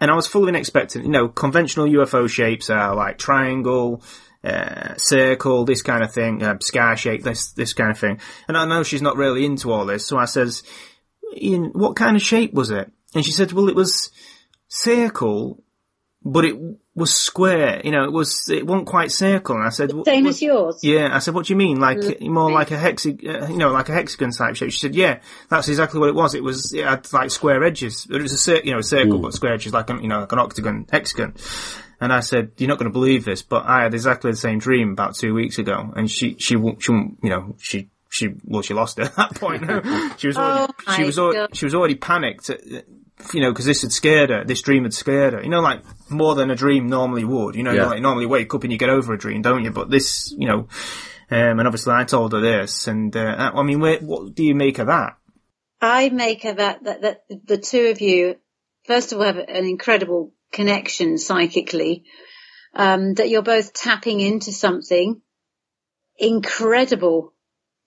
and 0.00 0.10
I 0.10 0.14
was 0.14 0.26
fully 0.26 0.56
expecting, 0.56 1.02
you 1.02 1.10
know, 1.10 1.28
conventional 1.28 1.86
UFO 1.86 2.28
shapes 2.28 2.70
are 2.70 2.94
like 2.94 3.18
triangle, 3.18 4.02
uh, 4.44 4.94
circle, 4.96 5.64
this 5.64 5.82
kind 5.82 6.02
of 6.02 6.12
thing, 6.12 6.42
uh, 6.42 6.58
sky 6.60 6.94
shape, 6.94 7.22
this 7.22 7.52
this 7.52 7.74
kind 7.74 7.90
of 7.90 7.98
thing. 7.98 8.20
And 8.48 8.56
I 8.56 8.64
know 8.64 8.82
she's 8.82 9.02
not 9.02 9.16
really 9.16 9.44
into 9.44 9.72
all 9.72 9.86
this, 9.86 10.06
so 10.06 10.16
I 10.16 10.24
says, 10.24 10.62
"In 11.36 11.72
what 11.74 11.96
kind 11.96 12.16
of 12.16 12.22
shape 12.22 12.54
was 12.54 12.70
it? 12.70 12.90
And 13.14 13.24
she 13.24 13.32
said, 13.32 13.52
well, 13.52 13.68
it 13.68 13.74
was 13.74 14.10
circle, 14.68 15.62
but 16.22 16.44
it 16.44 16.56
was 16.94 17.12
square. 17.14 17.80
You 17.84 17.90
know, 17.90 18.04
it 18.04 18.12
was 18.12 18.48
it 18.50 18.66
wasn't 18.66 18.86
quite 18.86 19.10
circle. 19.10 19.56
And 19.56 19.64
I 19.66 19.70
said, 19.70 19.90
Same 20.04 20.24
what- 20.24 20.30
as 20.30 20.42
yours. 20.42 20.78
yeah, 20.82 21.08
I 21.12 21.18
said, 21.18 21.34
what 21.34 21.46
do 21.46 21.52
you 21.52 21.56
mean? 21.56 21.80
Like, 21.80 22.20
more 22.20 22.52
like 22.52 22.70
a 22.70 22.78
hexagon, 22.78 23.42
uh, 23.42 23.48
you 23.48 23.56
know, 23.56 23.70
like 23.70 23.88
a 23.88 23.92
hexagon 23.94 24.30
type 24.30 24.56
shape? 24.56 24.70
She 24.70 24.78
said, 24.78 24.94
yeah, 24.94 25.20
that's 25.48 25.68
exactly 25.68 25.98
what 25.98 26.08
it 26.08 26.14
was. 26.14 26.34
It 26.34 26.44
was, 26.44 26.72
it 26.72 26.84
had 26.84 27.10
like 27.12 27.30
square 27.30 27.64
edges. 27.64 28.06
It 28.10 28.20
was 28.20 28.32
a 28.32 28.38
cir- 28.38 28.62
you 28.64 28.72
know, 28.72 28.78
a 28.78 28.82
circle, 28.84 29.18
but 29.18 29.34
square 29.34 29.54
edges, 29.54 29.72
like, 29.72 29.90
an, 29.90 30.02
you 30.02 30.08
know, 30.08 30.20
like 30.20 30.32
an 30.32 30.38
octagon, 30.38 30.86
hexagon. 30.90 31.34
And 32.02 32.12
I 32.12 32.20
said, 32.20 32.52
you're 32.56 32.68
not 32.68 32.78
going 32.78 32.88
to 32.90 32.92
believe 32.92 33.24
this, 33.26 33.42
but 33.42 33.66
I 33.66 33.82
had 33.82 33.92
exactly 33.92 34.30
the 34.30 34.36
same 34.36 34.58
dream 34.58 34.92
about 34.92 35.16
two 35.16 35.34
weeks 35.34 35.58
ago. 35.58 35.92
And 35.96 36.10
she, 36.10 36.36
she, 36.38 36.56
she, 36.78 36.92
you 36.92 37.16
know, 37.30 37.56
she, 37.58 37.90
she, 38.10 38.28
well, 38.44 38.60
she 38.62 38.74
lost 38.74 38.98
it 38.98 39.06
at 39.06 39.16
that 39.16 39.34
point. 39.36 39.62
she 40.20 40.26
was 40.26 40.36
already, 40.36 40.72
Oh 40.86 40.94
she 40.96 41.04
was, 41.04 41.18
al- 41.18 41.32
God. 41.32 41.56
she 41.56 41.64
was 41.64 41.74
already 41.74 41.94
panicked. 41.94 42.50
You 43.34 43.40
know, 43.42 43.52
because 43.52 43.66
this 43.66 43.82
had 43.82 43.92
scared 43.92 44.30
her. 44.30 44.44
This 44.44 44.62
dream 44.62 44.82
had 44.84 44.92
scared 44.94 45.34
her. 45.34 45.42
You 45.42 45.48
know, 45.50 45.60
like 45.60 45.82
more 46.10 46.34
than 46.34 46.50
a 46.50 46.56
dream 46.56 46.88
normally 46.88 47.24
would. 47.24 47.54
You 47.54 47.62
know, 47.62 47.72
Yeah. 47.72 47.84
you 47.84 47.90
like 47.90 48.02
normally 48.02 48.26
wake 48.26 48.52
up 48.54 48.62
and 48.64 48.72
you 48.72 48.78
get 48.78 48.88
over 48.90 49.12
a 49.14 49.18
dream, 49.18 49.42
don't 49.42 49.62
you? 49.64 49.70
But 49.70 49.90
this, 49.90 50.34
you 50.36 50.48
know, 50.48 50.68
um, 51.30 51.58
and 51.58 51.66
obviously 51.68 51.92
I 51.94 52.04
told 52.04 52.32
her 52.32 52.40
this, 52.40 52.88
and 52.88 53.14
uh, 53.16 53.52
I 53.54 53.62
mean, 53.62 53.78
where, 53.80 53.98
what 54.00 54.34
do 54.34 54.42
you 54.42 54.54
make 54.54 54.78
of 54.78 54.88
that? 54.88 55.16
I 55.80 56.08
make 56.08 56.44
of 56.44 56.56
that, 56.56 56.82
that, 56.84 57.02
that 57.02 57.20
the 57.46 57.58
two 57.58 57.86
of 57.86 58.00
you, 58.00 58.36
first 58.86 59.12
of 59.12 59.18
all, 59.18 59.24
have 59.26 59.36
an 59.36 59.64
incredible 59.64 60.32
connection 60.52 61.16
psychically, 61.18 62.04
um, 62.74 63.14
that 63.14 63.28
you're 63.28 63.42
both 63.42 63.72
tapping 63.72 64.20
into 64.20 64.50
something 64.50 65.20
incredible. 66.18 67.32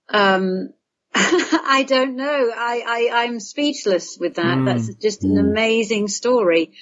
Um, 0.10 0.74
I 1.16 1.86
don't 1.88 2.16
know. 2.16 2.52
I, 2.56 2.84
I, 2.86 3.24
I'm 3.24 3.40
speechless 3.40 4.18
with 4.20 4.36
that. 4.36 4.58
Mm. 4.58 4.66
That's 4.66 4.96
just 4.96 5.24
an 5.24 5.38
amazing 5.38 6.08
story. 6.08 6.74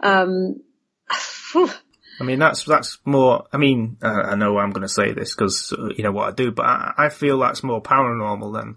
Um. 0.00 0.62
I 2.18 2.24
mean, 2.24 2.38
that's 2.38 2.64
that's 2.64 2.98
more. 3.04 3.44
I 3.52 3.58
mean, 3.58 3.98
uh, 4.02 4.08
I 4.08 4.34
know 4.36 4.58
I'm 4.58 4.70
going 4.70 4.82
to 4.82 4.88
say 4.88 5.12
this 5.12 5.34
because 5.34 5.72
uh, 5.72 5.90
you 5.96 6.02
know 6.02 6.12
what 6.12 6.28
I 6.28 6.32
do, 6.32 6.50
but 6.50 6.64
I, 6.64 6.94
I 6.96 7.08
feel 7.10 7.38
that's 7.38 7.62
more 7.62 7.82
paranormal 7.82 8.54
than 8.54 8.76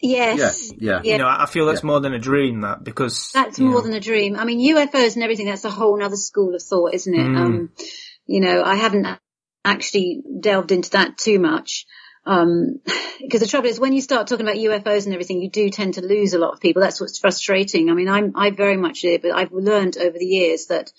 yes. 0.00 0.72
Yeah, 0.72 0.76
yeah. 0.78 1.00
Yeah. 1.02 1.12
you 1.12 1.18
know. 1.18 1.28
I 1.28 1.46
feel 1.46 1.66
that's 1.66 1.82
Yeah. 1.82 1.86
more 1.86 2.00
than 2.00 2.12
a 2.12 2.18
dream. 2.18 2.60
That 2.60 2.84
because 2.84 3.30
That's 3.32 3.58
more 3.58 3.76
know, 3.76 3.80
than 3.80 3.94
a 3.94 4.00
dream. 4.00 4.36
I 4.36 4.44
mean, 4.44 4.60
UFOs 4.74 5.14
and 5.14 5.22
everything, 5.22 5.46
that's 5.46 5.64
a 5.64 5.70
whole 5.70 6.02
other 6.02 6.16
school 6.16 6.54
of 6.54 6.62
thought, 6.62 6.92
isn't 6.94 7.14
it? 7.14 7.26
Mm. 7.26 7.36
Um, 7.38 7.72
you 8.26 8.40
know, 8.40 8.62
I 8.62 8.74
haven't 8.74 9.06
actually 9.64 10.22
delved 10.40 10.70
into 10.70 10.90
that 10.90 11.16
too 11.16 11.38
much. 11.38 11.86
Um, 12.26 12.80
because 13.20 13.40
the 13.40 13.46
trouble 13.46 13.68
is 13.68 13.80
when 13.80 13.92
you 13.92 14.00
start 14.00 14.26
talking 14.26 14.46
about 14.46 14.58
UFOs 14.58 15.04
and 15.06 15.14
everything, 15.14 15.40
you 15.40 15.50
do 15.50 15.70
tend 15.70 15.94
to 15.94 16.04
lose 16.04 16.34
a 16.34 16.38
lot 16.38 16.52
of 16.52 16.60
people. 16.60 16.82
That's 16.82 17.00
what's 17.00 17.18
frustrating. 17.18 17.90
I 17.90 17.94
mean, 17.94 18.08
I'm, 18.08 18.32
I 18.36 18.50
very 18.50 18.76
much 18.76 19.00
do, 19.00 19.18
but 19.18 19.32
I've 19.32 19.52
learned 19.52 19.96
over 19.96 20.18
the 20.18 20.26
years 20.26 20.66
that 20.66 20.92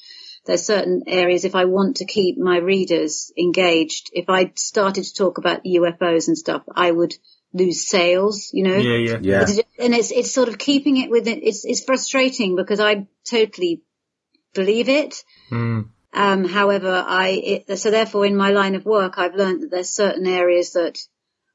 there's 0.45 0.65
certain 0.65 1.03
areas 1.07 1.45
if 1.45 1.55
I 1.55 1.65
want 1.65 1.97
to 1.97 2.05
keep 2.05 2.37
my 2.37 2.57
readers 2.57 3.31
engaged, 3.37 4.09
if 4.13 4.29
I 4.29 4.53
started 4.55 5.03
to 5.03 5.13
talk 5.13 5.37
about 5.37 5.65
UFOs 5.65 6.27
and 6.27 6.37
stuff, 6.37 6.63
I 6.73 6.89
would 6.89 7.15
lose 7.53 7.87
sales, 7.87 8.49
you 8.53 8.63
know? 8.63 8.75
Yeah, 8.75 8.97
yeah, 8.97 9.45
Yeah. 9.47 9.63
And 9.79 9.93
it's 9.93 10.11
it's 10.11 10.31
sort 10.31 10.49
of 10.49 10.57
keeping 10.57 10.97
it 10.97 11.09
within. 11.09 11.41
It's 11.43 11.65
it's 11.65 11.83
frustrating 11.83 12.55
because 12.55 12.79
I 12.79 13.07
totally 13.29 13.81
believe 14.53 14.89
it. 14.89 15.23
Mm. 15.51 15.89
Um, 16.13 16.45
however, 16.45 17.03
I 17.05 17.27
it, 17.67 17.79
so 17.79 17.91
therefore 17.91 18.25
in 18.25 18.35
my 18.35 18.51
line 18.51 18.75
of 18.75 18.85
work, 18.85 19.17
I've 19.17 19.35
learned 19.35 19.63
that 19.63 19.71
there's 19.71 19.93
certain 19.93 20.27
areas 20.27 20.73
that 20.73 20.97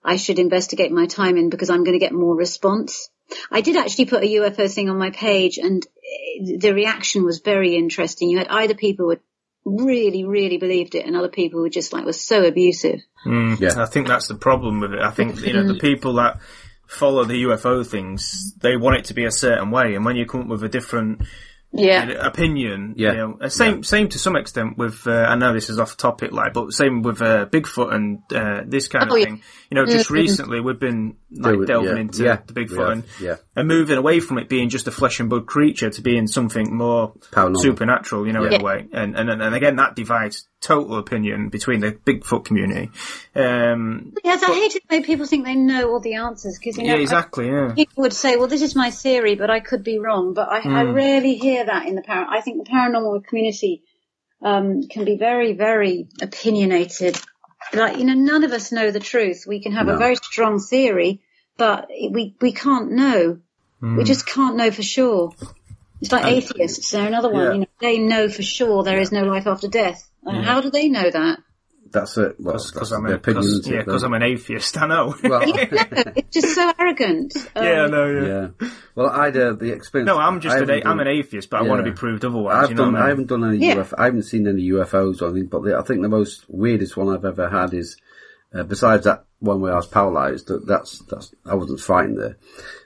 I 0.04 0.16
should 0.16 0.38
investigate 0.38 0.90
my 0.90 1.06
time 1.06 1.36
in 1.36 1.50
because 1.50 1.70
I'm 1.70 1.84
going 1.84 1.98
to 1.98 2.04
get 2.04 2.12
more 2.12 2.36
response. 2.36 3.08
I 3.50 3.60
did 3.60 3.76
actually 3.76 4.06
put 4.06 4.24
a 4.24 4.26
UFO 4.26 4.70
thing 4.70 4.90
on 4.90 4.98
my 4.98 5.10
page, 5.10 5.58
and 5.58 5.84
eh, 5.84 6.56
the 6.58 6.72
reaction 6.74 7.24
was 7.24 7.40
very 7.40 7.76
interesting. 7.76 8.28
You 8.28 8.38
had 8.38 8.48
either 8.48 8.74
people 8.74 9.06
who 9.06 9.86
really, 9.86 10.24
really 10.24 10.58
believed 10.58 10.94
it, 10.94 11.06
and 11.06 11.16
other 11.16 11.28
people 11.28 11.60
who 11.60 11.70
just 11.70 11.92
like 11.92 12.04
were 12.04 12.12
so 12.12 12.44
abusive. 12.44 13.00
Mm, 13.24 13.60
Yeah. 13.60 13.82
I 13.82 13.86
think 13.86 14.08
that's 14.08 14.28
the 14.28 14.34
problem 14.34 14.80
with 14.80 14.92
it. 14.92 15.00
I 15.00 15.10
think 15.10 15.40
you 15.46 15.52
know 15.52 15.66
the 15.66 15.78
people 15.78 16.14
that 16.14 16.40
follow 16.86 17.24
the 17.24 17.44
UFO 17.44 17.86
things, 17.86 18.54
they 18.60 18.76
want 18.76 18.96
it 18.96 19.04
to 19.06 19.14
be 19.14 19.24
a 19.24 19.32
certain 19.32 19.70
way, 19.70 19.94
and 19.94 20.04
when 20.04 20.16
you 20.16 20.26
come 20.26 20.42
up 20.42 20.48
with 20.48 20.64
a 20.64 20.68
different 20.68 21.22
Yeah, 21.74 22.10
opinion, 22.26 22.94
Yeah. 22.98 23.10
you 23.12 23.16
know, 23.16 23.38
uh, 23.40 23.48
same 23.48 23.82
same 23.82 24.08
to 24.10 24.18
some 24.18 24.36
extent 24.36 24.76
with. 24.76 25.06
Uh, 25.06 25.12
I 25.12 25.36
know 25.36 25.54
this 25.54 25.70
is 25.70 25.78
off 25.78 25.96
topic, 25.96 26.30
like, 26.30 26.52
but 26.52 26.72
same 26.72 27.00
with 27.02 27.22
uh, 27.22 27.46
Bigfoot 27.46 27.94
and 27.94 28.18
uh, 28.34 28.62
this 28.66 28.88
kind 28.88 29.10
Oh, 29.10 29.14
of 29.14 29.20
yeah. 29.20 29.24
thing. 29.24 29.42
You 29.70 29.76
know, 29.76 29.86
just 29.86 30.10
Mhm. 30.10 30.14
recently 30.14 30.60
we've 30.60 30.78
been 30.78 31.16
like 31.34 31.64
delving 31.66 31.94
yeah, 31.96 32.00
into 32.02 32.24
yeah, 32.24 32.38
the 32.46 32.52
Bigfoot 32.52 32.78
have, 32.78 32.88
and 32.90 33.04
yeah. 33.20 33.36
And 33.54 33.68
moving 33.68 33.98
away 33.98 34.18
from 34.20 34.38
it 34.38 34.48
being 34.48 34.68
just 34.70 34.86
a 34.86 34.90
flesh 34.90 35.20
and 35.20 35.28
blood 35.28 35.46
creature 35.46 35.90
to 35.90 36.00
being 36.00 36.26
something 36.26 36.74
more 36.74 37.12
Paranormal. 37.32 37.60
supernatural, 37.60 38.26
you 38.26 38.32
know, 38.32 38.44
in 38.44 38.60
a 38.60 38.64
way. 38.64 38.86
And, 38.92 39.14
and 39.16 39.28
and 39.28 39.54
again, 39.54 39.76
that 39.76 39.94
divides 39.94 40.48
total 40.60 40.96
opinion 40.98 41.48
between 41.50 41.80
the 41.80 41.92
Bigfoot 41.92 42.44
community. 42.44 42.90
Um, 43.34 44.14
yes, 44.24 44.42
I 44.42 44.54
hate 44.54 44.76
it 44.76 44.82
when 44.88 45.02
people 45.02 45.26
think 45.26 45.44
they 45.44 45.54
know 45.54 45.90
all 45.90 46.00
the 46.00 46.14
answers 46.14 46.58
because 46.58 46.78
you 46.78 46.84
know 46.84 46.94
yeah, 46.94 46.98
I- 46.98 47.02
exactly. 47.02 47.48
Yeah. 47.48 47.72
people 47.74 48.02
would 48.02 48.12
say, 48.12 48.36
well, 48.36 48.48
this 48.48 48.62
is 48.62 48.74
my 48.74 48.90
theory, 48.90 49.34
but 49.34 49.50
I 49.50 49.60
could 49.60 49.84
be 49.84 49.98
wrong. 49.98 50.34
But 50.34 50.48
I, 50.48 50.60
I 50.60 50.82
rarely 50.84 51.34
hear 51.34 51.64
that 51.66 51.86
in 51.86 51.94
the 51.94 52.02
par. 52.02 52.26
I 52.28 52.40
think 52.40 52.64
the 52.64 52.70
paranormal 52.70 53.24
community 53.24 53.82
um, 54.40 54.88
can 54.88 55.04
be 55.04 55.16
very, 55.16 55.52
very 55.52 56.08
opinionated. 56.20 57.20
Like, 57.72 57.98
you 57.98 58.04
know, 58.04 58.14
none 58.14 58.44
of 58.44 58.52
us 58.52 58.72
know 58.72 58.90
the 58.90 58.98
truth. 59.00 59.44
We 59.46 59.60
can 59.62 59.72
have 59.72 59.88
a 59.88 59.96
very 59.96 60.16
strong 60.16 60.58
theory, 60.58 61.22
but 61.56 61.88
we, 61.88 62.34
we 62.40 62.52
can't 62.52 62.90
know. 62.92 63.38
We 63.82 64.04
just 64.04 64.26
can't 64.26 64.56
know 64.56 64.70
for 64.70 64.82
sure. 64.82 65.32
It's 66.00 66.12
like 66.12 66.24
atheists. 66.26 66.90
They're 66.92 67.06
another 67.06 67.30
one. 67.30 67.42
Yeah. 67.44 67.52
You 67.52 67.58
know, 67.60 67.66
they 67.80 67.98
know 67.98 68.28
for 68.28 68.42
sure 68.42 68.82
there 68.84 68.98
is 69.00 69.10
no 69.12 69.22
life 69.24 69.46
after 69.46 69.68
death. 69.68 70.08
And 70.24 70.44
How 70.44 70.60
do 70.60 70.70
they 70.70 70.88
know 70.88 71.10
that? 71.10 71.40
That's 71.90 72.16
it. 72.16 72.36
Well, 72.38 72.54
Because 72.54 72.90
I'm, 72.92 73.04
an, 73.04 73.12
a- 73.12 73.14
opinion. 73.16 73.42
'cause- 73.42 73.52
isn't 73.52 73.74
yeah, 73.74 73.82
cause 73.82 74.02
I'm 74.02 74.14
an 74.14 74.22
atheist. 74.22 74.80
I 74.80 74.86
know. 74.86 75.14
Well, 75.22 75.42
it's 75.44 76.30
just 76.34 76.54
so 76.54 76.72
arrogant. 76.78 77.36
Um, 77.54 77.64
yeah, 77.64 77.82
I 77.82 77.86
know. 77.88 78.06
Yeah. 78.10 78.48
yeah. 78.60 78.68
Well, 78.94 79.10
I 79.10 79.26
had 79.26 79.36
uh, 79.36 79.52
the 79.54 79.72
experience. 79.72 80.06
No, 80.06 80.16
I'm 80.16 80.40
just 80.40 80.54
I 80.56 80.60
an, 80.60 80.68
haven't 80.68 80.86
a- 80.86 80.88
I'm 80.88 81.00
an 81.00 81.08
atheist, 81.08 81.50
but 81.50 81.58
I 81.60 81.62
want 81.64 81.84
to 81.84 81.90
be 81.90 81.94
proved 81.94 82.24
otherwise. 82.24 82.64
I've 82.64 82.70
you 82.70 82.76
know 82.76 82.84
done. 82.84 82.92
what 82.94 83.02
I 83.02 83.04
I 83.04 83.06
mean? 83.08 83.10
haven't 83.10 83.26
done 83.26 83.44
any 83.44 83.66
Yeah. 83.66 83.74
UFO. 83.74 83.94
I 83.98 84.04
haven't 84.06 84.22
seen 84.22 84.46
any 84.48 84.62
UFOs 84.70 85.20
or 85.20 85.26
anything. 85.30 85.48
But 85.48 85.64
the, 85.64 85.76
I 85.76 85.82
think 85.82 86.00
the 86.02 86.08
most 86.08 86.46
weirdest 86.48 86.96
one 86.96 87.14
I've 87.14 87.24
ever 87.26 87.48
had 87.50 87.74
is, 87.74 87.96
uh, 88.54 88.62
besides 88.62 89.04
that 89.04 89.24
one 89.40 89.60
where 89.60 89.72
I 89.74 89.76
was 89.76 89.86
paralysed. 89.88 90.46
That, 90.46 90.66
that's 90.66 90.98
that's. 91.10 91.34
I 91.44 91.54
wasn't 91.56 91.80
frightened 91.80 92.18
there. 92.18 92.38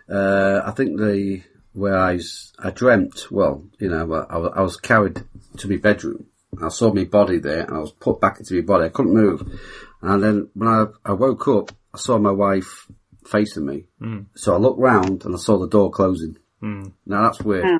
Uh, 0.09 0.61
I 0.65 0.71
think 0.73 0.99
the 0.99 1.43
where 1.73 1.97
I 1.99 2.15
was, 2.15 2.53
I 2.59 2.71
dreamt. 2.71 3.31
Well, 3.31 3.65
you 3.79 3.89
know, 3.91 4.27
I, 4.31 4.39
was- 4.39 4.53
I 4.57 4.63
was 4.63 4.77
carried 4.77 5.23
to 5.59 5.69
my 5.69 5.77
bedroom. 5.77 6.27
I 6.63 6.69
saw 6.69 6.93
my 6.93 7.05
body 7.05 7.39
there, 7.39 7.65
and 7.65 7.77
I 7.77 7.81
was 7.81 7.93
put 7.93 8.21
back 8.21 8.39
into 8.39 8.55
my 8.55 8.63
body. 8.63 8.85
I 8.85 8.89
couldn't 8.89 9.13
move. 9.15 9.61
And 10.01 10.23
then 10.23 10.49
when 10.55 10.69
I, 10.69 10.87
I 11.05 11.13
woke 11.13 11.47
up, 11.49 11.73
I 11.93 11.99
saw 11.99 12.19
my 12.19 12.31
wife 12.31 12.87
facing 13.27 13.67
me. 13.67 13.85
Mm. 14.01 14.27
So 14.37 14.55
I 14.55 14.59
looked 14.59 14.79
round 14.79 15.25
and 15.25 15.35
I 15.35 15.39
saw 15.39 15.59
the 15.59 15.69
door 15.69 15.91
closing. 15.91 16.37
Mm. 16.63 16.93
Now 17.05 17.25
that's 17.25 17.41
weird. 17.43 17.65
Yeah. 17.65 17.79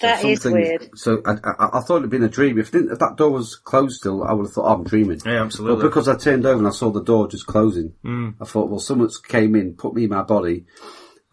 That 0.00 0.24
is 0.24 0.44
weird. 0.44 0.90
So 0.96 1.22
I, 1.24 1.32
I, 1.42 1.78
I 1.78 1.80
thought 1.80 1.98
it'd 1.98 2.10
been 2.10 2.22
a 2.24 2.28
dream. 2.28 2.58
If, 2.58 2.70
didn't, 2.72 2.92
if 2.92 2.98
that 3.00 3.16
door 3.16 3.30
was 3.30 3.56
closed 3.56 3.96
still, 3.96 4.22
I 4.24 4.32
would 4.32 4.46
have 4.46 4.52
thought 4.52 4.66
oh, 4.70 4.74
I'm 4.74 4.84
dreaming. 4.84 5.18
Yeah, 5.24 5.38
But 5.38 5.44
absolutely. 5.46 5.82
because 5.88 6.08
I 6.08 6.16
turned 6.16 6.46
over 6.46 6.58
and 6.58 6.66
I 6.68 6.72
saw 6.72 6.90
the 6.90 7.02
door 7.02 7.28
just 7.28 7.46
closing, 7.46 7.94
Mm. 8.04 8.34
I 8.40 8.44
thought, 8.44 8.68
well, 8.68 8.80
someone's 8.80 9.18
came 9.18 9.54
in, 9.56 9.74
put 9.74 9.94
me 9.94 10.04
in 10.04 10.10
my 10.10 10.22
body, 10.22 10.66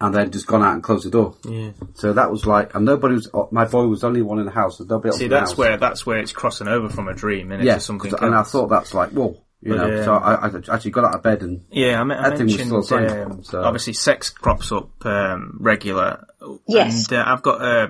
and 0.02 0.14
then 0.14 0.30
just 0.32 0.46
gone 0.48 0.62
out 0.62 0.74
and 0.74 0.84
closed 0.84 1.06
the 1.06 1.10
door. 1.12 1.36
yeah. 1.48 1.72
So 1.93 2.12
that 2.14 2.30
was 2.30 2.46
like, 2.46 2.76
and 2.76 2.84
nobody 2.86 3.16
was. 3.16 3.30
uh, 3.34 3.43
My 3.52 3.66
boy 3.66 3.86
was 3.88 4.02
the 4.02 4.08
only 4.08 4.22
one 4.22 4.39
in 4.39 4.46
the 4.46 4.52
house. 4.52 4.78
There's 4.78 4.89
nobody 4.89 5.10
else 5.10 5.18
See, 5.20 5.26
in 5.26 5.30
the 5.30 5.36
that's 5.38 5.52
house. 5.52 5.58
where 5.58 5.78
that's 5.78 6.06
where 6.06 6.18
it's 6.20 6.32
crossing 6.34 6.68
over 6.68 6.89
from 6.89 7.08
a 7.08 7.14
dream 7.14 7.52
into 7.52 7.66
yeah, 7.66 7.78
something. 7.78 8.12
'cause- 8.12 8.20
and 8.22 8.36
I 8.36 8.43
thought 8.43 8.68
that's 8.68 8.93
like, 8.93 9.12
whoa, 9.12 9.38
you 9.62 9.74
But, 9.74 9.78
know. 9.78 9.96
yeah. 9.96 10.04
So 10.06 10.14
I, 10.16 10.34
I 10.48 10.52
actually 10.74 10.91
got 10.91 11.06
out 11.06 11.16
of 11.16 11.24
bed 11.24 11.41
and 11.43 11.62
Yeah, 11.72 12.02
I, 12.02 12.04
me- 12.04 12.16
I 12.16 12.24
That 12.24 12.32
was 12.32 12.39
mentioned 12.39 12.68
still 12.68 12.82
the 12.82 12.88
same, 13.10 13.32
um, 13.32 13.43
so- 13.43 13.64
obviously 13.64 13.93
sex 13.93 14.30
crops 14.32 14.72
up 14.72 14.89
um, 15.06 15.58
regular 15.62 16.26
Yes. 16.68 17.10
And 17.10 17.20
uh, 17.20 17.24
I've 17.26 17.41
got 17.41 17.62
uh, 17.62 17.88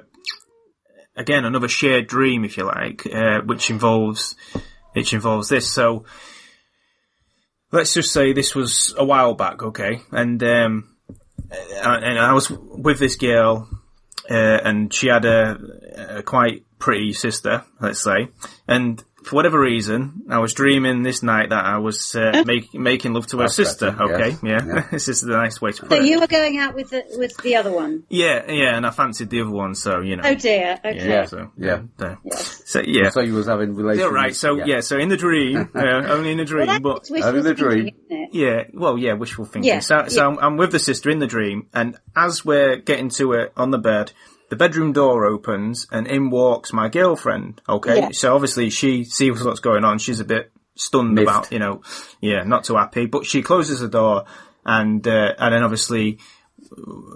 again 1.18 1.44
another 1.44 1.68
shared 1.68 2.08
dream, 2.08 2.46
if 2.46 2.56
you 2.58 2.66
like, 2.66 3.06
uh, 3.12 3.42
which 3.46 3.70
involves 3.72 4.36
which 4.94 5.12
involves 5.14 5.50
this. 5.50 5.68
So 5.68 6.06
let's 7.72 7.94
just 7.94 8.14
say 8.14 8.32
this 8.34 8.56
was 8.56 8.94
a 8.98 9.04
while 9.04 9.34
back, 9.34 9.62
okay? 9.64 10.02
And 10.12 10.42
um, 10.44 10.95
and 11.52 12.20
I 12.20 12.34
was 12.34 12.50
with 12.50 13.00
this 13.00 13.16
girl, 13.16 13.70
uh, 14.30 14.34
and 14.34 14.94
she 14.94 15.08
had 15.08 15.26
a, 15.26 16.18
a 16.18 16.24
quite 16.24 16.66
pretty 16.80 17.14
sister, 17.14 17.64
let's 17.80 18.04
say, 18.04 18.30
and 18.68 19.04
for 19.26 19.36
whatever 19.36 19.60
reason, 19.60 20.24
I 20.30 20.40
was 20.40 20.54
dreaming 20.54 21.04
this 21.04 21.24
night 21.24 21.50
that 21.50 21.66
I 21.66 21.80
was 21.80 22.16
uh, 22.16 22.44
make, 22.46 22.74
making 22.74 23.14
love 23.14 23.28
to 23.28 23.38
her 23.38 23.44
That's 23.46 23.56
sister. 23.56 23.92
better, 23.92 24.14
Okay, 24.14 24.30
yes. 24.30 24.40
yeah, 24.44 24.66
Yeah. 24.66 24.88
this 24.92 25.08
is 25.10 25.22
the 25.22 25.34
nice 25.34 25.60
way 25.60 25.72
to 25.72 25.82
put 25.82 25.92
So 25.92 25.98
it. 25.98 26.06
you 26.06 26.20
were 26.20 26.28
going 26.28 26.58
out 26.60 26.76
with 26.76 26.92
the 26.92 27.04
with 27.18 27.36
the 27.38 27.56
other 27.56 27.72
one. 27.72 28.04
Yeah, 28.10 28.50
yeah, 28.52 28.76
and 28.78 28.86
I 28.86 28.92
fancied 28.92 29.30
the 29.30 29.42
other 29.42 29.52
one, 29.52 29.76
so 29.76 30.00
you 30.02 30.16
know. 30.16 30.24
Oh 30.26 30.36
dear. 30.36 30.80
Okay. 30.86 31.10
yeah, 31.10 31.26
so 31.26 31.52
Yeah. 31.58 31.82
Yes. 32.00 32.62
So 32.66 32.82
yeah, 32.82 33.10
So 33.10 33.22
you 33.22 33.34
was 33.34 33.48
having 33.48 33.76
relations. 33.76 34.00
yeah, 34.12 34.14
right. 34.16 34.36
So 34.36 34.64
yeah. 34.64 34.80
so 34.82 34.98
in 34.98 35.10
the 35.10 35.18
dream, 35.18 35.70
uh, 35.76 35.80
only 36.08 36.32
in 36.32 36.38
the 36.38 36.46
dream, 36.46 36.68
Well, 36.68 36.80
but 36.80 36.94
that's 36.96 37.12
wishful 37.12 37.30
Only 37.30 37.42
the 37.42 37.54
dream. 37.54 37.90
isn't 38.10 38.34
yeah, 38.34 38.64
well, 38.74 38.98
yeah, 38.98 39.14
wishful 39.14 39.46
thinking. 39.46 39.70
Yeah, 39.72 39.80
So, 39.80 40.08
so 40.08 40.22
yeah. 40.22 40.28
I'm, 40.28 40.40
I'm 40.40 40.58
with 40.58 40.72
the 40.72 40.80
sister 40.80 41.10
in 41.10 41.20
the 41.20 41.28
dream, 41.28 41.68
and 41.74 41.98
as 42.16 42.44
we're 42.46 42.76
getting 42.78 43.10
to 43.10 43.34
it 43.34 43.54
on 43.56 43.72
the 43.72 43.78
bed, 43.78 44.12
the 44.50 44.56
bedroom 44.56 44.94
door 44.94 45.26
opens, 45.26 45.88
and 45.92 46.08
in 46.08 46.30
walks 46.30 46.72
my 46.74 46.88
girlfriend. 46.90 47.62
Okay, 47.68 47.98
Yeah. 48.00 48.10
so 48.12 48.36
obviously 48.36 48.70
she 48.70 49.04
sees 49.04 49.44
what's 49.44 49.60
going 49.60 49.84
on. 49.84 49.98
She's 50.00 50.20
a 50.20 50.26
bit 50.26 50.52
stunned 50.76 51.16
Miffed. 51.16 51.28
about, 51.30 51.52
you 51.52 51.60
know, 51.60 51.82
yeah, 52.22 52.44
not 52.44 52.64
too 52.66 52.76
happy. 52.76 53.06
But 53.06 53.26
she 53.26 53.42
closes 53.42 53.80
the 53.80 53.88
door, 53.88 54.26
and 54.66 55.06
uh, 55.08 55.34
and 55.40 55.54
then 55.54 55.64
obviously 55.64 56.20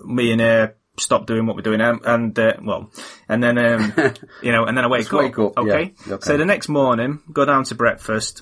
me 0.06 0.32
and 0.32 0.42
her 0.42 0.76
stop 0.98 1.26
doing 1.28 1.46
what 1.46 1.56
we're 1.56 1.62
doing, 1.62 1.82
and, 1.82 2.00
and 2.06 2.38
uh, 2.40 2.54
well, 2.64 2.92
and 3.28 3.44
then 3.44 3.58
um, 3.58 3.94
you 4.44 4.52
know, 4.52 4.66
and 4.66 4.78
then 4.78 4.84
I 4.84 4.88
wake 4.88 5.02
Just 5.02 5.14
up. 5.14 5.20
wake 5.22 5.40
up, 5.40 5.54
yeah. 5.58 5.62
okay? 5.64 5.94
Okay. 6.08 6.18
So 6.26 6.38
the 6.38 6.46
next 6.46 6.68
morning, 6.70 7.22
go 7.32 7.46
down 7.46 7.64
to 7.66 7.76
breakfast 7.76 8.42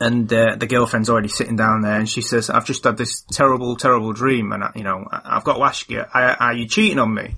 and 0.00 0.32
uh, 0.32 0.56
the 0.56 0.66
girlfriend's 0.66 1.10
already 1.10 1.28
sitting 1.28 1.56
down 1.56 1.82
there, 1.82 1.96
and 1.98 2.08
she 2.08 2.22
says, 2.22 2.48
"I've 2.48 2.64
just 2.64 2.84
had 2.84 2.96
this 2.96 3.22
terrible, 3.32 3.76
terrible 3.76 4.12
dream, 4.12 4.52
and 4.52 4.64
I, 4.64 4.70
you 4.74 4.84
know, 4.84 5.04
I- 5.10 5.36
I've 5.36 5.44
got 5.44 5.56
to 5.56 5.62
ask 5.64 5.90
you, 5.90 6.00
are, 6.00 6.36
are 6.40 6.54
you 6.54 6.66
cheating 6.68 6.98
on 6.98 7.12
me?" 7.12 7.36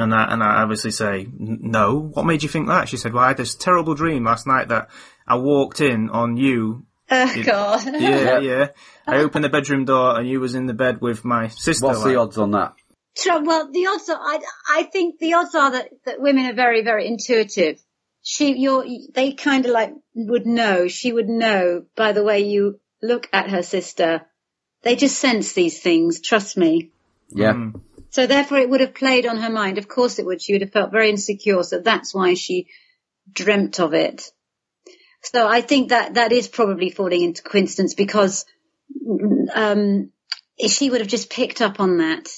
And 0.00 0.14
I, 0.14 0.32
and 0.32 0.42
I 0.42 0.62
obviously 0.62 0.90
say, 0.90 1.26
"No." 1.38 2.10
What 2.14 2.26
made 2.26 2.42
you 2.42 2.48
think 2.48 2.68
that? 2.68 2.88
She 2.88 2.96
said, 2.96 3.12
"Well, 3.12 3.24
I 3.24 3.28
had 3.28 3.36
this 3.36 3.54
terrible 3.54 3.94
dream 3.94 4.24
last 4.24 4.46
night 4.46 4.68
that 4.68 4.88
I 5.26 5.36
walked 5.36 5.80
in 5.80 6.10
on 6.10 6.36
you. 6.36 6.86
Oh 7.10 7.42
God. 7.44 7.84
Yeah, 8.00 8.38
yeah. 8.38 8.68
I 9.06 9.18
opened 9.18 9.44
the 9.44 9.48
bedroom 9.48 9.84
door, 9.84 10.18
and 10.18 10.28
you 10.28 10.40
was 10.40 10.54
in 10.54 10.66
the 10.66 10.74
bed 10.74 11.00
with 11.00 11.24
my 11.24 11.48
sister. 11.48 11.86
What's 11.86 12.00
like- 12.00 12.08
the 12.08 12.20
odds 12.20 12.38
on 12.38 12.52
that? 12.52 12.74
Sure, 13.16 13.42
well, 13.42 13.70
the 13.70 13.86
odds 13.86 14.08
are, 14.08 14.18
I, 14.20 14.38
I 14.68 14.82
think 14.84 15.18
the 15.18 15.34
odds 15.34 15.54
are 15.56 15.72
that, 15.72 15.88
that 16.04 16.20
women 16.20 16.46
are 16.46 16.54
very, 16.54 16.82
very 16.82 17.08
intuitive. 17.08 17.82
She, 18.22 18.56
you're, 18.56 18.86
they 19.12 19.32
kind 19.32 19.66
of 19.66 19.72
like 19.72 19.92
would 20.14 20.46
know, 20.46 20.86
she 20.86 21.12
would 21.12 21.28
know 21.28 21.86
by 21.96 22.12
the 22.12 22.22
way 22.22 22.40
you 22.40 22.78
look 23.02 23.28
at 23.32 23.50
her 23.50 23.62
sister. 23.62 24.22
They 24.82 24.94
just 24.94 25.18
sense 25.18 25.52
these 25.52 25.80
things, 25.80 26.20
trust 26.20 26.56
me. 26.56 26.92
Yeah. 27.30 27.54
Mm. 27.54 27.80
So 28.10 28.26
therefore 28.26 28.58
it 28.58 28.68
would 28.68 28.80
have 28.80 28.94
played 28.94 29.26
on 29.26 29.38
her 29.38 29.50
mind. 29.50 29.78
Of 29.78 29.88
course 29.88 30.18
it 30.18 30.26
would. 30.26 30.42
She 30.42 30.52
would 30.52 30.62
have 30.62 30.72
felt 30.72 30.90
very 30.90 31.10
insecure. 31.10 31.62
So 31.62 31.78
that's 31.78 32.12
why 32.12 32.34
she 32.34 32.68
dreamt 33.32 33.78
of 33.80 33.94
it. 33.94 34.30
So 35.22 35.46
I 35.46 35.60
think 35.60 35.90
that 35.90 36.14
that 36.14 36.32
is 36.32 36.48
probably 36.48 36.90
falling 36.90 37.22
into 37.22 37.42
coincidence 37.42 37.94
because, 37.94 38.46
um, 39.54 40.10
she 40.66 40.90
would 40.90 41.00
have 41.00 41.08
just 41.08 41.30
picked 41.30 41.60
up 41.60 41.78
on 41.78 41.98
that. 41.98 42.28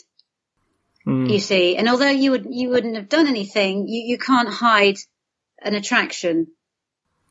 Mm. 1.07 1.31
You 1.31 1.41
see, 1.41 1.77
and 1.77 1.89
although 1.89 2.11
you 2.11 2.33
would, 2.33 2.47
you 2.51 2.69
wouldn't 2.69 2.97
have 2.97 3.09
done 3.09 3.27
anything, 3.27 3.89
you, 3.89 4.03
you 4.03 4.19
can't 4.19 4.49
hide 4.49 4.97
an 5.61 5.75
attraction. 5.75 6.49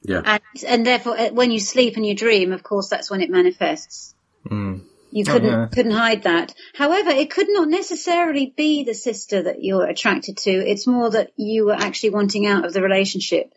Yeah. 0.03 0.21
And, 0.25 0.41
and 0.67 0.85
therefore 0.85 1.17
uh, 1.17 1.29
when 1.29 1.51
you 1.51 1.59
sleep 1.59 1.95
and 1.95 2.05
you 2.05 2.15
dream, 2.15 2.51
of 2.53 2.63
course, 2.63 2.89
that's 2.89 3.11
when 3.11 3.21
it 3.21 3.29
manifests. 3.29 4.15
Mm. 4.49 4.83
You 5.11 5.25
Oh, 5.27 5.33
couldn't 5.33 5.49
yeah. 5.51 5.67
couldn't 5.71 5.91
hide 5.91 6.23
that. 6.23 6.53
However, 6.73 7.09
it 7.09 7.29
could 7.29 7.47
not 7.49 7.67
necessarily 7.67 8.53
be 8.55 8.83
the 8.83 8.93
sister 8.93 9.43
that 9.43 9.63
you're 9.63 9.85
attracted 9.85 10.37
to. 10.37 10.51
It's 10.51 10.87
more 10.87 11.09
that 11.11 11.31
you 11.35 11.65
were 11.65 11.73
actually 11.73 12.11
wanting 12.11 12.45
out 12.47 12.65
of 12.65 12.73
the 12.73 12.81
relationship. 12.81 13.53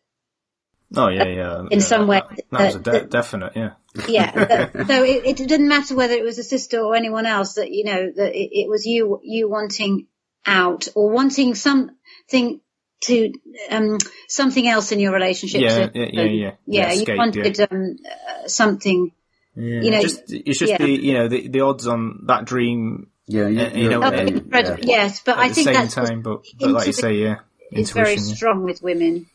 Oh 0.97 1.09
yeah, 1.09 1.25
yeah. 1.25 1.61
In 1.71 1.79
yeah, 1.79 1.79
some 1.81 2.07
way, 2.07 2.21
that, 2.29 2.41
that 2.51 2.67
was 2.67 2.75
a 2.77 2.79
de- 2.81 2.91
that- 2.91 3.11
definite, 3.11 3.53
yeah. 3.57 3.71
Yeah. 4.09 4.31
that- 4.45 4.87
so 4.87 5.03
it, 5.05 5.25
it 5.27 5.37
didn't 5.37 5.69
matter 5.69 5.95
whether 5.97 6.15
it 6.15 6.25
was 6.25 6.39
a 6.39 6.45
sister 6.45 6.81
or 6.81 6.95
anyone 6.95 7.27
else. 7.27 7.55
That 7.55 7.71
you 7.71 7.85
know 7.85 8.11
that 8.17 8.35
it, 8.35 8.51
it 8.63 8.69
was 8.69 8.85
you 8.87 9.21
you 9.23 9.49
wanting 9.49 10.07
out 10.47 10.89
or 10.95 11.11
wanting 11.11 11.55
something 11.55 12.61
to 13.03 13.33
um 13.71 13.99
something 14.29 14.67
else 14.69 14.93
in 14.93 15.01
your 15.01 15.13
relationship. 15.13 15.61
Yeah, 15.63 15.69
So- 15.71 15.91
yeah, 15.95 16.07
yeah, 16.13 16.23
yeah. 16.23 16.51
Yeah, 16.67 16.91
Escape, 16.93 17.09
you 17.09 17.17
wanted 17.17 17.61
um 17.71 17.97
uh, 18.05 18.49
something. 18.49 19.13
Yeah. 19.57 19.81
You 19.83 19.91
know, 19.91 20.01
just, 20.03 20.23
it's 20.29 20.59
just 20.59 20.71
yeah. 20.71 20.79
the 20.79 20.91
you 20.91 21.15
know 21.15 21.29
the 21.29 21.49
the 21.49 21.61
odds 21.61 21.87
on 21.87 22.25
that 22.27 22.45
dream 22.45 23.11
Yeah. 23.27 23.49
You, 23.49 23.83
you 23.83 23.91
know, 23.91 24.03
Oh, 24.03 24.11
incredible. 24.11 24.85
Yes, 24.85 25.23
but 25.25 25.39
at 25.39 25.45
I 25.45 25.49
the 25.49 25.55
think 25.55 25.65
same 25.67 25.75
that's 25.75 25.95
time, 25.95 26.23
but, 26.23 26.45
but 26.59 26.71
like 26.71 26.87
you 26.89 26.93
say, 26.93 27.15
yeah, 27.15 27.37
it's 27.71 27.91
very 27.91 28.15
intuition. 28.15 28.37
strong 28.37 28.65
with 28.65 28.83
women. 28.83 29.27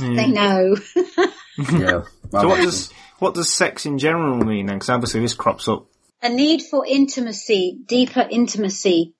yeah. 0.00 0.14
They 0.14 0.28
know. 0.28 0.76
yeah. 1.58 2.02
So 2.30 2.48
what 2.48 2.60
does 2.62 2.90
what 3.18 3.34
does 3.34 3.52
sex 3.52 3.86
in 3.86 3.98
general 3.98 4.38
mean 4.38 4.66
then? 4.66 4.76
Because 4.76 4.90
obviously 4.90 5.20
this 5.20 5.34
crops 5.34 5.68
up. 5.68 5.86
a 6.22 6.28
need 6.28 6.62
for 6.62 6.84
intimacy, 6.86 7.78
deeper 7.86 8.26
intimacy. 8.28 9.14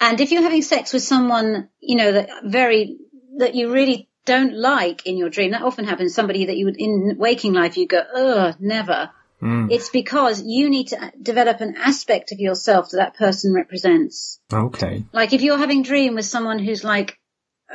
And 0.00 0.20
if 0.20 0.30
you're 0.30 0.42
having 0.42 0.62
sex 0.62 0.92
with 0.92 1.02
someone, 1.02 1.68
you 1.80 1.96
know, 1.96 2.12
that 2.12 2.28
very, 2.44 2.98
that 3.38 3.54
you 3.54 3.72
really 3.72 4.08
don't 4.24 4.54
like 4.54 5.06
in 5.06 5.16
your 5.16 5.30
dream, 5.30 5.52
that 5.52 5.62
often 5.62 5.84
happens, 5.86 6.14
somebody 6.14 6.46
that 6.46 6.56
you 6.56 6.66
would, 6.66 6.76
in 6.76 7.16
waking 7.18 7.54
life, 7.54 7.76
you 7.76 7.86
go, 7.86 8.02
ugh, 8.14 8.56
never. 8.60 9.10
Mm. 9.42 9.70
It's 9.70 9.90
because 9.90 10.42
you 10.42 10.70
need 10.70 10.88
to 10.88 11.12
develop 11.20 11.60
an 11.60 11.76
aspect 11.76 12.32
of 12.32 12.38
yourself 12.38 12.90
that 12.90 12.96
that 12.96 13.16
person 13.16 13.52
represents. 13.52 14.40
Okay. 14.52 15.04
Like 15.12 15.32
if 15.32 15.42
you're 15.42 15.58
having 15.58 15.80
a 15.80 15.84
dream 15.84 16.14
with 16.14 16.24
someone 16.24 16.58
who's 16.58 16.84
like 16.84 17.18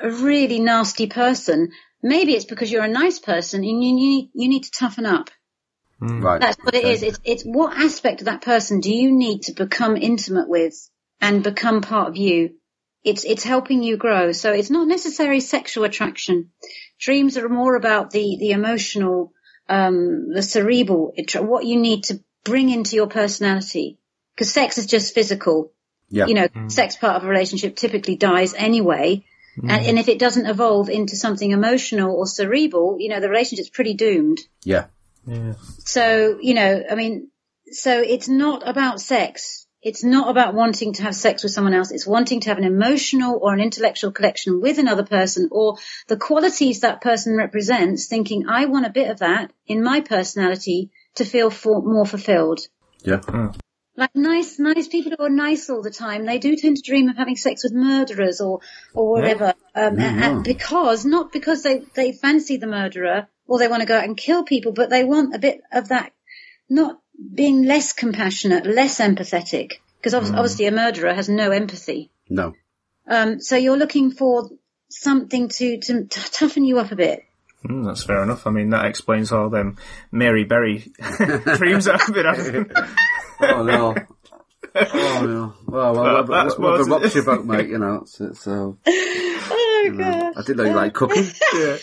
a 0.02 0.10
really 0.10 0.60
nasty 0.60 1.08
person, 1.08 1.72
maybe 2.02 2.34
it's 2.34 2.46
because 2.46 2.72
you're 2.72 2.84
a 2.84 2.88
nice 2.88 3.20
person 3.20 3.64
and 3.64 3.84
you 3.84 3.94
need, 3.94 4.30
you 4.34 4.50
need 4.50 4.64
to 4.64 4.72
toughen 4.72 5.06
up. 5.06 5.30
Right. 6.00 6.42
That's 6.42 6.58
what 6.64 6.74
it 6.74 6.80
okay. 6.80 6.94
is. 6.94 7.04
It's, 7.04 7.20
it's 7.24 7.44
what 7.44 7.78
aspect 7.78 8.22
of 8.22 8.26
that 8.26 8.42
person 8.42 8.80
do 8.80 8.92
you 8.92 9.12
need 9.12 9.44
to 9.44 9.54
become 9.54 9.96
intimate 9.96 10.50
with 10.50 10.74
and 11.20 11.44
become 11.44 11.82
part 11.82 12.10
of 12.10 12.18
you? 12.18 12.56
It's, 13.04 13.24
it's 13.24 13.44
helping 13.44 13.84
you 13.84 13.98
grow. 13.98 14.32
So 14.32 14.52
it's 14.52 14.72
not 14.72 14.88
necessarily 14.88 15.42
sexual 15.42 15.84
attraction. 15.84 16.50
Dreams 17.00 17.38
are 17.38 17.48
more 17.50 17.76
about 17.76 18.10
the, 18.10 18.38
the 18.40 18.52
emotional, 18.52 19.34
um, 19.72 20.34
the 20.34 20.42
cerebral, 20.42 21.14
attra- 21.18 21.42
what 21.42 21.66
you 21.66 21.80
need 21.80 22.04
to 22.06 22.20
bring 22.44 22.70
into 22.70 22.96
your 22.96 23.08
personality. 23.08 23.98
Cause 24.38 24.52
sex 24.52 24.78
is 24.78 24.86
just 24.86 25.14
physical. 25.14 25.72
Yeah. 26.10 26.26
You 26.26 26.34
know, 26.34 26.48
sex 26.68 26.98
part 26.98 27.16
of 27.16 27.24
a 27.24 27.28
relationship 27.28 27.76
typically 27.78 28.18
dies 28.18 28.54
anyway. 28.54 29.24
And, 29.62 29.86
and 29.86 30.00
if 30.00 30.08
it 30.08 30.18
doesn't 30.18 30.46
evolve 30.46 30.90
into 30.90 31.16
something 31.16 31.52
emotional 31.52 32.16
or 32.16 32.26
cerebral, 32.26 32.98
you 33.00 33.10
know, 33.10 33.20
the 33.20 33.30
relationship's 33.30 33.70
pretty 33.70 33.94
doomed. 33.94 34.40
Yeah. 34.64 34.86
Yeah. 35.28 35.54
So, 35.80 36.38
you 36.42 36.54
know, 36.54 36.84
I 36.90 36.96
mean, 36.96 37.30
so 37.72 38.00
it's 38.02 38.28
not 38.28 38.68
about 38.68 39.02
sex. 39.02 39.61
It's 39.82 40.04
not 40.04 40.30
about 40.30 40.54
wanting 40.54 40.94
to 40.94 41.04
have 41.04 41.16
sex 41.16 41.42
with 41.42 41.52
someone 41.54 41.74
else. 41.74 41.92
It's 41.92 42.06
wanting 42.06 42.42
to 42.42 42.50
have 42.50 42.60
an 42.60 42.64
emotional 42.66 43.40
or 43.42 43.52
an 43.54 43.60
intellectual 43.60 44.12
connection 44.12 44.62
with 44.62 44.78
another 44.78 45.04
person 45.04 45.50
or 45.52 45.78
the 46.08 46.18
qualities 46.18 46.82
that 46.82 47.02
person 47.02 47.36
represents, 47.36 48.06
thinking, 48.08 48.48
I 48.48 48.66
want 48.66 48.86
a 48.86 48.92
bit 48.92 49.10
of 49.10 49.20
that 49.20 49.52
in 49.66 49.84
my 49.84 50.02
personality 50.02 50.92
to 51.16 51.26
feel 51.26 51.50
for, 51.50 51.82
more 51.82 52.06
fulfilled. 52.06 52.60
Yeah. 53.04 53.22
Like 53.98 54.16
nice, 54.16 54.60
nice 54.60 54.88
people 54.88 55.14
who 55.18 55.26
are 55.26 55.30
nice 55.30 55.70
all 55.70 55.82
the 55.82 55.90
time, 55.92 56.26
they 56.26 56.38
do 56.38 56.56
tend 56.56 56.78
to 56.78 56.84
dream 56.84 57.10
of 57.10 57.18
having 57.18 57.36
sex 57.36 57.64
with 57.64 57.74
murderers 57.74 58.40
or, 58.40 58.60
or 58.94 59.10
whatever. 59.12 59.54
Um, 59.76 60.00
Yeah. 60.00 60.10
and- 60.10 60.24
and 60.24 60.44
because, 60.44 61.06
not 61.06 61.32
because 61.32 61.64
they, 61.64 61.80
they 61.96 62.12
fancy 62.12 62.58
the 62.58 62.68
murderer 62.68 63.28
or 63.48 63.58
they 63.58 63.68
want 63.68 63.82
to 63.82 63.88
go 63.88 63.98
out 63.98 64.06
and 64.06 64.16
kill 64.16 64.44
people, 64.44 64.72
but 64.74 64.90
they 64.92 65.04
want 65.04 65.36
a 65.36 65.40
bit 65.40 65.62
of 65.74 65.90
that, 65.90 66.14
not 66.70 67.00
being 67.34 67.64
less 67.64 67.94
compassionate, 67.94 68.66
less 68.66 69.00
empathetic. 69.00 69.74
Because 69.98 70.14
obviously 70.16 70.66
a 70.66 70.72
murderer 70.72 71.14
has 71.14 71.30
no 71.30 71.52
empathy. 71.52 72.10
No. 72.30 72.54
Um, 73.08 73.40
so 73.40 73.56
you're 73.56 73.78
looking 73.78 74.12
for 74.12 74.50
something 74.90 75.50
to, 75.50 75.80
to 75.80 76.06
t- 76.06 76.22
toughen 76.32 76.66
you 76.66 76.80
up 76.80 76.92
a 76.92 76.96
bit. 76.96 77.24
Mm, 77.64 77.86
that's 77.86 78.04
fair 78.04 78.24
enough. 78.24 78.48
I 78.48 78.50
mean, 78.50 78.72
that 78.72 78.86
explains 78.86 79.32
all 79.32 79.50
them 79.50 79.78
Mary 80.12 80.44
Berry 80.44 80.80
dreams 81.00 81.86
that 81.86 82.00
I've 82.02 82.14
been 82.14 82.26
having. 82.26 82.72
Oh 83.42 83.64
no. 83.64 83.96
Oh 84.74 85.26
no. 85.26 85.54
Well, 85.68 85.94
well, 85.94 86.04
Well, 86.04 86.24
that's 86.26 86.58
well, 86.58 86.72
well, 86.74 86.88
what- 86.90 87.02
rocks 87.04 87.14
your 87.16 87.24
boat, 87.26 87.46
mate. 87.46 87.70
You 87.70 87.78
know. 87.78 88.00
It's, 88.02 88.20
it's, 88.20 88.48
uh, 88.48 88.72
Oh 89.54 89.82
you 89.86 89.92
know, 89.94 90.34
I 90.36 90.42
didn't 90.42 90.58
know 90.58 90.64
you 90.70 90.76
like 90.76 90.94
cooking. 90.94 91.26
yeah. 91.56 91.78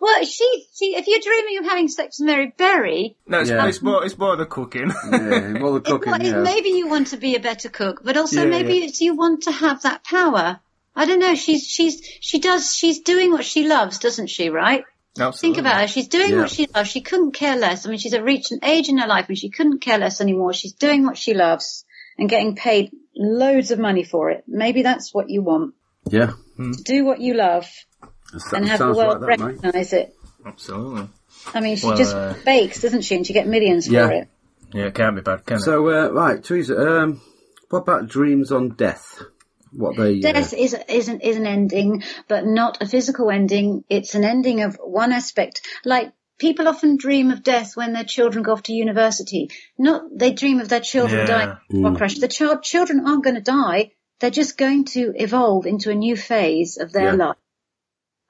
Well, 0.00 0.14
Well, 0.16 0.24
she, 0.24 0.66
she, 0.74 0.96
if 0.96 1.06
you're 1.06 1.20
dreaming 1.20 1.58
of 1.58 1.64
having 1.64 1.88
sex 1.88 2.18
with 2.20 2.26
Mary 2.26 2.52
Berry, 2.56 3.16
No, 3.26 3.40
it's, 3.40 3.50
Yeah. 3.50 3.66
it's 3.66 3.82
more 3.82 4.04
it's 4.04 4.16
more 4.18 4.36
the 4.36 4.46
cooking. 4.46 4.90
Yeah, 5.10 5.60
well, 5.62 5.74
the 5.74 5.78
it, 5.84 5.84
cooking, 5.84 6.12
well, 6.12 6.20
it- 6.20 6.26
yeah. 6.26 6.40
maybe 6.42 6.70
you 6.70 6.88
want 6.88 7.08
to 7.08 7.16
be 7.16 7.34
a 7.36 7.40
better 7.40 7.68
cook, 7.68 8.00
but 8.04 8.16
also 8.16 8.42
Yeah, 8.44 8.48
maybe 8.50 8.74
yeah. 8.74 8.84
it's 8.86 9.00
you 9.00 9.14
want 9.16 9.42
to 9.44 9.52
have 9.52 9.82
that 9.82 10.04
power. 10.04 10.60
I 10.96 11.04
don't 11.06 11.20
know. 11.20 11.34
She's 11.34 11.64
she's 11.66 12.00
she 12.20 12.38
does 12.40 12.74
she's 12.74 13.00
doing 13.00 13.30
what 13.32 13.44
she 13.44 13.66
loves, 13.66 13.98
doesn't 13.98 14.28
she? 14.28 14.48
Right? 14.50 14.84
Absolutely. 15.18 15.38
Think 15.40 15.58
about 15.58 15.80
her. 15.80 15.88
She's 15.88 16.08
doing 16.08 16.30
Yeah. 16.32 16.40
what 16.42 16.50
she 16.50 16.66
loves. 16.74 16.88
She 16.90 17.00
couldn't 17.00 17.32
care 17.32 17.56
less. 17.56 17.86
I 17.86 17.90
mean, 17.90 17.98
she's 17.98 18.16
reached 18.18 18.52
an 18.52 18.60
age 18.62 18.88
in 18.88 18.98
her 18.98 19.06
life 19.08 19.28
when 19.28 19.36
she 19.36 19.48
couldn't 19.50 19.80
care 19.80 19.98
less 19.98 20.20
anymore. 20.20 20.52
She's 20.52 20.72
doing 20.74 21.04
what 21.04 21.16
she 21.18 21.34
loves 21.34 21.84
and 22.18 22.28
getting 22.28 22.54
paid 22.56 22.90
loads 23.16 23.70
of 23.72 23.78
money 23.78 24.04
for 24.04 24.30
it. 24.30 24.44
Maybe 24.46 24.82
that's 24.82 25.12
what 25.14 25.28
you 25.30 25.42
want. 25.42 25.74
Yeah. 26.08 26.32
To 26.56 26.72
do 26.84 27.04
what 27.04 27.20
you 27.20 27.34
love 27.34 27.66
That 28.00 28.10
and 28.52 28.68
have 28.68 28.78
the 28.78 28.92
world 28.92 29.20
like 29.20 29.38
that, 29.38 29.46
mate. 29.46 29.62
recognise 29.62 29.92
it. 29.92 30.14
Absolutely. 30.44 31.08
I 31.54 31.60
mean, 31.60 31.76
she 31.76 31.86
Well, 31.86 31.96
just 31.96 32.14
uh, 32.14 32.34
bakes, 32.44 32.80
doesn't 32.82 33.02
she? 33.02 33.16
And 33.16 33.26
she 33.26 33.32
get 33.32 33.46
millions 33.46 33.88
Yeah. 33.88 34.06
for 34.06 34.12
it. 34.12 34.28
Yeah, 34.74 34.84
it 34.86 34.94
can't 34.94 35.16
be 35.16 35.22
bad, 35.22 35.46
can 35.46 35.56
it? 35.56 35.60
So, 35.60 35.88
uh, 35.88 36.10
right, 36.12 36.42
Theresa, 36.42 36.76
um, 37.02 37.20
what 37.70 37.80
about 37.80 38.08
dreams 38.08 38.52
on 38.52 38.70
death? 38.70 39.22
What 39.72 39.96
they, 39.96 40.18
uh, 40.18 40.32
Death 40.32 40.52
is 40.54 40.72
is 40.88 41.08
an 41.08 41.20
is 41.20 41.36
an 41.36 41.46
ending, 41.46 42.02
but 42.26 42.46
not 42.46 42.80
a 42.82 42.86
physical 42.86 43.30
ending. 43.30 43.84
It's 43.90 44.14
an 44.14 44.24
ending 44.24 44.62
of 44.62 44.76
one 44.82 45.12
aspect. 45.12 45.60
Like 45.84 46.12
people 46.38 46.68
often 46.68 46.96
dream 46.96 47.30
of 47.30 47.42
death 47.42 47.76
when 47.76 47.92
their 47.92 48.04
children 48.04 48.42
go 48.42 48.52
off 48.52 48.62
to 48.64 48.72
university. 48.72 49.50
Not 49.78 50.02
they 50.14 50.32
dream 50.32 50.60
of 50.60 50.68
their 50.70 50.80
children 50.80 51.20
Yeah. 51.20 51.26
dying 51.26 51.56
in 51.70 51.84
a 51.84 51.94
crash. 51.96 52.14
The 52.18 52.28
child 52.28 52.62
children 52.62 53.06
aren't 53.06 53.24
going 53.24 53.36
to 53.36 53.42
die. 53.42 53.92
They're 54.20 54.30
just 54.30 54.56
going 54.56 54.84
to 54.96 55.12
evolve 55.16 55.66
into 55.66 55.90
a 55.90 55.94
new 55.94 56.16
phase 56.16 56.78
of 56.78 56.90
their 56.92 57.10
Yeah. 57.16 57.24
life. 57.26 57.36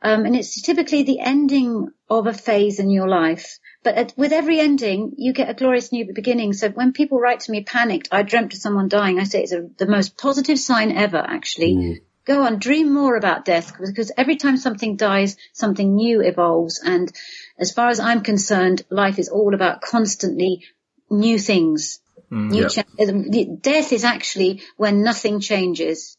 Um, 0.00 0.26
and 0.26 0.36
it's 0.36 0.62
typically 0.62 1.02
the 1.02 1.20
ending 1.20 1.90
of 2.08 2.26
a 2.26 2.32
phase 2.32 2.78
in 2.78 2.90
your 2.90 3.08
life. 3.08 3.58
But 3.82 3.94
at, 3.96 4.14
with 4.16 4.32
every 4.32 4.60
ending, 4.60 5.14
you 5.16 5.32
get 5.32 5.50
a 5.50 5.54
glorious 5.54 5.92
new 5.92 6.12
beginning. 6.12 6.52
So 6.52 6.68
when 6.68 6.92
people 6.92 7.18
write 7.18 7.40
to 7.40 7.52
me 7.52 7.64
panicked, 7.64 8.08
I 8.12 8.22
dreamt 8.22 8.52
of 8.52 8.60
someone 8.60 8.88
dying, 8.88 9.18
I 9.18 9.24
say 9.24 9.42
it's 9.42 9.52
a, 9.52 9.68
the 9.76 9.86
most 9.86 10.16
positive 10.16 10.58
sign 10.58 10.92
ever, 10.92 11.18
actually. 11.18 11.96
Go 12.28 12.42
on, 12.42 12.58
dream 12.58 12.92
more 12.92 13.16
about 13.16 13.46
death 13.46 13.72
because 13.80 14.12
every 14.14 14.36
time 14.36 14.58
something 14.58 14.96
dies, 14.96 15.38
something 15.54 15.94
new 15.94 16.20
evolves. 16.20 16.78
And 16.84 17.10
as 17.58 17.72
far 17.72 17.88
as 17.88 18.00
I'm 18.00 18.20
concerned, 18.20 18.82
life 18.90 19.18
is 19.18 19.30
all 19.30 19.54
about 19.54 19.80
constantly 19.80 20.66
new 21.10 21.38
things. 21.38 22.00
new 22.30 22.62
Yeah. 22.62 22.68
cha- 22.68 22.84
uh, 23.00 23.54
death 23.62 23.94
is 23.94 24.04
actually 24.04 24.60
when 24.76 25.02
nothing 25.02 25.40
changes. 25.40 26.17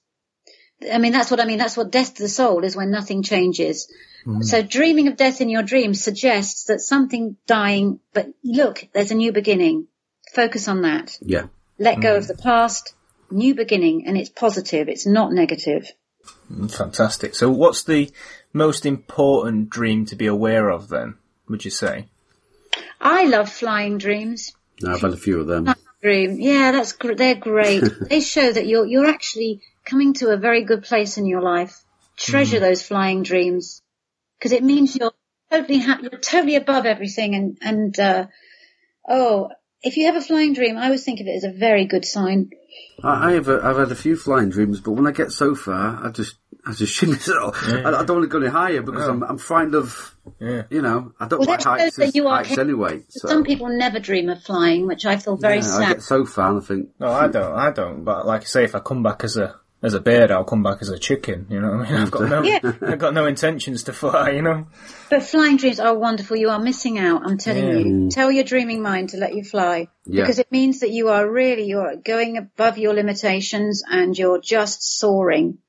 I 0.91 0.97
mean, 0.97 1.11
that's 1.11 1.30
what 1.30 1.39
I 1.39 1.45
mean. 1.45 1.57
That's 1.57 1.75
what 1.75 1.91
death 1.91 2.15
to 2.15 2.23
the 2.23 2.30
soul 2.30 2.63
is 2.63 2.75
when 2.75 2.91
nothing 2.91 3.23
changes. 3.23 3.91
Mm. 4.25 4.43
So 4.43 4.61
dreaming 4.61 5.07
of 5.07 5.17
death 5.17 5.41
in 5.41 5.49
your 5.49 5.63
dreams 5.63 6.03
suggests 6.03 6.65
that 6.65 6.80
something 6.80 7.36
dying, 7.47 7.99
but 8.13 8.27
look, 8.43 8.88
there's 8.93 9.11
a 9.11 9.15
new 9.15 9.32
beginning. 9.32 9.88
Focus 10.34 10.67
on 10.67 10.84
that. 10.84 11.17
yeah. 11.21 11.47
Let 11.77 12.01
go 12.01 12.17
of 12.17 12.25
mm. 12.25 12.27
the 12.27 12.38
past, 12.38 12.93
new 13.32 13.55
beginning, 13.55 14.05
and 14.05 14.17
it's 14.17 14.30
positive. 14.30 14.89
It's 14.89 15.05
not 15.05 15.32
negative. 15.32 15.91
Mm, 16.51 16.71
fantastic. 16.71 17.36
So, 17.36 17.49
what's 17.49 17.84
the 17.84 18.11
most 18.51 18.86
important 18.86 19.69
dream 19.69 20.05
to 20.07 20.15
be 20.15 20.27
aware 20.27 20.69
of 20.69 20.89
then? 20.89 21.15
Would 21.47 21.65
you 21.65 21.71
say? 21.71 22.07
I 22.99 23.25
love 23.25 23.49
flying 23.49 23.97
dreams. 23.97 24.53
No, 24.82 24.91
I've 24.91 25.01
had 25.01 25.13
a 25.13 25.17
few 25.17 25.39
of 25.39 25.47
them. 25.47 25.73
Dream, 26.01 26.39
yeah, 26.39 26.71
that's 26.71 26.93
gr- 26.93 27.13
they're 27.13 27.36
great. 27.36 27.84
they 28.09 28.21
show 28.21 28.51
that 28.51 28.67
you're 28.67 28.86
you're 28.86 29.07
actually 29.07 29.61
coming 29.89 30.13
to 30.15 30.29
a 30.29 30.37
very 30.37 30.63
good 30.63 30.83
place 30.83 31.17
in 31.17 31.25
your 31.25 31.41
life. 31.41 31.83
Treasure 32.17 32.59
those 32.59 32.81
flying 32.81 33.23
dreams 33.23 33.81
because 34.37 34.51
it 34.51 34.63
means 34.63 34.95
you're 34.95 35.13
totally 35.51 35.79
ha- 35.79 35.99
you're 36.01 36.19
totally 36.19 36.55
above 36.55 36.85
everything. 36.85 37.33
And 37.35 37.57
and 37.61 37.99
uh, 37.99 38.27
oh, 39.07 39.49
if 39.81 39.95
you 39.97 40.05
have 40.07 40.15
a 40.15 40.21
flying 40.21 40.53
dream, 40.53 40.77
I 40.77 40.85
always 40.85 41.03
think 41.05 41.21
of 41.21 41.27
it 41.27 41.35
as 41.37 41.43
a 41.45 41.51
very 41.51 41.85
good 41.85 42.05
sign. 42.05 42.49
I, 43.01 43.29
I 43.29 43.31
have, 43.33 43.47
a, 43.47 43.61
I've 43.63 43.77
had 43.77 43.91
a 43.91 43.95
few 43.95 44.17
flying 44.17 44.49
dreams, 44.49 44.81
but 44.81 44.91
when 44.91 45.07
I 45.07 45.11
get 45.11 45.31
so 45.31 45.55
far, 45.55 46.05
I 46.05 46.09
just, 46.11 46.35
I 46.65 46.73
just 46.73 46.93
shit 46.93 47.07
myself. 47.09 47.57
I, 47.65 47.85
I 47.85 48.03
don't 48.03 48.17
want 48.17 48.23
to 48.23 48.27
go 48.27 48.39
any 48.39 48.49
higher 48.49 48.81
because 48.81 49.07
I'm, 49.07 49.23
I'm 49.23 49.37
frightened 49.37 49.75
of, 49.75 50.13
Yeah. 50.41 50.63
you 50.69 50.81
know, 50.81 51.13
I 51.17 51.27
don't 51.29 51.39
Well, 51.39 51.47
like 51.47 51.59
that 51.59 51.63
shows 51.63 51.79
heights, 51.79 51.95
that 51.95 52.15
you 52.15 52.27
are 52.27 52.43
heights 52.43 52.57
anyway. 52.57 53.03
So, 53.07 53.29
Some 53.29 53.45
people 53.45 53.69
never 53.69 54.01
dream 54.01 54.27
of 54.27 54.43
flying, 54.43 54.85
which 54.85 55.05
I 55.05 55.15
feel 55.15 55.37
very 55.37 55.59
yeah, 55.59 55.75
I 55.77 55.79
sad. 55.79 55.87
get 55.93 56.03
so 56.03 56.25
far 56.25 56.49
and 56.51 56.61
I 56.61 56.65
think, 56.65 56.89
No, 56.99 57.07
I 57.07 57.29
don't. 57.29 57.55
I 57.55 57.71
don't. 57.71 58.03
But 58.03 58.25
like 58.27 58.41
I 58.41 58.45
say, 58.45 58.63
if 58.65 58.75
I 58.75 58.79
come 58.79 59.01
back 59.01 59.23
as 59.23 59.37
a 59.37 59.55
as 59.82 59.93
a 59.93 59.99
bird, 60.01 60.30
I'll 60.30 60.43
come 60.43 60.61
back 60.61 60.80
as 60.82 60.89
a 60.89 60.97
chicken. 60.99 61.47
You 61.49 61.61
know 61.61 61.77
what 61.77 61.88
I 61.88 61.91
mean? 61.91 62.01
I've 62.01 62.11
got 62.11 62.30
no, 62.30 62.41
Yeah. 62.43 62.59
I've 62.82 62.99
got 62.99 63.13
no 63.13 63.25
intentions 63.25 63.84
to 63.84 63.93
fly. 63.93 64.32
You 64.32 64.41
know. 64.41 64.67
But 65.09 65.23
flying 65.23 65.57
dreams 65.57 65.80
are 65.80 65.97
wonderful. 65.97 66.38
You 66.38 66.49
are 66.49 66.59
missing 66.59 66.97
out. 66.99 67.21
I'm 67.25 67.38
telling 67.38 67.65
Yeah. 67.67 67.77
you. 67.77 67.86
Mm. 67.86 68.09
Tell 68.13 68.32
your 68.32 68.43
dreaming 68.43 68.82
mind 68.82 69.09
to 69.09 69.17
let 69.17 69.34
you 69.36 69.43
fly. 69.43 69.88
Yeah. 70.05 70.23
Because 70.23 70.39
it 70.39 70.51
means 70.51 70.82
that 70.82 70.91
you 70.91 71.09
are 71.09 71.30
really, 71.30 71.63
you're 71.63 71.95
going 71.95 72.38
above 72.38 72.77
your 72.77 72.93
limitations 72.93 73.84
and 73.89 74.17
you're 74.17 74.41
just 74.41 74.84
soaring. 74.99 75.59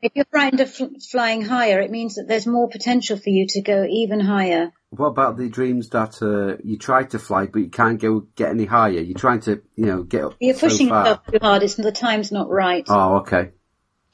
If 0.00 0.12
you're 0.14 0.26
frightened 0.30 0.60
of 0.60 0.72
fl- 0.72 0.98
flying 1.10 1.42
higher, 1.42 1.80
it 1.80 1.90
means 1.90 2.14
that 2.16 2.28
there's 2.28 2.46
more 2.46 2.68
potential 2.68 3.16
for 3.16 3.30
you 3.30 3.46
to 3.48 3.62
go 3.62 3.84
even 3.84 4.20
higher. 4.20 4.72
What 4.90 5.06
about 5.06 5.36
the 5.36 5.48
dreams 5.48 5.90
that 5.90 6.22
uh, 6.22 6.60
you 6.64 6.78
try 6.78 7.04
to 7.04 7.18
fly 7.18 7.46
but 7.46 7.58
you 7.58 7.68
can't 7.68 8.00
go 8.00 8.20
get 8.36 8.50
any 8.50 8.64
higher? 8.64 9.00
You're 9.00 9.18
trying 9.18 9.40
to, 9.40 9.62
you 9.76 9.86
know, 9.86 10.02
get 10.02 10.24
up 10.24 10.36
You're 10.40 10.54
so 10.54 10.68
pushing 10.68 10.88
far. 10.88 11.00
yourself 11.00 11.26
too 11.26 11.38
hard. 11.42 11.62
It's 11.62 11.74
the 11.74 11.92
time's 11.92 12.32
not 12.32 12.48
right. 12.48 12.84
Oh, 12.88 13.18
okay. 13.18 13.52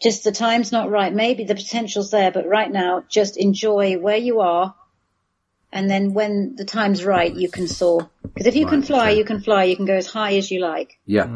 Just 0.03 0.25
the 0.25 0.33
time's 0.33 0.73
not 0.73 0.91
right. 0.91 1.15
Maybe 1.15 1.45
the 1.45 1.55
potential's 1.55 2.11
there, 2.11 2.33
but 2.33 2.47
right 2.47 2.71
now, 2.71 3.05
just 3.09 3.37
enjoy 3.37 3.97
where 3.99 4.17
you 4.17 4.41
are. 4.41 4.75
And 5.73 5.89
then 5.89 6.13
when 6.13 6.57
the 6.57 6.65
time's 6.65 7.05
right, 7.05 7.33
you 7.33 7.49
can 7.49 7.69
soar. 7.69 8.11
Because 8.23 8.47
if 8.47 8.57
you 8.57 8.67
can 8.67 8.83
fly, 8.83 9.11
okay. 9.11 9.19
you 9.19 9.25
can 9.25 9.41
fly. 9.41 9.65
You 9.65 9.77
can 9.77 9.87
go 9.87 9.95
as 9.95 10.07
high 10.07 10.37
as 10.37 10.51
you 10.51 10.61
like. 10.61 10.99
Yeah. 11.07 11.27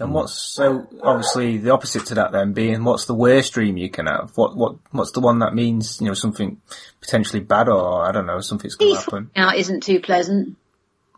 And 0.00 0.14
what's 0.14 0.34
so 0.34 0.88
obviously 1.02 1.58
the 1.58 1.70
opposite 1.70 2.06
to 2.06 2.14
that 2.14 2.32
then 2.32 2.54
being 2.54 2.82
what's 2.84 3.04
the 3.04 3.14
worst 3.14 3.52
dream 3.52 3.76
you 3.76 3.90
can 3.90 4.06
have? 4.06 4.32
What 4.36 4.56
what 4.56 4.76
what's 4.90 5.12
the 5.12 5.20
one 5.20 5.40
that 5.40 5.54
means 5.54 6.00
you 6.00 6.08
know 6.08 6.14
something 6.14 6.60
potentially 7.00 7.40
bad 7.40 7.68
or 7.68 8.04
I 8.04 8.10
don't 8.10 8.26
know 8.26 8.40
something's 8.40 8.74
going 8.74 8.90
to 8.90 8.94
Teeth 8.96 9.04
happen? 9.04 9.30
falling 9.34 9.48
out 9.48 9.58
isn't 9.58 9.82
too 9.82 10.00
pleasant. 10.00 10.56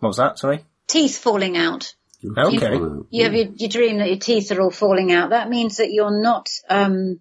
What 0.00 0.08
was 0.08 0.16
that? 0.16 0.38
Sorry. 0.38 0.64
Teeth 0.88 1.18
falling 1.18 1.56
out. 1.56 1.94
Okay. 2.36 2.74
You 3.10 3.24
have 3.24 3.34
your, 3.34 3.46
you 3.54 3.68
dream 3.68 3.98
that 3.98 4.08
your 4.08 4.18
teeth 4.18 4.50
are 4.50 4.60
all 4.60 4.70
falling 4.70 5.12
out. 5.12 5.30
That 5.30 5.50
means 5.50 5.76
that 5.76 5.92
you're 5.92 6.22
not 6.22 6.48
um, 6.70 7.20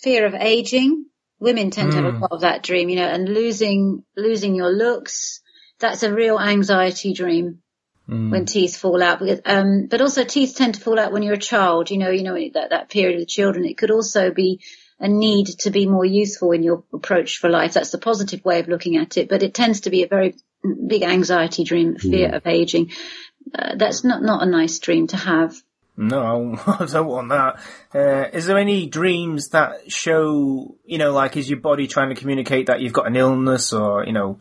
fear 0.00 0.26
of 0.26 0.34
aging. 0.34 1.06
Women 1.38 1.70
tend 1.70 1.92
to 1.92 2.02
have 2.02 2.14
a 2.14 2.18
lot 2.18 2.32
of 2.32 2.40
that 2.40 2.62
dream, 2.62 2.88
you 2.88 2.96
know, 2.96 3.08
and 3.08 3.28
losing 3.28 4.04
losing 4.16 4.54
your 4.54 4.70
looks. 4.70 5.40
That's 5.78 6.02
a 6.02 6.12
real 6.12 6.38
anxiety 6.38 7.14
dream 7.14 7.62
when 8.06 8.46
teeth 8.46 8.76
fall 8.76 9.02
out. 9.02 9.18
Because, 9.20 9.40
um, 9.44 9.86
but 9.86 10.00
also 10.00 10.24
teeth 10.24 10.54
tend 10.56 10.74
to 10.74 10.80
fall 10.80 10.98
out 10.98 11.12
when 11.12 11.22
you're 11.22 11.34
a 11.34 11.38
child. 11.38 11.90
You 11.90 11.98
know, 11.98 12.10
you 12.10 12.22
know 12.22 12.34
that 12.54 12.70
that 12.70 12.90
period 12.90 13.14
of 13.14 13.20
the 13.20 13.26
children. 13.26 13.64
It 13.64 13.78
could 13.78 13.90
also 13.90 14.30
be 14.30 14.60
a 15.00 15.08
need 15.08 15.46
to 15.60 15.70
be 15.70 15.86
more 15.86 16.04
useful 16.04 16.52
in 16.52 16.62
your 16.62 16.84
approach 16.92 17.38
for 17.38 17.50
life. 17.50 17.72
That's 17.72 17.90
the 17.90 17.98
positive 17.98 18.44
way 18.44 18.60
of 18.60 18.68
looking 18.68 18.96
at 18.96 19.16
it. 19.16 19.28
But 19.28 19.42
it 19.42 19.54
tends 19.54 19.82
to 19.82 19.90
be 19.90 20.02
a 20.02 20.08
very 20.08 20.34
big 20.86 21.02
anxiety 21.02 21.64
dream, 21.64 21.96
fear 21.96 22.30
of 22.30 22.46
aging. 22.46 22.92
Uh, 23.56 23.76
that's 23.76 24.04
not 24.04 24.22
not 24.22 24.42
a 24.42 24.46
nice 24.46 24.78
dream 24.78 25.06
to 25.08 25.16
have. 25.16 25.54
No, 25.96 26.58
I 26.66 26.86
don't 26.86 27.06
want 27.06 27.28
that. 27.28 27.60
Uh, 27.94 28.28
is 28.32 28.46
there 28.46 28.58
any 28.58 28.86
dreams 28.86 29.50
that 29.50 29.92
show, 29.92 30.76
you 30.84 30.98
know, 30.98 31.12
like 31.12 31.36
is 31.36 31.48
your 31.48 31.60
body 31.60 31.86
trying 31.86 32.08
to 32.08 32.14
communicate 32.20 32.66
that 32.66 32.80
you've 32.80 32.92
got 32.92 33.06
an 33.06 33.16
illness 33.16 33.72
or, 33.72 34.04
you 34.04 34.12
know, 34.12 34.38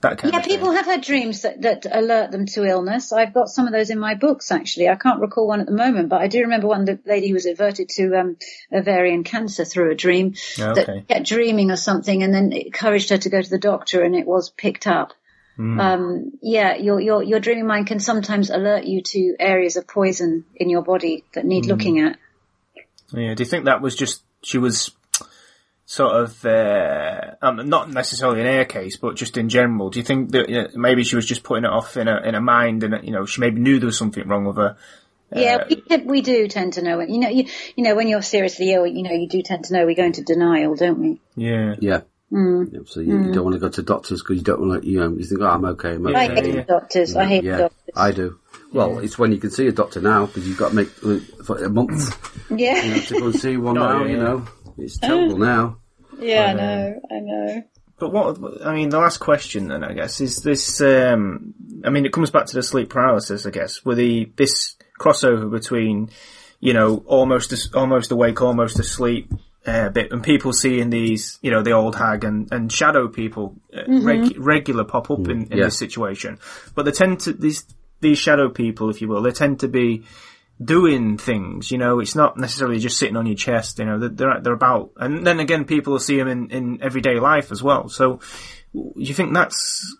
that 0.00 0.18
kind 0.18 0.32
Yeah, 0.32 0.40
people 0.40 0.72
have 0.72 0.86
had 0.86 1.02
dreams 1.02 1.42
that, 1.42 1.60
that 1.62 1.86
alert 1.90 2.30
them 2.30 2.46
to 2.46 2.64
illness. 2.64 3.12
I've 3.12 3.34
got 3.34 3.48
some 3.48 3.66
of 3.66 3.72
those 3.72 3.90
in 3.90 3.98
my 3.98 4.14
books 4.14 4.50
actually. 4.50 4.88
I 4.88 4.96
can't 4.96 5.20
recall 5.20 5.46
one 5.46 5.60
at 5.60 5.66
the 5.66 5.72
moment, 5.72 6.08
but 6.08 6.20
I 6.20 6.26
do 6.26 6.40
remember 6.40 6.68
one 6.68 6.84
the 6.84 6.98
lady 7.04 7.28
who 7.28 7.34
was 7.34 7.46
averted 7.46 7.90
to 7.90 8.18
um, 8.18 8.36
ovarian 8.72 9.24
cancer 9.24 9.64
through 9.64 9.90
a 9.90 9.94
dream 9.94 10.34
Yeah, 10.56 10.72
that 10.72 11.08
kept 11.08 11.26
dreaming 11.26 11.70
of 11.70 11.78
something 11.78 12.22
and 12.22 12.32
then 12.32 12.52
it 12.52 12.66
encouraged 12.66 13.10
her 13.10 13.18
to 13.18 13.28
go 13.28 13.42
to 13.42 13.50
the 13.50 13.58
doctor 13.58 14.02
and 14.02 14.14
it 14.16 14.26
was 14.26 14.50
picked 14.50 14.86
up. 14.86 15.12
Hmm. 15.56 15.78
Um, 15.78 16.32
yeah, 16.40 16.76
your, 16.76 17.00
your, 17.00 17.22
your 17.22 17.40
dreaming 17.40 17.66
mind 17.66 17.86
can 17.86 18.00
sometimes 18.00 18.48
alert 18.48 18.84
you 18.84 19.02
to 19.02 19.36
areas 19.38 19.76
of 19.76 19.86
poison 19.86 20.46
in 20.56 20.70
your 20.70 20.82
body 20.82 21.24
that 21.34 21.44
need 21.44 21.66
Hmm. 21.66 21.72
looking 21.72 22.00
at. 22.00 22.18
Yeah, 23.12 23.34
do 23.34 23.42
you 23.42 23.48
think 23.48 23.66
that 23.66 23.82
was 23.82 23.94
just, 23.96 24.22
she 24.42 24.56
was 24.56 24.92
sort 25.90 26.14
of, 26.14 26.46
uh, 26.46 27.32
um, 27.42 27.68
not 27.68 27.90
necessarily 27.90 28.42
in 28.42 28.46
her 28.46 28.64
case, 28.64 28.96
but 28.96 29.16
just 29.16 29.36
in 29.36 29.48
general, 29.48 29.90
do 29.90 29.98
you 29.98 30.04
think 30.04 30.30
that 30.30 30.48
uh, 30.48 30.68
maybe 30.78 31.02
she 31.02 31.16
was 31.16 31.26
just 31.26 31.42
putting 31.42 31.64
it 31.64 31.70
off 31.70 31.96
in 31.96 32.06
a, 32.06 32.20
in 32.20 32.36
a 32.36 32.40
mind 32.40 32.84
and, 32.84 32.94
uh, 32.94 33.00
you 33.02 33.10
know, 33.10 33.26
she 33.26 33.40
maybe 33.40 33.60
knew 33.60 33.80
there 33.80 33.86
was 33.86 33.98
something 33.98 34.28
wrong 34.28 34.44
with 34.44 34.54
her? 34.56 34.76
Yeah, 35.34 35.64
we, 35.68 35.96
we 35.96 36.20
do 36.22 36.46
tend 36.46 36.74
to 36.74 36.82
know 36.82 37.00
it. 37.00 37.08
You 37.10 37.18
know, 37.18 37.28
you, 37.28 37.46
you 37.74 37.82
know, 37.82 37.96
when 37.96 38.06
you're 38.06 38.22
seriously 38.22 38.72
ill, 38.72 38.86
you 38.86 39.02
know, 39.02 39.10
you 39.10 39.28
do 39.28 39.42
tend 39.42 39.64
to 39.64 39.72
know 39.72 39.84
we 39.84 39.96
go 39.96 40.04
into 40.04 40.22
denial, 40.22 40.76
don't 40.76 41.00
we? 41.00 41.20
Yeah. 41.34 41.74
Yeah. 41.80 42.02
Mm. 42.30 42.72
Yeah, 42.72 42.80
So 42.86 43.00
you, 43.00 43.24
you 43.24 43.32
don't 43.32 43.42
want 43.42 43.54
to 43.54 43.60
go 43.60 43.68
to 43.68 43.82
doctors 43.82 44.22
because 44.22 44.36
you 44.36 44.44
don't 44.44 44.60
want 44.60 44.84
to, 44.84 44.88
you 44.88 45.00
know, 45.00 45.10
you 45.10 45.24
think, 45.24 45.40
oh, 45.40 45.46
I'm 45.46 45.64
okay, 45.64 45.94
I'm 45.94 46.06
I 46.06 46.28
hate 46.28 46.54
yeah. 46.54 46.62
doctors. 46.62 47.16
I 47.16 47.24
hate 47.24 47.42
yeah, 47.42 47.58
doctors. 47.58 47.94
I 47.96 48.12
do. 48.12 48.38
Well, 48.72 49.00
it's 49.00 49.18
when 49.18 49.32
you 49.32 49.38
can 49.38 49.50
see 49.50 49.66
a 49.66 49.72
doctor 49.72 50.00
now 50.00 50.26
because 50.26 50.46
you've 50.46 50.56
got 50.56 50.68
to 50.68 50.74
make 50.76 50.88
uh, 51.04 51.18
for 51.42 51.64
a 51.64 51.68
month 51.68 52.16
yeah, 52.48 52.80
you 52.84 52.94
know, 52.94 53.00
to 53.00 53.18
go 53.18 53.26
and 53.26 53.34
see 53.34 53.56
one 53.56 53.76
Oh, 53.78 53.80
now. 53.80 54.04
yeah, 54.04 54.10
You 54.10 54.16
yeah. 54.16 54.22
know, 54.22 54.46
it's 54.78 54.98
terrible 54.98 55.38
now. 55.38 55.78
yeah, 56.18 56.46
I 56.46 56.52
know, 56.54 57.00
I 57.10 57.20
know. 57.20 57.62
But 57.98 58.12
what 58.12 58.66
I 58.66 58.74
mean, 58.74 58.88
the 58.88 58.98
last 58.98 59.18
question 59.18 59.68
then, 59.68 59.84
I 59.84 59.92
guess, 59.92 60.20
is 60.20 60.42
this. 60.42 60.80
Um, 60.80 61.54
I 61.84 61.90
mean, 61.90 62.06
it 62.06 62.12
comes 62.12 62.30
back 62.30 62.46
to 62.46 62.54
the 62.54 62.62
sleep 62.62 62.88
paralysis, 62.88 63.46
I 63.46 63.50
guess, 63.50 63.84
with 63.84 63.98
the 63.98 64.32
this 64.36 64.76
crossover 64.98 65.50
between, 65.50 66.10
you 66.60 66.72
know, 66.72 67.02
almost 67.06 67.52
as- 67.52 67.70
almost 67.74 68.10
awake, 68.10 68.40
almost 68.40 68.78
asleep. 68.78 69.30
Uh, 69.66 69.90
bit 69.90 70.10
and 70.10 70.22
people 70.22 70.54
seeing 70.54 70.88
these, 70.88 71.38
you 71.42 71.50
know, 71.50 71.62
the 71.62 71.72
old 71.72 71.94
hag 71.94 72.24
and, 72.24 72.50
and 72.50 72.72
shadow 72.72 73.08
people 73.08 73.54
uh, 73.76 73.82
reg- 73.86 74.34
regular 74.38 74.84
pop 74.84 75.10
up 75.10 75.28
in, 75.28 75.52
in 75.52 75.58
yeah. 75.58 75.64
this 75.64 75.78
situation, 75.78 76.38
but 76.74 76.86
they 76.86 76.90
tend 76.90 77.20
to 77.20 77.34
these 77.34 77.66
these 78.00 78.18
shadow 78.18 78.48
people, 78.48 78.88
if 78.88 79.02
you 79.02 79.08
will, 79.08 79.20
they 79.20 79.32
tend 79.32 79.60
to 79.60 79.68
be 79.68 80.04
doing 80.62 81.18
things. 81.18 81.70
You 81.70 81.78
know, 81.78 82.00
it's 82.00 82.14
not 82.14 82.36
necessarily 82.36 82.78
just 82.78 82.98
sitting 82.98 83.16
on 83.16 83.26
your 83.26 83.36
chest. 83.36 83.78
You 83.78 83.86
know, 83.86 83.98
they're 83.98 84.08
they're, 84.08 84.40
they're 84.40 84.52
about, 84.52 84.92
and 84.96 85.26
then 85.26 85.40
again, 85.40 85.64
people 85.64 85.98
see 85.98 86.16
them 86.16 86.28
in, 86.28 86.50
in 86.50 86.82
everyday 86.82 87.18
life 87.18 87.50
as 87.52 87.62
well. 87.62 87.88
So, 87.88 88.20
do 88.72 88.92
you 88.96 89.14
think 89.14 89.34
that's 89.34 89.96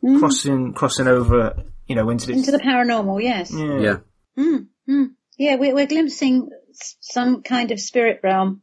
hmm. 0.00 0.18
crossing 0.18 0.72
crossing 0.74 1.08
over? 1.08 1.64
You 1.86 1.94
know, 1.94 2.10
into 2.10 2.26
this. 2.26 2.36
Into 2.36 2.50
the 2.50 2.58
paranormal, 2.58 3.22
yes. 3.22 3.52
yeah. 3.52 3.78
Yeah. 3.78 3.96
Hmm, 4.36 4.56
hmm. 4.86 5.04
Yeah, 5.38 5.54
we're, 5.54 5.72
we're 5.72 5.86
glimpsing 5.86 6.50
some 7.00 7.42
kind 7.42 7.70
of 7.70 7.78
spirit 7.78 8.20
realm 8.24 8.62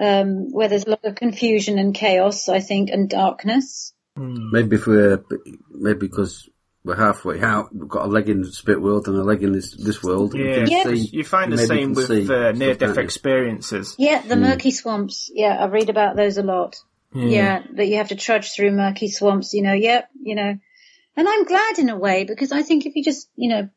um, 0.00 0.52
where 0.52 0.68
there's 0.68 0.84
a 0.84 0.90
lot 0.90 1.04
of 1.04 1.14
confusion 1.14 1.78
and 1.78 1.94
chaos, 1.94 2.48
I 2.48 2.60
think, 2.60 2.90
and 2.90 3.08
darkness. 3.08 3.92
Maybe 4.16 4.76
if 4.76 4.86
we're, 4.86 5.24
maybe 5.70 6.06
because 6.06 6.48
we're 6.84 6.96
halfway 6.96 7.40
out, 7.40 7.74
we've 7.74 7.88
got 7.88 8.06
a 8.06 8.08
leg 8.08 8.28
in 8.28 8.42
the 8.42 8.50
spirit 8.52 8.82
world 8.82 9.06
and 9.06 9.16
a 9.16 9.22
leg 9.22 9.42
in 9.42 9.52
this, 9.52 9.72
this 9.76 10.02
world. 10.02 10.34
Yeah, 10.34 10.64
Yeah. 10.66 10.82
see- 10.84 11.10
you 11.12 11.24
find 11.24 11.52
the 11.52 11.58
same 11.58 11.94
with 11.94 12.10
uh, 12.28 12.52
near-death 12.52 12.98
experiences. 12.98 13.94
Yeah, 13.98 14.20
the 14.22 14.36
murky 14.36 14.70
swamps. 14.72 15.30
Yeah, 15.32 15.56
I 15.62 15.66
read 15.66 15.90
about 15.90 16.16
those 16.16 16.38
a 16.38 16.42
lot. 16.42 16.76
Yeah. 17.14 17.62
that 17.74 17.86
you 17.86 17.96
have 17.98 18.08
to 18.08 18.16
trudge 18.16 18.52
through 18.52 18.72
murky 18.72 19.08
swamps, 19.08 19.52
you 19.54 19.62
know, 19.62 19.74
yep, 19.74 20.08
you 20.20 20.34
know. 20.34 20.56
And 21.16 21.28
I'm 21.28 21.44
glad 21.44 21.78
in 21.78 21.88
a 21.90 21.96
way 21.96 22.24
because 22.24 22.52
I 22.52 22.62
think 22.62 22.86
if 22.86 22.96
you 22.96 23.04
just, 23.04 23.28
you 23.36 23.50
know, 23.50 23.68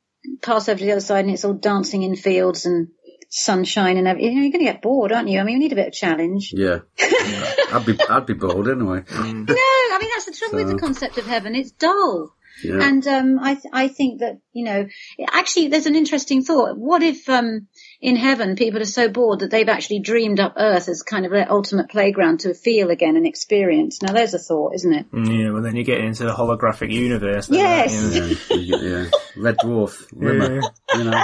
pass 0.42 0.70
over 0.70 0.80
to 0.80 0.86
the 0.86 0.94
other 0.94 1.02
side 1.02 1.26
and 1.26 1.34
it's 1.34 1.44
all 1.46 1.54
dancing 1.54 2.02
in 2.04 2.16
fields 2.16 2.66
and 2.66 2.88
sunshine 3.30 3.98
and 3.98 4.08
everything, 4.08 4.32
you 4.32 4.36
know, 4.38 4.44
you're 4.44 4.52
going 4.54 4.66
to 4.66 4.72
get 4.72 4.82
bored, 4.82 5.12
aren't 5.12 5.28
you? 5.28 5.40
I 5.40 5.44
mean, 5.44 5.56
you 5.56 5.60
need 5.60 5.74
a 5.74 5.76
bit 5.76 5.88
of 5.88 5.94
challenge. 5.94 6.54
Yeah. 6.54 6.80
I'd 7.00 7.84
be, 7.86 8.00
I'd 8.10 8.26
be 8.26 8.34
bored 8.34 8.70
anyway. 8.70 9.04
No, 9.10 9.20
I 9.20 9.98
mean, 10.00 10.10
that's 10.16 10.26
the 10.26 10.36
trouble 10.40 10.64
with 10.64 10.70
the 10.74 10.80
concept 10.80 11.18
of 11.18 11.26
heaven. 11.26 11.56
It's 11.56 11.72
dull. 11.72 12.34
Yeah. 12.64 12.80
And 12.82 13.06
um, 13.08 13.40
I 13.40 13.56
th- 13.56 13.72
I 13.74 13.88
think 13.88 14.20
that 14.22 14.40
you 14.54 14.66
know 14.66 14.88
actually 15.32 15.68
there's 15.68 15.86
an 15.86 15.96
interesting 15.96 16.44
thought. 16.44 16.78
What 16.78 17.04
if 17.04 17.28
um, 17.30 17.68
in 18.02 18.16
heaven 18.16 18.56
people 18.56 18.82
are 18.82 18.86
so 18.86 19.10
bored 19.10 19.40
that 19.40 19.52
they've 19.52 19.70
actually 19.70 20.00
dreamed 20.00 20.40
up 20.40 20.54
Earth 20.58 20.88
as 20.88 21.04
kind 21.04 21.26
of 21.26 21.32
their 21.32 21.52
ultimate 21.52 21.90
playground 21.90 22.42
to 22.42 22.54
feel 22.54 22.90
again 22.90 23.16
and 23.16 23.28
experience? 23.28 24.02
Now 24.02 24.14
there's 24.14 24.34
a 24.34 24.40
thought, 24.40 24.76
isn't 24.76 24.94
it? 24.94 25.06
Yeah, 25.14 25.52
well 25.52 25.62
then 25.62 25.76
you 25.76 25.84
get 25.84 26.00
into 26.00 26.24
the 26.24 26.34
holographic 26.34 26.92
universe. 26.92 27.50
Yes. 27.50 27.94
aren't 28.18 28.50
you? 28.52 28.58
yeah, 28.58 28.78
yeah. 28.82 29.10
Red 29.38 29.58
dwarf, 29.58 30.06
rimmer, 30.16 30.62
you 30.96 31.04
know. 31.04 31.24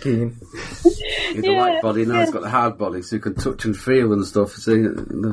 Keen. 0.00 0.36
He's 0.82 1.44
a 1.44 1.50
light 1.50 1.82
body, 1.82 2.04
now 2.04 2.20
he's 2.20 2.30
got 2.30 2.42
the 2.42 2.50
hard 2.50 2.78
body, 2.78 3.02
so 3.02 3.16
you 3.16 3.22
can 3.22 3.34
touch 3.34 3.64
and 3.64 3.76
feel 3.76 4.12
and 4.12 4.24
stuff. 4.24 4.52
See, 4.52 4.72
you 4.72 4.80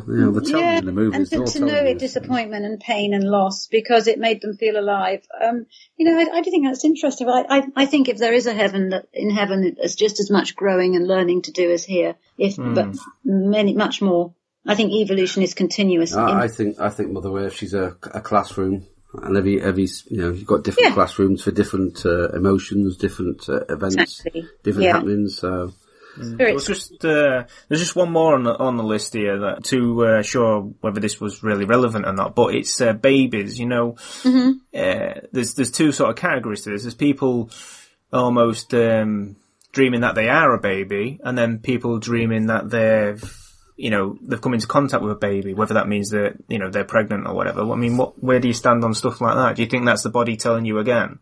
know, 0.08 0.32
the 0.32 0.42
telling 0.42 0.78
in 0.80 0.86
the 0.86 0.92
movies. 0.92 1.16
and 1.16 1.28
they're 1.28 1.40
to, 1.40 1.44
all 1.46 1.52
to 1.52 1.60
know 1.66 1.90
it 1.90 2.00
disappointment 2.00 2.66
and 2.66 2.80
pain 2.80 3.14
and 3.14 3.24
loss 3.24 3.68
because 3.68 4.08
it 4.08 4.18
made 4.18 4.42
them 4.42 4.56
feel 4.56 4.80
alive. 4.80 5.22
Um, 5.40 5.68
you 5.98 6.06
know, 6.10 6.18
I, 6.18 6.38
I 6.38 6.42
do 6.42 6.50
think 6.50 6.66
that's 6.66 6.84
interesting. 6.86 7.30
I, 7.30 7.46
I, 7.48 7.64
I 7.76 7.86
think 7.86 8.10
if 8.10 8.18
there 8.18 8.34
is 8.34 8.48
a 8.48 8.54
heaven, 8.54 8.90
that 8.90 9.06
in 9.14 9.30
heaven 9.30 9.76
there's 9.78 9.96
just 9.96 10.20
as 10.20 10.32
much 10.32 10.56
growing 10.56 10.96
and 10.96 11.08
learning 11.08 11.44
to 11.44 11.52
do 11.52 11.72
as 11.72 11.84
here, 11.84 12.16
if 12.38 12.56
but 12.58 12.96
many 13.24 13.74
much 13.76 14.02
more. 14.02 14.34
I 14.66 14.76
think 14.76 14.92
evolution 14.92 15.42
is 15.44 15.54
continuous. 15.54 16.14
in- 16.14 16.20
I, 16.20 16.44
I 16.44 16.48
think 16.48 16.80
I 16.80 16.90
think 16.90 17.12
Mother 17.12 17.30
Earth. 17.38 17.54
She's 17.56 17.74
a, 17.74 17.96
a 18.14 18.22
classroom, 18.22 18.86
and 19.14 19.38
every 19.38 19.62
every 19.62 19.88
you 20.08 20.18
know 20.22 20.30
you've 20.32 20.46
got 20.46 20.64
different 20.64 20.90
Yeah. 20.90 20.94
classrooms 20.94 21.44
for 21.44 21.52
different 21.52 22.06
uh, 22.06 22.30
emotions, 22.30 22.98
different 22.98 23.48
uh, 23.50 23.62
events, 23.70 24.20
Exactly. 24.22 24.48
different 24.64 24.86
Yeah. 24.86 24.94
happenings. 24.94 25.38
So 25.38 25.74
There 26.18 26.54
was 26.54 26.66
just 26.68 27.06
uh, 27.06 27.46
there's 27.68 27.80
just 27.82 27.96
one 27.96 28.12
more 28.12 28.36
on 28.36 28.44
the, 28.44 28.56
on 28.58 28.78
the 28.78 28.84
list 28.84 29.14
here 29.14 29.40
that 29.40 29.64
to 29.66 30.06
uh, 30.06 30.22
sure 30.22 30.62
whether 30.82 31.00
this 31.00 31.20
was 31.22 31.44
really 31.44 31.66
relevant 31.66 32.06
or 32.06 32.14
not, 32.14 32.36
but 32.36 32.54
it's 32.56 32.82
uh, 32.82 32.94
babies. 32.94 33.58
You 33.60 33.68
know, 33.68 33.96
uh, 34.26 35.22
there's 35.32 35.54
there's 35.56 35.72
two 35.72 35.92
sort 35.92 36.10
of 36.10 36.16
categories 36.18 36.64
to 36.64 36.72
this. 36.72 36.84
There's 36.84 36.96
people 36.96 37.50
almost 38.12 38.74
um, 38.74 39.36
dreaming 39.72 40.02
that 40.02 40.16
they 40.16 40.30
are 40.30 40.54
a 40.54 40.60
baby, 40.60 41.20
and 41.24 41.38
then 41.38 41.60
people 41.60 42.00
dreaming 42.00 42.48
that 42.48 42.70
they've 42.70 43.24
you 43.80 43.90
know 43.90 44.18
they've 44.22 44.42
come 44.42 44.54
into 44.54 44.68
contact 44.68 45.02
with 45.02 45.14
a 45.14 45.16
baby, 45.16 45.54
whether 45.54 45.74
that 45.76 45.88
means 45.88 46.10
that 46.10 46.36
you 46.50 46.60
know 46.60 46.70
they're 46.70 46.84
pregnant 46.84 47.26
or 47.28 47.34
whatever. 47.34 47.62
I 47.72 47.76
mean, 47.76 47.96
what 47.98 48.22
where 48.22 48.40
do 48.40 48.48
you 48.50 48.54
stand 48.54 48.84
on 48.84 48.94
stuff 48.94 49.22
like 49.22 49.36
that? 49.36 49.56
Do 49.56 49.62
you 49.64 49.70
think 49.70 49.86
that's 49.86 50.04
the 50.04 50.10
body 50.10 50.36
telling 50.36 50.66
you 50.66 50.80
again? 50.80 51.20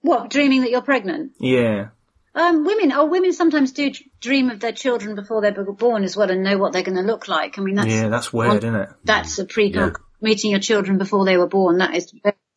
What 0.00 0.30
dreaming 0.30 0.62
that 0.62 0.70
you're 0.70 0.82
pregnant? 0.82 1.32
Yeah. 1.38 1.88
Um, 2.34 2.64
women, 2.64 2.92
oh, 2.92 3.04
women 3.06 3.32
sometimes 3.32 3.72
do 3.72 3.92
dream 4.20 4.50
of 4.50 4.58
their 4.58 4.72
children 4.72 5.14
before 5.14 5.42
they're 5.42 5.52
born 5.52 6.02
as 6.02 6.16
well 6.16 6.30
and 6.30 6.42
know 6.42 6.56
what 6.56 6.72
they're 6.72 6.82
going 6.82 6.96
to 6.96 7.02
look 7.02 7.28
like. 7.28 7.58
I 7.58 7.62
mean, 7.62 7.74
that's 7.76 7.88
Yeah, 7.92 8.08
that's 8.08 8.32
weird, 8.32 8.64
isn't 8.64 8.74
it? 8.74 8.88
that's 9.04 9.38
a 9.38 9.44
pre 9.44 9.66
Yeah. 9.66 9.90
meeting 10.20 10.50
your 10.50 10.60
children 10.60 10.98
before 10.98 11.24
they 11.26 11.36
were 11.36 11.46
born. 11.46 11.78
That 11.78 11.94
is 11.94 12.12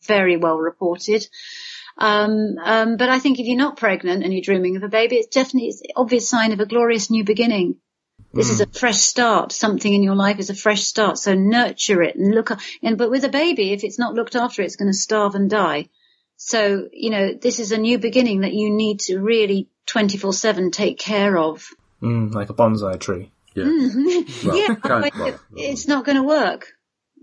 very 0.08 0.38
well 0.38 0.58
reported. 0.58 1.28
Um, 1.98 2.58
um, 2.64 2.98
but 2.98 3.10
I 3.10 3.20
think 3.20 3.40
if 3.40 3.46
you're 3.46 3.58
not 3.58 3.78
pregnant 3.78 4.24
and 4.24 4.34
you're 4.34 4.42
dreaming 4.42 4.76
of 4.78 4.84
a 4.84 4.90
baby, 4.90 5.18
it's 5.18 5.28
definitely 5.28 5.70
it's 5.70 5.82
an 5.82 5.92
obvious 5.96 6.28
sign 6.28 6.52
of 6.54 6.60
a 6.60 6.66
glorious 6.66 7.12
new 7.12 7.24
beginning. 7.24 7.76
This 8.36 8.50
is 8.50 8.62
a 8.62 8.68
fresh 8.68 8.98
start. 9.00 9.52
Something 9.52 9.94
in 9.94 10.04
your 10.04 10.16
life 10.16 10.40
is 10.40 10.50
a 10.50 10.56
fresh 10.56 10.84
start. 10.84 11.18
So 11.18 11.34
nurture 11.34 12.02
it 12.04 12.16
and 12.16 12.36
look. 12.36 12.52
And 12.84 12.98
but 12.98 13.10
with 13.10 13.24
a 13.24 13.30
baby, 13.30 13.72
if 13.72 13.84
it's 13.84 13.98
not 13.98 14.14
looked 14.14 14.36
after, 14.36 14.62
it's 14.62 14.76
going 14.76 14.92
to 14.92 14.98
starve 14.98 15.36
and 15.36 15.50
die. 15.50 15.90
So 16.38 16.88
you 16.92 17.10
know 17.12 17.34
this 17.34 17.60
is 17.60 17.72
a 17.72 17.78
new 17.78 17.98
beginning 17.98 18.42
that 18.42 18.54
you 18.54 18.70
need 18.70 19.00
to 19.08 19.20
really 19.20 19.70
24/7 19.88 20.72
take 20.72 21.00
care 21.00 21.38
of. 21.38 21.66
Mm, 22.02 22.34
like 22.34 22.50
a 22.50 22.54
bonsai 22.54 23.00
tree. 23.00 23.32
yeah, 23.56 23.64
Mm-hmm. 23.64 24.48
well, 24.48 24.58
yeah, 24.58 24.76
kind- 24.76 24.80
otherwise 24.84 25.12
well, 25.18 25.28
it- 25.30 25.40
it's 25.72 25.88
not 25.88 26.04
going 26.06 26.18
to 26.18 26.24
work. 26.24 26.74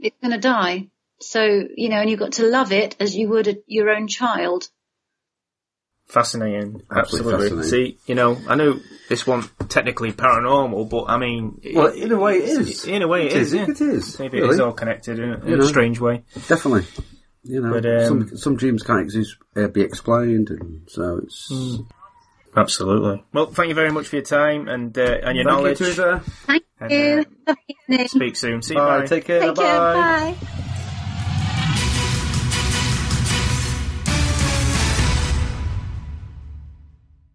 It's 0.01 0.17
going 0.23 0.33
to 0.33 0.39
die. 0.41 0.89
So, 1.21 1.45
you 1.77 1.89
know, 1.91 1.99
and 2.01 2.11
you've 2.11 2.19
got 2.19 2.33
to 2.33 2.49
love 2.49 2.73
it 2.73 2.97
as 2.99 3.15
you 3.15 3.29
would 3.29 3.47
a, 3.49 3.57
your 3.67 3.91
own 3.91 4.09
child. 4.09 4.69
Fascinating. 6.13 6.83
Absolutely 6.95 7.33
Absolutely. 7.35 7.63
fascinating. 7.63 7.97
See, 7.97 7.99
you 8.07 8.15
know, 8.15 8.37
I 8.47 8.55
know 8.55 8.79
this 9.09 9.27
one 9.27 9.45
technically 9.69 10.13
paranormal, 10.13 10.91
but 10.91 11.05
I 11.09 11.17
mean, 11.17 11.61
well, 11.75 11.87
in 11.93 12.13
a 12.13 12.19
way, 12.19 12.37
it 12.37 12.49
is. 12.61 12.85
In 12.85 13.01
a 13.03 13.09
way, 13.09 13.27
it 13.29 13.33
is. 13.33 13.55
yeah. 13.55 13.65
It 13.69 13.81
is. 13.81 14.19
Maybe 14.19 14.37
it 14.39 14.43
really. 14.43 14.55
is 14.55 14.61
all 14.61 14.73
connected 14.73 15.19
in, 15.19 15.31
a- 15.33 15.39
in 15.41 15.49
You 15.49 15.61
a 15.61 15.65
strange 15.65 15.99
way. 16.01 16.25
Definitely. 16.49 16.87
You 17.45 17.61
know, 17.63 17.73
But, 17.73 17.87
um, 17.87 18.07
some 18.29 18.37
some 18.37 18.57
dreams 18.57 18.83
can't 18.83 19.01
exist, 19.01 19.37
uh, 19.57 19.69
be 19.69 19.81
explained, 19.81 20.51
and 20.51 20.83
so 20.89 21.21
it's. 21.25 21.49
Hmm. 21.49 21.83
Absolutely. 22.55 23.25
Well, 23.33 23.47
thank 23.47 23.71
you 23.71 23.75
very 23.75 23.91
much 23.91 24.09
for 24.09 24.17
your 24.17 24.25
time 24.27 24.69
and 24.69 24.97
uh, 24.99 25.01
and 25.25 25.37
your 25.37 25.45
Thank 25.47 25.47
knowledge. 25.47 25.81
you, 25.81 25.87
Theresa. 25.87 26.23
Thank 26.47 26.65
And, 26.79 26.91
you. 26.93 26.99
uh, 26.99 27.25
Have 27.47 27.57
a 27.57 27.73
good 27.73 27.77
evening. 27.89 28.09
Speak 28.09 28.37
soon. 28.37 28.61
See 28.61 28.75
you. 28.75 28.81
Bye. 28.81 29.01
Bye. 29.01 29.07
Take 29.07 29.25
care. 29.25 29.41
Take 29.41 29.57
care. 29.57 29.79
bye. 29.81 30.37
Bye. 30.39 30.59